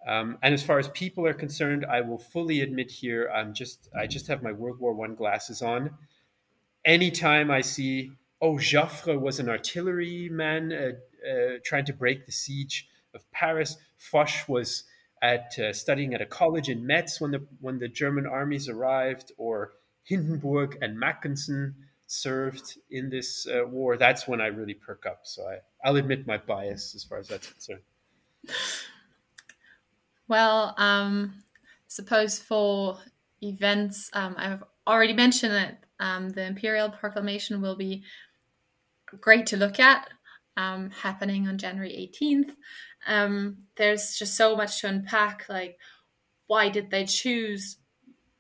Um, 0.07 0.39
and 0.43 0.55
as 0.55 0.63
far 0.63 0.79
as 0.79 0.89
people 0.89 1.27
are 1.27 1.35
concerned, 1.35 1.85
I 1.85 2.01
will 2.01 2.19
fully 2.19 2.61
admit 2.61 2.91
here, 2.91 3.31
I'm 3.35 3.55
just 3.55 3.89
I 3.99 4.07
just 4.07 4.29
have 4.29 4.43
my 4.43 4.53
World 4.53 4.79
War 4.79 4.95
One 4.95 5.15
glasses 5.15 5.63
on. 5.63 5.91
Anytime 6.85 7.51
I 7.51 7.63
see 7.63 8.13
oh, 8.41 8.55
Joffre 8.55 9.19
was 9.19 9.41
an 9.41 9.49
artilleryman 9.49 10.73
uh, 10.73 11.29
uh, 11.29 11.59
trying 11.65 11.85
to 11.87 11.93
break 11.93 12.27
the 12.27 12.33
siege 12.33 12.89
of 13.15 13.31
Paris. 13.33 13.77
Foch 13.97 14.49
was 14.49 14.85
at 15.23 15.59
uh, 15.59 15.73
studying 15.73 16.15
at 16.15 16.21
a 16.21 16.27
college 16.27 16.69
in 16.69 16.87
Metz 16.87 17.21
when 17.21 17.31
the 17.31 17.47
when 17.61 17.79
the 17.79 17.89
German 17.89 18.27
armies 18.27 18.69
arrived, 18.69 19.33
or 19.39 19.73
Hindenburg 20.05 20.79
and 20.83 20.99
Mackensen 20.99 21.75
served 22.07 22.79
in 22.91 23.11
this 23.11 23.47
uh, 23.49 23.67
war. 23.67 23.97
That's 23.97 24.29
when 24.29 24.41
I 24.41 24.47
really 24.47 24.75
perk 24.75 25.07
up. 25.07 25.21
So 25.25 25.43
I, 25.49 25.59
I'll 25.85 25.97
admit 25.97 26.27
my 26.27 26.37
bias 26.37 26.95
as 26.95 27.05
far 27.05 27.19
as 27.19 27.29
that's 27.29 27.51
concerned. 27.51 27.81
Well, 30.29 30.75
um, 30.77 31.43
suppose 31.87 32.39
for 32.39 32.99
events, 33.43 34.11
um, 34.13 34.35
I've 34.39 34.65
already 34.87 35.13
mentioned 35.13 35.53
that 35.53 35.85
um, 36.01 36.31
the 36.31 36.45
Imperial 36.45 36.91
Proclamation 36.91 37.61
will 37.61 37.77
be 37.77 38.03
great 39.21 39.47
to 39.47 39.57
look 39.57 39.79
at, 39.79 40.09
um, 40.57 40.91
happening 40.91 41.47
on 41.49 41.59
January 41.59 42.11
18th. 42.21 42.55
Um, 43.07 43.59
there's 43.77 44.19
just 44.19 44.37
so 44.37 44.57
much 44.57 44.81
to 44.81 44.89
unpack. 44.89 45.47
Like, 45.49 45.79
why 46.49 46.69
did 46.69 46.91
they 46.91 47.05
choose 47.05 47.77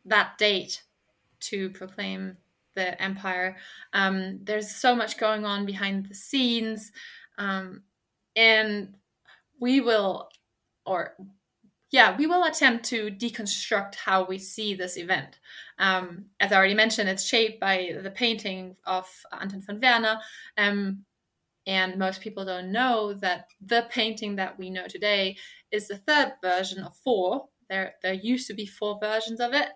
that 0.04 0.38
date 0.38 0.82
to 1.40 1.70
proclaim 1.70 2.36
the 2.74 3.00
empire? 3.00 3.56
Um, 3.92 4.40
there's 4.42 4.74
so 4.74 4.94
much 4.94 5.18
going 5.18 5.44
on 5.44 5.66
behind 5.66 6.06
the 6.06 6.14
scenes. 6.14 6.90
Um, 7.38 7.82
and 8.34 8.94
we 9.60 9.80
will, 9.80 10.28
or 10.84 11.16
yeah, 11.90 12.16
we 12.16 12.26
will 12.26 12.44
attempt 12.44 12.84
to 12.86 13.10
deconstruct 13.10 13.94
how 13.94 14.24
we 14.24 14.38
see 14.38 14.74
this 14.74 14.96
event. 14.96 15.38
Um, 15.78 16.26
as 16.40 16.52
I 16.52 16.56
already 16.56 16.74
mentioned, 16.74 17.08
it's 17.08 17.24
shaped 17.24 17.60
by 17.60 17.96
the 18.02 18.10
painting 18.10 18.76
of 18.84 19.08
Anton 19.32 19.62
von 19.62 19.80
Werner. 19.80 20.18
Um, 20.56 21.04
and 21.66 21.96
most 21.96 22.20
people 22.20 22.44
don't 22.44 22.70
know 22.70 23.12
that 23.14 23.46
the 23.64 23.86
painting 23.90 24.36
that 24.36 24.58
we 24.58 24.70
know 24.70 24.86
today 24.86 25.36
is 25.72 25.88
the 25.88 25.98
third 25.98 26.34
version 26.42 26.82
of 26.82 26.96
four. 26.96 27.48
There, 27.68 27.94
there 28.02 28.14
used 28.14 28.46
to 28.48 28.54
be 28.54 28.66
four 28.66 28.98
versions 29.00 29.40
of 29.40 29.52
it. 29.52 29.68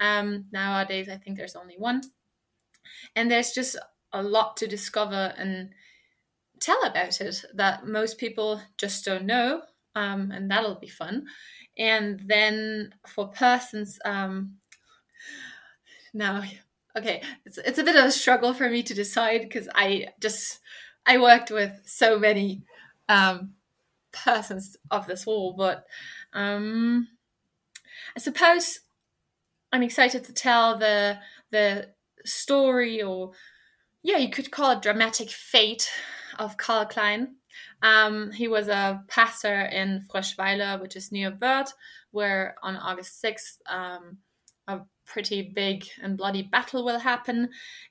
Um, 0.00 0.46
nowadays, 0.52 1.08
I 1.08 1.16
think 1.16 1.36
there's 1.36 1.54
only 1.54 1.76
one. 1.78 2.02
And 3.14 3.30
there's 3.30 3.52
just 3.52 3.76
a 4.12 4.22
lot 4.22 4.56
to 4.56 4.66
discover 4.66 5.34
and 5.36 5.70
tell 6.60 6.82
about 6.84 7.20
it 7.20 7.44
that 7.54 7.86
most 7.86 8.18
people 8.18 8.60
just 8.78 9.04
don't 9.04 9.26
know. 9.26 9.62
Um, 9.94 10.30
and 10.30 10.50
that'll 10.50 10.74
be 10.74 10.88
fun. 10.88 11.26
And 11.78 12.20
then 12.26 12.94
for 13.06 13.28
persons, 13.28 13.98
um, 14.04 14.56
now, 16.12 16.42
okay, 16.96 17.22
it's, 17.44 17.58
it's 17.58 17.78
a 17.78 17.84
bit 17.84 17.96
of 17.96 18.04
a 18.04 18.10
struggle 18.10 18.54
for 18.54 18.68
me 18.68 18.82
to 18.82 18.94
decide 18.94 19.42
because 19.42 19.68
I 19.74 20.08
just 20.20 20.60
I 21.06 21.18
worked 21.18 21.50
with 21.50 21.72
so 21.84 22.18
many 22.18 22.62
um, 23.08 23.52
persons 24.12 24.76
of 24.90 25.06
this 25.06 25.26
wall, 25.26 25.54
but 25.56 25.84
um, 26.32 27.08
I 28.16 28.20
suppose 28.20 28.80
I'm 29.72 29.82
excited 29.82 30.24
to 30.24 30.32
tell 30.32 30.78
the 30.78 31.18
the 31.50 31.90
story, 32.24 33.02
or 33.02 33.32
yeah, 34.02 34.16
you 34.16 34.30
could 34.30 34.50
call 34.50 34.72
it 34.72 34.82
dramatic 34.82 35.30
fate 35.30 35.88
of 36.38 36.56
Karl 36.56 36.86
Klein. 36.86 37.36
Um, 37.82 38.30
he 38.32 38.48
was 38.48 38.68
a 38.68 39.02
pastor 39.08 39.62
in 39.62 40.04
Froschweiler, 40.12 40.80
which 40.80 40.96
is 40.96 41.12
near 41.12 41.30
Wörth, 41.30 41.72
where 42.10 42.56
on 42.62 42.76
August 42.76 43.22
6th, 43.22 43.58
um, 43.66 44.18
a 44.68 44.80
pretty 45.06 45.52
big 45.54 45.86
and 46.02 46.16
bloody 46.18 46.42
battle 46.42 46.84
will 46.84 46.98
happen. 46.98 47.50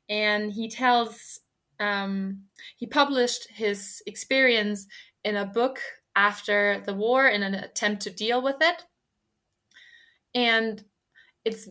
And 0.09 0.51
he 0.51 0.69
tells 0.69 1.39
um, 1.79 2.43
he 2.77 2.85
published 2.85 3.47
his 3.49 4.01
experience 4.05 4.87
in 5.23 5.35
a 5.35 5.45
book 5.45 5.79
after 6.15 6.81
the 6.85 6.93
war 6.93 7.27
in 7.27 7.43
an 7.43 7.55
attempt 7.55 8.03
to 8.03 8.09
deal 8.09 8.41
with 8.41 8.57
it. 8.61 8.83
And 10.33 10.83
it's 11.43 11.67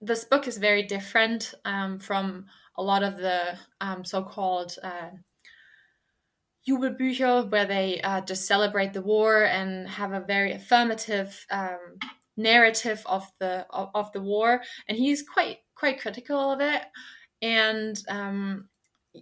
this 0.00 0.24
book 0.24 0.46
is 0.46 0.58
very 0.58 0.82
different 0.82 1.54
um, 1.64 1.98
from 1.98 2.46
a 2.76 2.82
lot 2.82 3.02
of 3.02 3.16
the 3.16 3.56
um, 3.80 4.04
so-called 4.04 4.76
uh, 4.82 5.10
Jubelbücher, 6.68 7.50
where 7.50 7.66
they 7.66 8.00
uh, 8.00 8.20
just 8.22 8.46
celebrate 8.46 8.92
the 8.92 9.02
war 9.02 9.44
and 9.44 9.88
have 9.88 10.12
a 10.12 10.20
very 10.20 10.52
affirmative 10.52 11.46
um, 11.50 11.98
narrative 12.36 13.02
of 13.06 13.26
the 13.38 13.66
of, 13.70 13.90
of, 13.94 14.12
the 14.12 14.20
war. 14.20 14.62
And 14.88 14.96
he's 14.96 15.22
quite 15.22 15.58
quite 15.74 16.00
critical 16.00 16.52
of 16.52 16.60
it. 16.60 16.82
And 17.42 18.02
um, 18.08 18.68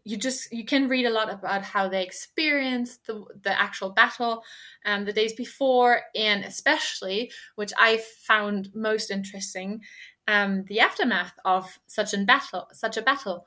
you 0.05 0.17
just 0.17 0.53
you 0.53 0.65
can 0.65 0.89
read 0.89 1.05
a 1.05 1.11
lot 1.11 1.33
about 1.33 1.63
how 1.63 1.89
they 1.89 2.03
experienced 2.03 3.07
the 3.07 3.25
the 3.43 3.61
actual 3.61 3.91
battle 3.91 4.43
um, 4.87 5.05
the 5.05 5.13
days 5.13 5.35
before, 5.35 6.03
and 6.15 6.45
especially, 6.45 7.31
which 7.57 7.73
I 7.79 8.01
found 8.27 8.71
most 8.75 9.11
interesting, 9.11 9.81
um, 10.29 10.65
the 10.69 10.81
aftermath 10.81 11.35
of 11.45 11.79
such 11.87 12.15
a 12.15 12.19
battle. 12.19 12.69
Such 12.73 12.97
a 12.97 13.03
battle, 13.03 13.47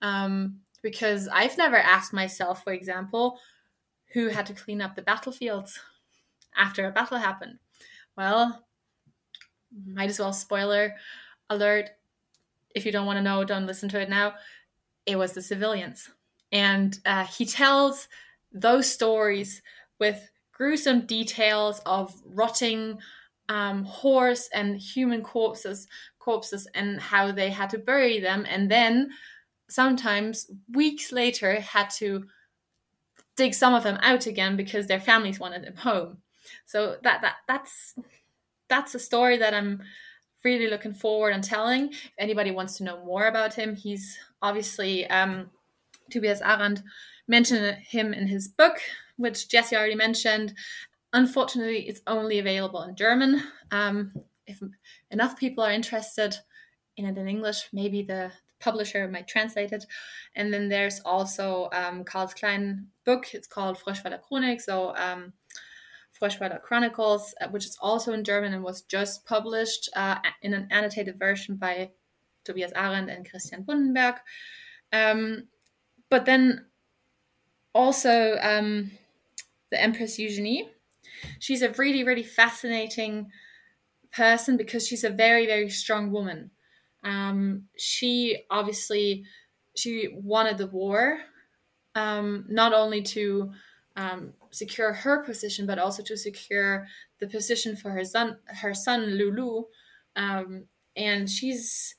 um, 0.00 0.60
because 0.82 1.28
I've 1.28 1.56
never 1.58 1.76
asked 1.76 2.12
myself, 2.12 2.62
for 2.64 2.72
example, 2.72 3.38
who 4.12 4.28
had 4.28 4.46
to 4.46 4.54
clean 4.54 4.82
up 4.82 4.94
the 4.94 5.02
battlefields 5.02 5.80
after 6.56 6.86
a 6.86 6.92
battle 6.92 7.18
happened. 7.18 7.58
Well, 8.16 8.66
might 9.86 10.10
as 10.10 10.18
well 10.18 10.32
spoiler 10.32 10.94
alert. 11.48 11.90
If 12.74 12.84
you 12.84 12.92
don't 12.92 13.06
want 13.06 13.18
to 13.18 13.22
know, 13.22 13.44
don't 13.44 13.66
listen 13.66 13.88
to 13.90 14.00
it 14.00 14.10
now 14.10 14.34
it 15.06 15.16
was 15.16 15.32
the 15.32 15.42
civilians. 15.42 16.10
And 16.50 16.98
uh, 17.06 17.24
he 17.24 17.46
tells 17.46 18.08
those 18.52 18.90
stories 18.90 19.62
with 19.98 20.30
gruesome 20.52 21.06
details 21.06 21.80
of 21.86 22.14
rotting 22.26 22.98
um, 23.48 23.84
horse 23.84 24.48
and 24.52 24.76
human 24.76 25.22
corpses, 25.22 25.88
corpses, 26.18 26.68
and 26.74 27.00
how 27.00 27.32
they 27.32 27.50
had 27.50 27.70
to 27.70 27.78
bury 27.78 28.20
them, 28.20 28.46
and 28.48 28.70
then 28.70 29.10
sometimes 29.72 30.50
weeks 30.72 31.12
later 31.12 31.60
had 31.60 31.90
to 31.90 32.26
dig 33.36 33.54
some 33.54 33.74
of 33.74 33.82
them 33.82 33.98
out 34.02 34.26
again 34.26 34.56
because 34.56 34.86
their 34.86 35.00
families 35.00 35.40
wanted 35.40 35.64
them 35.64 35.76
home. 35.76 36.18
So 36.66 36.96
that 37.02 37.22
that 37.22 37.36
that's 37.48 37.94
that's 38.68 38.94
a 38.94 38.98
story 38.98 39.38
that 39.38 39.54
I'm 39.54 39.82
really 40.44 40.68
looking 40.68 40.94
forward 40.94 41.30
and 41.30 41.44
telling. 41.44 41.88
If 41.88 42.12
anybody 42.18 42.50
wants 42.50 42.78
to 42.78 42.84
know 42.84 43.04
more 43.04 43.26
about 43.26 43.54
him, 43.54 43.76
he's 43.76 44.18
obviously 44.40 45.06
um, 45.08 45.50
Tobias 46.10 46.40
Arand 46.40 46.82
mentioned 47.28 47.78
him 47.78 48.12
in 48.12 48.26
his 48.26 48.48
book, 48.48 48.78
which 49.16 49.48
Jesse 49.48 49.76
already 49.76 49.94
mentioned. 49.94 50.54
Unfortunately, 51.12 51.88
it's 51.88 52.00
only 52.06 52.38
available 52.38 52.82
in 52.82 52.96
German. 52.96 53.42
Um, 53.70 54.12
if 54.46 54.60
enough 55.10 55.38
people 55.38 55.62
are 55.62 55.70
interested 55.70 56.36
in 56.96 57.06
it 57.06 57.16
in 57.16 57.28
English, 57.28 57.68
maybe 57.72 58.02
the 58.02 58.32
publisher 58.62 59.08
might 59.08 59.28
translate 59.28 59.72
it. 59.72 59.84
And 60.36 60.52
then 60.52 60.68
there's 60.68 61.00
also 61.04 61.68
um, 61.72 62.04
Karl's 62.04 62.34
Klein 62.34 62.86
book. 63.04 63.34
It's 63.34 63.48
called 63.48 63.78
Froschweiler 63.78 64.20
Chronik. 64.22 64.60
So 64.60 64.94
um, 64.96 65.32
Chronicles, 66.62 67.34
uh, 67.40 67.48
which 67.48 67.66
is 67.66 67.76
also 67.80 68.12
in 68.12 68.22
German 68.22 68.54
and 68.54 68.62
was 68.62 68.82
just 68.82 69.26
published 69.26 69.90
uh, 69.96 70.16
in 70.42 70.54
an 70.54 70.68
annotated 70.70 71.18
version 71.18 71.56
by 71.56 71.90
Tobias 72.44 72.72
Arand 72.72 73.14
and 73.14 73.28
Christian 73.28 73.64
Bundenberg. 73.64 74.18
Um, 74.92 75.48
but 76.08 76.24
then 76.24 76.66
also 77.74 78.38
um, 78.40 78.92
the 79.70 79.82
Empress 79.82 80.18
Eugenie. 80.18 80.70
She's 81.38 81.62
a 81.62 81.70
really, 81.70 82.04
really 82.04 82.22
fascinating 82.22 83.30
person 84.12 84.56
because 84.56 84.86
she's 84.86 85.04
a 85.04 85.10
very, 85.10 85.46
very 85.46 85.70
strong 85.70 86.12
woman. 86.12 86.50
Um, 87.04 87.64
she 87.76 88.44
obviously 88.50 89.24
she 89.76 90.08
wanted 90.12 90.58
the 90.58 90.66
war, 90.66 91.18
um, 91.94 92.44
not 92.48 92.72
only 92.72 93.02
to 93.02 93.52
um, 93.96 94.32
secure 94.50 94.92
her 94.92 95.22
position, 95.24 95.66
but 95.66 95.78
also 95.78 96.02
to 96.02 96.16
secure 96.16 96.86
the 97.20 97.26
position 97.26 97.76
for 97.76 97.90
her 97.90 98.04
son, 98.04 98.38
her 98.46 98.74
son 98.74 99.16
Lulu. 99.16 99.64
Um, 100.16 100.64
and 100.96 101.28
she's 101.28 101.94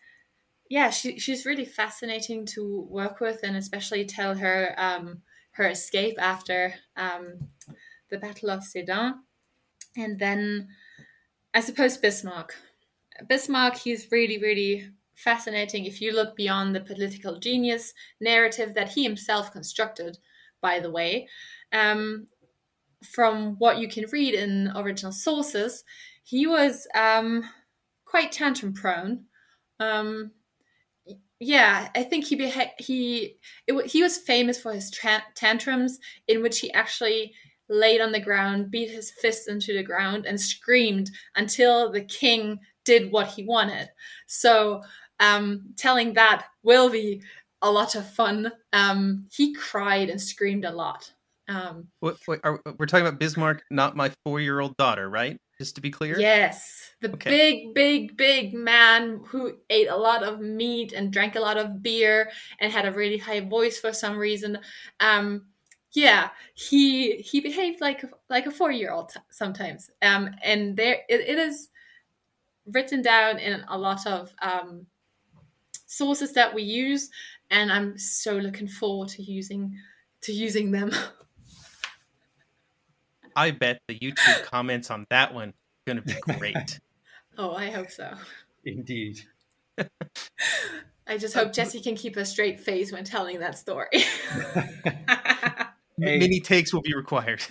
yeah, 0.70 0.90
she, 0.90 1.20
she's 1.20 1.46
really 1.46 1.66
fascinating 1.66 2.46
to 2.48 2.88
work 2.90 3.20
with, 3.20 3.42
and 3.44 3.56
especially 3.56 4.06
tell 4.06 4.36
her 4.36 4.74
um, 4.78 5.22
her 5.52 5.68
escape 5.68 6.16
after 6.20 6.74
um, 6.96 7.50
the 8.10 8.18
Battle 8.18 8.50
of 8.50 8.64
Sedan, 8.64 9.20
and 9.96 10.18
then 10.18 10.70
I 11.54 11.60
suppose 11.60 11.98
Bismarck. 11.98 12.56
Bismarck, 13.28 13.76
he's 13.76 14.12
really, 14.12 14.40
really 14.40 14.90
fascinating 15.16 15.86
if 15.86 16.02
you 16.02 16.14
look 16.14 16.36
beyond 16.36 16.76
the 16.76 16.82
political 16.82 17.40
genius 17.40 17.94
narrative 18.20 18.74
that 18.74 18.90
he 18.90 19.04
himself 19.04 19.52
constructed, 19.52 20.18
by 20.62 20.80
the 20.80 20.92
way. 20.92 21.28
Um, 21.72 22.28
from 23.04 23.56
what 23.60 23.78
you 23.80 23.88
can 23.88 24.06
read 24.12 24.34
in 24.34 24.72
original 24.76 25.12
sources, 25.12 25.84
he 26.24 26.48
was 26.48 26.88
um, 26.96 27.44
quite 28.06 28.32
tantrum 28.32 28.74
prone. 28.74 29.26
Um, 29.80 30.32
yeah, 31.40 31.90
I 31.96 32.04
think 32.04 32.26
he 32.26 32.36
beha- 32.36 32.72
he 32.78 33.36
it, 33.68 33.86
he 33.86 34.02
was 34.02 34.18
famous 34.18 34.62
for 34.62 34.72
his 34.72 34.90
tra- 34.90 35.26
tantrums 35.36 36.00
in 36.28 36.42
which 36.42 36.60
he 36.60 36.72
actually 36.74 37.34
laid 37.70 38.02
on 38.02 38.12
the 38.12 38.20
ground, 38.20 38.72
beat 38.72 38.90
his 38.90 39.12
fists 39.12 39.48
into 39.48 39.74
the 39.74 39.84
ground, 39.84 40.26
and 40.26 40.40
screamed 40.40 41.12
until 41.36 41.92
the 41.92 42.04
king 42.06 42.60
did 42.86 43.12
what 43.12 43.28
he 43.28 43.46
wanted. 43.46 43.90
So, 44.28 44.82
um, 45.20 45.74
telling 45.78 46.14
that 46.14 46.46
will 46.64 46.90
be 46.90 47.22
a 47.62 47.72
lot 47.72 47.96
of 47.96 48.10
fun. 48.10 48.52
Um, 48.74 49.28
he 49.32 49.54
cried 49.54 50.10
and 50.10 50.22
screamed 50.22 50.66
a 50.66 50.72
lot. 50.72 51.12
Um, 51.48 51.88
wait, 52.02 52.16
wait, 52.28 52.40
are, 52.44 52.60
we're 52.78 52.86
talking 52.86 53.06
about 53.06 53.20
Bismarck, 53.20 53.64
not 53.70 53.96
my 53.96 54.12
four-year-old 54.24 54.78
daughter, 54.78 55.10
right? 55.10 55.38
Just 55.60 55.76
to 55.76 55.82
be 55.82 55.92
clear. 55.92 56.20
Yes, 56.20 56.94
the 57.02 57.12
okay. 57.12 57.30
big, 57.30 57.74
big, 57.74 58.18
big 58.18 58.54
man 58.54 59.22
who 59.28 59.58
ate 59.70 59.88
a 59.88 59.96
lot 59.96 60.24
of 60.24 60.40
meat 60.40 60.94
and 60.94 61.12
drank 61.12 61.36
a 61.36 61.40
lot 61.40 61.58
of 61.58 61.84
beer 61.84 62.32
and 62.60 62.72
had 62.72 62.86
a 62.86 62.92
really 62.92 63.18
high 63.18 63.42
voice 63.42 63.80
for 63.80 63.94
some 63.94 64.18
reason. 64.18 64.58
Um, 65.00 65.46
yeah, 65.92 66.30
he 66.56 67.18
he 67.18 67.40
behaved 67.40 67.82
like 67.82 68.04
like 68.30 68.48
a 68.48 68.52
four-year-old 68.52 69.14
sometimes. 69.30 69.92
Um, 70.02 70.32
and 70.44 70.76
there 70.76 71.02
it, 71.08 71.22
it 71.22 71.38
is 71.38 71.70
written 72.66 73.02
down 73.02 73.40
in 73.40 73.64
a 73.68 73.78
lot 73.78 74.08
of 74.08 74.34
um, 74.42 74.88
sources 75.86 76.34
that 76.34 76.54
we 76.54 76.64
use, 76.64 77.10
and 77.50 77.72
I'm 77.72 77.98
so 77.98 78.38
looking 78.38 78.68
forward 78.68 79.10
to 79.10 79.22
using 79.22 79.78
to 80.22 80.34
using 80.34 80.72
them. 80.72 80.92
I 83.36 83.52
bet 83.52 83.82
the 83.88 83.98
YouTube 83.98 84.44
comments 84.44 84.92
on 84.92 85.08
that 85.10 85.34
one 85.34 85.54
going 85.88 85.98
to 85.98 86.04
be 86.04 86.16
great. 86.38 86.80
oh, 87.38 87.54
I 87.54 87.72
hope 87.72 87.90
so. 87.90 88.14
Indeed. 88.64 89.22
I 91.08 91.18
just 91.18 91.34
hope 91.34 91.52
Jesse 91.52 91.82
can 91.82 91.96
keep 91.96 92.16
a 92.16 92.26
straight 92.26 92.60
face 92.60 92.92
when 92.92 93.04
telling 93.04 93.40
that 93.40 93.58
story. 93.58 93.90
Hey. 96.00 96.18
many 96.18 96.40
takes 96.40 96.74
will 96.74 96.82
be 96.82 96.96
required. 96.96 97.44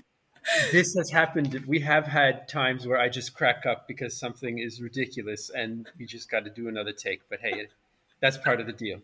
This 0.70 0.95
has 0.95 1.11
happened. 1.11 1.64
We 1.66 1.80
have 1.80 2.07
had 2.07 2.49
times 2.49 2.86
where 2.86 2.99
I 2.99 3.09
just 3.09 3.34
crack 3.34 3.66
up 3.66 3.86
because 3.86 4.16
something 4.16 4.59
is 4.59 4.80
ridiculous, 4.80 5.51
and 5.51 5.88
we 5.99 6.07
just 6.07 6.30
got 6.30 6.45
to 6.45 6.51
do 6.51 6.68
another 6.68 6.93
take. 6.93 7.20
But 7.28 7.40
hey, 7.40 7.68
that's 8.20 8.38
part 8.38 8.61
of 8.61 8.66
the 8.66 8.72
deal. 8.72 9.01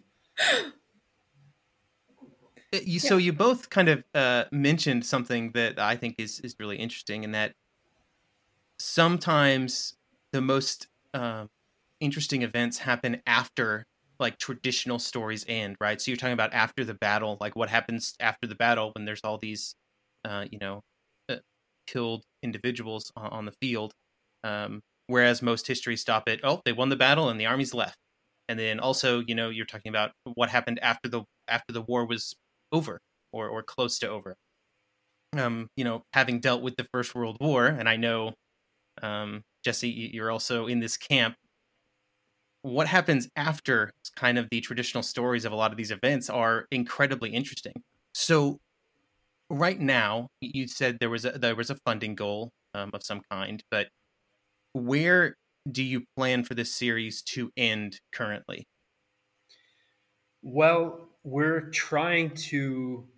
Uh, 2.74 2.78
You, 2.82 3.01
So 3.01 3.16
you 3.16 3.32
both 3.32 3.70
kind 3.70 3.89
of 3.89 4.05
uh, 4.14 4.45
mentioned 4.53 5.07
something 5.07 5.53
that 5.53 5.78
I 5.78 5.97
think 5.97 6.16
is 6.18 6.41
is 6.41 6.57
really 6.59 6.76
interesting, 6.76 7.24
in 7.24 7.32
that 7.32 7.55
sometimes 8.78 9.97
the 10.32 10.41
most 10.41 10.89
um, 11.14 11.49
interesting 12.01 12.43
events 12.43 12.78
happen 12.78 13.22
after 13.26 13.86
like 14.20 14.39
traditional 14.39 14.99
stories 14.99 15.45
end, 15.49 15.76
right? 15.80 16.01
So 16.01 16.11
you're 16.11 16.16
talking 16.16 16.32
about 16.32 16.53
after 16.53 16.84
the 16.84 16.95
battle, 16.95 17.39
like 17.41 17.57
what 17.57 17.68
happens 17.70 18.14
after 18.20 18.47
the 18.47 18.55
battle 18.55 18.93
when 18.95 19.05
there's 19.05 19.20
all 19.22 19.39
these, 19.39 19.74
uh, 20.24 20.45
you 20.51 20.59
know, 20.59 20.82
killed 21.91 22.24
individuals 22.43 23.11
on, 23.16 23.30
on 23.30 23.45
the 23.45 23.53
field. 23.61 23.93
Um, 24.45 24.80
whereas 25.07 25.43
most 25.43 25.66
histories 25.66 26.01
stop 26.01 26.24
at, 26.28 26.41
oh, 26.45 26.61
they 26.64 26.72
won 26.72 26.89
the 26.89 26.97
battle 26.97 27.28
and 27.28 27.41
the 27.41 27.47
army's 27.47 27.74
left. 27.74 27.97
And 28.49 28.59
then 28.59 28.80
also, 28.80 29.20
you 29.26 29.34
know, 29.34 29.51
you're 29.51 29.66
talking 29.66 29.91
about 29.91 30.12
what 30.34 30.49
happened 30.49 30.78
after 30.80 31.09
the 31.09 31.22
after 31.49 31.72
the 31.72 31.82
war 31.82 32.07
was 32.07 32.34
over 32.72 32.99
or 33.32 33.49
or 33.49 33.62
close 33.62 33.99
to 33.99 34.09
over. 34.09 34.36
Um, 35.36 35.68
you 35.76 35.84
know, 35.84 36.03
having 36.14 36.41
dealt 36.41 36.62
with 36.62 36.76
the 36.76 36.86
First 36.93 37.14
World 37.14 37.36
War, 37.41 37.66
and 37.66 37.86
I 37.89 37.97
know, 37.97 38.32
um, 39.03 39.43
Jesse, 39.64 39.91
you're 39.91 40.30
also 40.30 40.66
in 40.66 40.80
this 40.80 40.97
camp. 40.97 41.34
What 42.62 42.86
happens 42.86 43.28
after 43.36 43.93
kind 44.16 44.39
of 44.39 44.49
the 44.51 44.61
traditional 44.61 45.03
stories 45.03 45.45
of 45.45 45.53
a 45.53 45.57
lot 45.57 45.70
of 45.70 45.76
these 45.76 45.91
events 45.91 46.30
are 46.30 46.66
incredibly 46.70 47.30
interesting. 47.30 47.74
So, 48.14 48.59
right 49.51 49.81
now, 49.81 50.29
you 50.41 50.69
said 50.69 50.99
there 51.01 51.11
was 51.11 51.25
a 51.25 51.33
there 51.33 51.57
was 51.57 51.71
a 51.71 51.77
funding 51.85 52.15
goal 52.15 52.51
um, 52.75 52.91
of 52.93 53.03
some 53.03 53.21
kind, 53.31 53.63
but 53.71 53.89
where 54.73 55.35
do 55.71 55.83
you 55.83 56.05
plan 56.17 56.45
for 56.45 56.55
this 56.55 56.75
series 56.75 57.23
to 57.23 57.51
end 57.57 58.01
currently? 58.13 58.65
Well, 60.43 61.09
we're 61.25 61.71
trying 61.71 62.35
to 62.51 63.09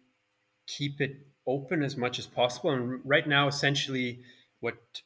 keep 0.67 1.01
it 1.01 1.27
open 1.47 1.83
as 1.83 1.97
much 1.97 2.19
as 2.19 2.27
possible. 2.27 2.71
And 2.71 3.01
right 3.05 3.27
now, 3.27 3.49
essentially, 3.49 4.23
what 4.61 5.03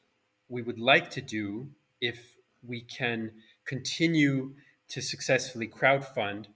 we 0.48 0.62
would 0.62 0.78
like 0.78 1.10
to 1.10 1.20
do, 1.20 1.70
if 2.00 2.36
we 2.62 2.82
can 2.82 3.32
continue 3.66 4.54
to 4.88 5.00
successfully 5.00 5.68
crowdfund, 5.68 6.46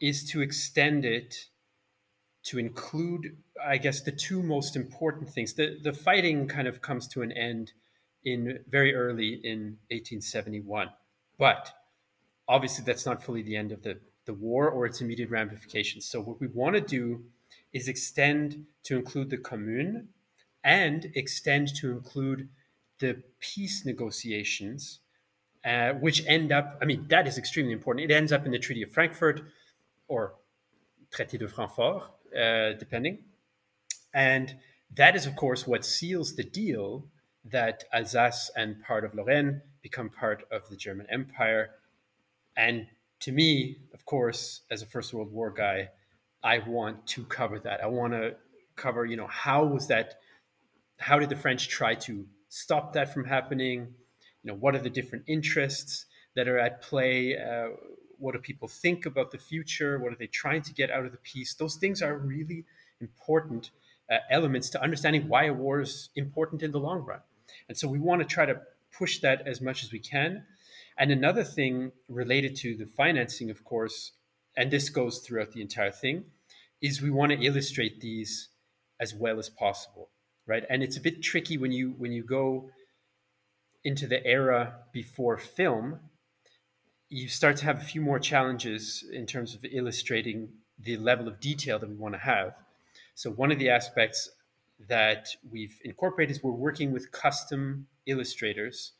is 0.00 0.28
to 0.30 0.42
extend 0.42 1.04
it 1.04 1.46
to 2.44 2.58
include, 2.58 3.36
I 3.64 3.78
guess, 3.78 4.00
the 4.00 4.12
two 4.12 4.42
most 4.42 4.76
important 4.76 5.30
things. 5.30 5.54
The, 5.54 5.78
the 5.80 5.92
fighting 5.92 6.48
kind 6.48 6.66
of 6.66 6.82
comes 6.82 7.06
to 7.08 7.22
an 7.22 7.32
end 7.32 7.72
in 8.24 8.58
very 8.68 8.94
early 8.94 9.40
in 9.44 9.78
1871. 9.90 10.90
But 11.38 11.72
obviously 12.48 12.84
that's 12.84 13.06
not 13.06 13.22
fully 13.22 13.42
the 13.42 13.56
end 13.56 13.72
of 13.72 13.82
the, 13.82 13.98
the 14.26 14.34
war 14.34 14.68
or 14.68 14.86
its 14.86 15.00
immediate 15.00 15.30
ramifications. 15.30 16.06
So 16.06 16.20
what 16.20 16.40
we 16.40 16.48
want 16.48 16.74
to 16.74 16.80
do 16.80 17.24
is 17.72 17.88
extend 17.88 18.66
to 18.84 18.96
include 18.96 19.30
the 19.30 19.38
commune 19.38 20.08
and 20.64 21.10
extend 21.14 21.74
to 21.76 21.90
include 21.90 22.48
the 22.98 23.22
peace 23.40 23.84
negotiations, 23.84 25.00
uh, 25.64 25.92
which 25.94 26.24
end 26.26 26.52
up, 26.52 26.78
I 26.80 26.84
mean, 26.84 27.06
that 27.08 27.26
is 27.26 27.38
extremely 27.38 27.72
important. 27.72 28.10
It 28.10 28.14
ends 28.14 28.32
up 28.32 28.46
in 28.46 28.52
the 28.52 28.58
Treaty 28.58 28.82
of 28.82 28.92
Frankfurt 28.92 29.42
or 30.06 30.34
Traité 31.12 31.38
de 31.38 31.48
Francfort, 31.48 32.02
uh, 32.36 32.72
depending. 32.78 33.18
And 34.14 34.56
that 34.94 35.16
is, 35.16 35.26
of 35.26 35.36
course, 35.36 35.66
what 35.66 35.84
seals 35.84 36.36
the 36.36 36.44
deal 36.44 37.06
that 37.44 37.84
Alsace 37.92 38.50
and 38.56 38.82
part 38.82 39.04
of 39.04 39.14
Lorraine 39.14 39.62
become 39.82 40.10
part 40.10 40.44
of 40.50 40.68
the 40.68 40.76
German 40.76 41.06
Empire. 41.10 41.70
And 42.56 42.86
to 43.20 43.32
me, 43.32 43.78
of 43.94 44.04
course, 44.04 44.60
as 44.70 44.82
a 44.82 44.86
First 44.86 45.12
World 45.12 45.32
War 45.32 45.50
guy, 45.50 45.90
I 46.42 46.58
want 46.58 47.06
to 47.08 47.24
cover 47.24 47.58
that. 47.60 47.82
I 47.82 47.86
want 47.86 48.12
to 48.12 48.36
cover, 48.76 49.04
you 49.04 49.16
know, 49.16 49.26
how 49.26 49.64
was 49.64 49.88
that? 49.88 50.14
How 50.98 51.18
did 51.18 51.28
the 51.28 51.36
French 51.36 51.68
try 51.68 51.94
to 51.94 52.26
stop 52.48 52.92
that 52.92 53.12
from 53.12 53.24
happening? 53.24 53.94
You 54.42 54.52
know, 54.52 54.54
what 54.54 54.74
are 54.74 54.80
the 54.80 54.90
different 54.90 55.24
interests 55.26 56.06
that 56.34 56.48
are 56.48 56.58
at 56.58 56.82
play? 56.82 57.36
Uh, 57.36 57.70
what 58.22 58.34
do 58.34 58.38
people 58.38 58.68
think 58.68 59.04
about 59.04 59.32
the 59.32 59.38
future? 59.38 59.98
What 59.98 60.12
are 60.12 60.16
they 60.16 60.28
trying 60.28 60.62
to 60.62 60.72
get 60.72 60.90
out 60.90 61.04
of 61.04 61.10
the 61.10 61.18
peace? 61.18 61.54
Those 61.54 61.74
things 61.74 62.02
are 62.02 62.16
really 62.16 62.64
important 63.00 63.70
uh, 64.10 64.18
elements 64.30 64.70
to 64.70 64.82
understanding 64.82 65.28
why 65.28 65.46
a 65.46 65.52
war 65.52 65.80
is 65.80 66.08
important 66.14 66.62
in 66.62 66.70
the 66.70 66.78
long 66.78 67.00
run. 67.00 67.20
And 67.68 67.76
so 67.76 67.88
we 67.88 67.98
want 67.98 68.22
to 68.22 68.26
try 68.26 68.46
to 68.46 68.60
push 68.96 69.18
that 69.20 69.46
as 69.46 69.60
much 69.60 69.82
as 69.82 69.90
we 69.90 69.98
can. 69.98 70.44
And 70.96 71.10
another 71.10 71.42
thing 71.42 71.90
related 72.08 72.54
to 72.56 72.76
the 72.76 72.86
financing, 72.86 73.50
of 73.50 73.64
course, 73.64 74.12
and 74.56 74.70
this 74.70 74.88
goes 74.88 75.18
throughout 75.18 75.52
the 75.52 75.60
entire 75.60 75.90
thing, 75.90 76.24
is 76.80 77.02
we 77.02 77.10
want 77.10 77.32
to 77.32 77.44
illustrate 77.44 78.00
these 78.00 78.50
as 79.00 79.14
well 79.14 79.38
as 79.38 79.48
possible, 79.48 80.10
right? 80.46 80.64
And 80.70 80.82
it's 80.82 80.96
a 80.96 81.00
bit 81.00 81.22
tricky 81.22 81.58
when 81.58 81.72
you 81.72 81.94
when 81.98 82.12
you 82.12 82.22
go 82.22 82.70
into 83.82 84.06
the 84.06 84.24
era 84.24 84.74
before 84.92 85.38
film, 85.38 85.98
you 87.12 87.28
start 87.28 87.58
to 87.58 87.66
have 87.66 87.78
a 87.78 87.84
few 87.84 88.00
more 88.00 88.18
challenges 88.18 89.04
in 89.12 89.26
terms 89.26 89.54
of 89.54 89.62
illustrating 89.70 90.48
the 90.78 90.96
level 90.96 91.28
of 91.28 91.38
detail 91.40 91.78
that 91.78 91.88
we 91.88 91.94
want 91.94 92.14
to 92.14 92.18
have. 92.18 92.54
So 93.14 93.30
one 93.30 93.52
of 93.52 93.58
the 93.58 93.68
aspects 93.68 94.30
that 94.88 95.28
we've 95.50 95.78
incorporated 95.84 96.34
is 96.34 96.42
we're 96.42 96.52
working 96.52 96.90
with 96.90 97.12
custom 97.12 97.86
illustrators 98.06 98.92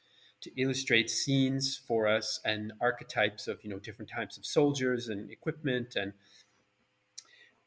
to 0.42 0.50
illustrate 0.60 1.08
scenes 1.08 1.80
for 1.88 2.06
us 2.06 2.38
and 2.44 2.74
archetypes 2.82 3.48
of 3.48 3.58
you 3.64 3.70
know 3.70 3.78
different 3.78 4.10
types 4.10 4.36
of 4.36 4.44
soldiers 4.44 5.08
and 5.08 5.30
equipment 5.30 5.96
and 5.96 6.12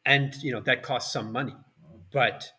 and 0.06 0.36
you 0.43 0.52
know 0.52 0.60
that 0.60 0.84
costs 0.84 1.12
some 1.12 1.32
money. 1.32 1.56
But 2.14 2.52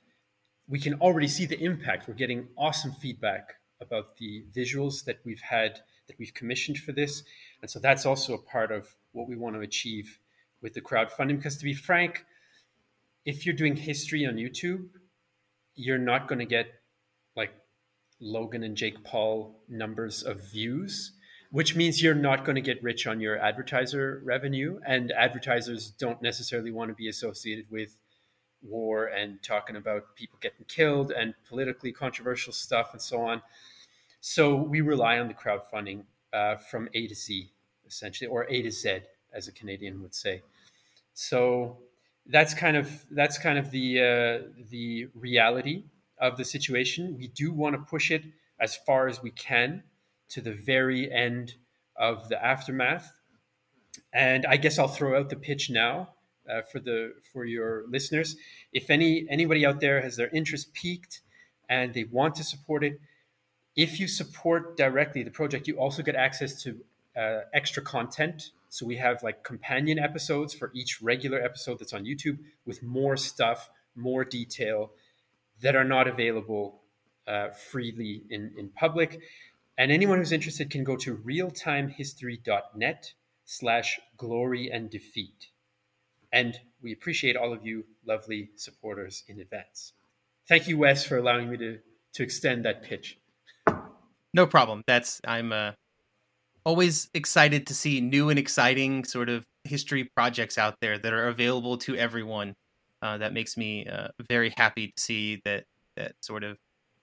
we 0.66 0.80
can 0.80 0.95
already 0.95 1.28
see 1.28 1.47
the 1.47 1.61
impact. 1.61 2.09
We're 2.09 2.14
getting 2.14 2.49
awesome 2.59 2.91
feedback 2.91 3.55
about 3.80 4.16
the 4.16 4.45
visuals 4.53 5.05
that 5.05 5.20
we've 5.24 5.41
had 5.41 5.78
that 6.09 6.18
we've 6.18 6.34
commissioned 6.34 6.78
for 6.78 6.93
this 6.93 7.22
and 7.62 7.70
so 7.70 7.78
that's 7.78 8.07
also 8.07 8.34
a 8.34 8.38
part 8.38 8.70
of 8.70 8.94
what 9.12 9.28
we 9.28 9.36
want 9.36 9.54
to 9.54 9.61
achieve 9.61 10.18
with 10.62 10.74
the 10.74 10.80
crowdfunding 10.80 11.36
because 11.36 11.57
to 11.57 11.64
be 11.64 11.74
frank 11.74 12.24
if 13.24 13.44
you're 13.44 13.54
doing 13.54 13.76
history 13.76 14.26
on 14.26 14.34
youtube 14.34 14.88
you're 15.76 15.98
not 15.98 16.26
going 16.26 16.38
to 16.38 16.46
get 16.46 16.66
like 17.36 17.52
Logan 18.20 18.64
and 18.64 18.76
Jake 18.76 19.04
Paul 19.04 19.61
numbers 19.68 20.22
of 20.22 20.50
views, 20.50 21.12
which 21.50 21.76
means 21.76 22.02
you're 22.02 22.14
not 22.14 22.44
going 22.44 22.57
to 22.57 22.62
get 22.62 22.82
rich 22.82 23.07
on 23.07 23.20
your 23.20 23.38
advertiser 23.38 24.22
revenue. 24.24 24.80
And 24.86 25.12
advertisers 25.12 25.90
don't 25.90 26.20
necessarily 26.22 26.70
want 26.70 26.90
to 26.90 26.94
be 26.94 27.09
associated 27.09 27.66
with 27.70 27.96
war 28.62 29.07
and 29.07 29.42
talking 29.42 29.76
about 29.76 30.16
people 30.16 30.38
getting 30.40 30.64
killed 30.66 31.12
and 31.12 31.34
politically 31.48 31.92
controversial 31.92 32.52
stuff 32.52 32.90
and 32.92 33.02
so 33.02 33.20
on. 33.20 33.42
So 34.20 34.57
we 34.57 34.80
rely 34.80 35.18
on 35.18 35.28
the 35.28 35.34
crowdfunding 35.34 36.04
uh, 36.33 36.57
from 36.57 36.89
A 36.95 37.07
to 37.07 37.14
Z, 37.14 37.51
essentially, 37.87 38.29
or 38.29 38.47
A 38.51 38.62
to 38.62 38.70
Z, 38.70 39.01
as 39.33 39.49
a 39.49 39.53
Canadian 39.53 40.03
would 40.03 40.14
say. 40.14 40.43
So 41.14 41.79
that's 42.27 42.55
kind 42.55 42.77
of 42.77 43.05
that's 43.11 43.39
kind 43.39 43.59
of 43.59 43.70
the 43.70 44.01
uh, 44.01 44.49
the 44.70 45.09
reality 45.14 45.85
of 46.18 46.37
the 46.37 46.45
situation. 46.45 47.16
We 47.18 47.29
do 47.29 47.53
want 47.53 47.74
to 47.74 47.83
push 47.83 48.11
it 48.11 48.24
as 48.59 48.77
far 48.77 49.07
as 49.09 49.22
we 49.22 49.31
can 49.31 49.83
to 50.31 50.41
the 50.41 50.53
very 50.53 51.11
end 51.11 51.55
of 51.97 52.29
the 52.29 52.45
aftermath. 52.45 53.12
And 54.12 54.47
I 54.47 54.57
guess 54.57 54.79
I'll 54.79 54.89
throw 54.89 55.18
out 55.18 55.31
the 55.31 55.37
pitch 55.37 55.70
now 55.70 56.11
uh, 56.51 56.62
for 56.62 56.81
the 56.81 57.14
for 57.33 57.45
your 57.45 57.85
listeners. 57.89 58.37
If 58.72 58.91
any 58.91 59.27
anybody 59.31 59.64
out 59.64 59.81
there 59.81 60.01
has 60.01 60.16
their 60.16 60.29
interest 60.29 60.72
piqued 60.74 61.20
and 61.68 61.95
they 61.95 62.05
want 62.05 62.35
to 62.37 62.45
support 62.45 62.85
it, 62.85 63.01
if 63.77 64.01
you 64.01 64.09
support 64.09 64.77
directly 64.77 65.22
the 65.22 65.31
project, 65.31 65.68
you 65.68 65.79
also 65.79 66.03
get 66.03 66.16
access 66.16 66.62
to 66.62 66.81
uh, 67.16 67.41
extra 67.53 67.83
content. 67.83 68.51
So 68.70 68.87
we 68.87 68.97
have 68.97 69.22
like 69.22 69.45
companion 69.45 69.99
episodes 69.99 70.55
for 70.55 70.70
each 70.74 71.01
regular 71.03 71.41
episode 71.41 71.79
that's 71.79 71.93
on 71.93 72.05
YouTube 72.05 72.39
with 72.64 72.83
more 72.83 73.16
stuff, 73.16 73.70
more 73.95 74.24
detail 74.24 74.91
that 75.61 75.77
are 75.77 75.85
not 75.85 76.09
available 76.09 76.81
uh, 77.27 77.51
freely 77.51 78.22
in, 78.31 78.53
in 78.59 78.68
public. 78.70 79.20
And 79.79 79.93
anyone 79.93 80.18
who's 80.18 80.33
interested 80.33 80.70
can 80.70 80.85
go 80.85 80.97
to 80.97 81.16
realtimehistory.net 81.16 83.12
slash 83.45 84.01
glory 84.16 84.70
and 84.70 84.91
defeat. 84.91 85.49
And 86.33 86.59
we 86.83 86.93
appreciate 86.93 87.37
all 87.37 87.53
of 87.53 87.64
you 87.64 87.85
lovely 88.05 88.51
supporters 88.57 89.22
in 89.29 89.41
advance. 89.41 89.93
Thank 90.49 90.68
you, 90.68 90.79
Wes, 90.79 91.05
for 91.05 91.16
allowing 91.16 91.51
me 91.51 91.57
to, 91.59 91.79
to 92.14 92.22
extend 92.22 92.64
that 92.64 92.83
pitch. 92.83 93.18
No 94.37 94.47
problem. 94.47 94.82
That's 94.87 95.18
I'm 95.26 95.51
uh, 95.51 95.72
always 96.62 97.09
excited 97.14 97.66
to 97.68 97.74
see 97.74 98.03
new 98.03 98.28
and 98.28 98.39
exciting 98.39 99.05
sort 99.05 99.30
of 99.30 99.47
history 99.64 100.11
projects 100.14 100.59
out 100.59 100.76
there 100.82 100.99
that 100.99 101.12
are 101.14 101.28
available 101.28 101.78
to 101.78 101.97
everyone. 101.97 102.55
uh, 103.01 103.16
that 103.16 103.32
makes 103.32 103.57
me 103.57 103.87
uh, 103.87 104.09
very 104.28 104.53
happy 104.59 104.89
to 104.89 105.03
see 105.03 105.41
that 105.47 105.64
that 105.97 106.12
sort 106.20 106.45
of 106.45 106.59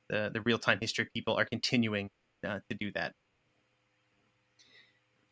the, 0.10 0.30
the 0.32 0.42
real 0.42 0.60
time 0.60 0.78
history 0.80 1.08
people 1.12 1.36
are 1.36 1.46
continuing 1.46 2.08
uh, 2.48 2.60
to 2.70 2.78
do 2.80 2.92
that. 2.92 3.14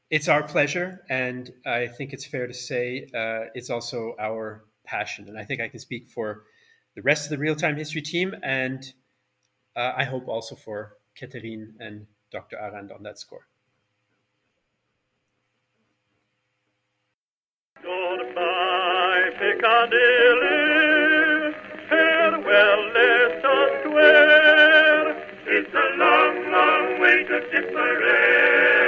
It's 0.10 0.28
our 0.28 0.41
pleasure, 0.41 1.02
and 1.08 1.52
I 1.68 1.86
think 1.86 2.14
it's 2.14 2.26
fair 2.26 2.47
to 2.47 2.54
say 2.54 3.10
uh, 3.14 3.52
it's 3.54 3.70
also 3.70 4.16
our 4.20 4.66
passion. 4.86 5.30
And 5.30 5.38
I 5.38 5.43
think 5.43 5.62
I 5.62 5.68
can 5.68 5.80
speak 5.80 6.10
for 6.10 6.45
the 6.95 7.04
rest 7.04 7.26
of 7.26 7.30
the 7.30 7.38
real 7.38 7.56
time 7.56 7.76
history 7.78 8.02
team, 8.02 8.34
and 8.41 8.91
uh, 9.76 9.93
I 9.95 10.04
hope 10.04 10.28
also 10.28 10.56
for 10.56 10.97
Catherine 11.16 11.76
and 11.80 12.07
Dr. 12.32 12.57
Arand 12.57 12.93
on 12.93 13.03
that 13.03 13.20
score. 13.20 13.47
Goodbye, 17.84 19.30
Piccadilly. 19.39 20.62
Farewell, 21.89 22.91
It's 25.53 25.74
a 25.74 25.97
long, 25.97 26.51
long 26.51 27.01
way 27.01 27.24
to 27.24 27.41
Tipperary. 27.51 28.80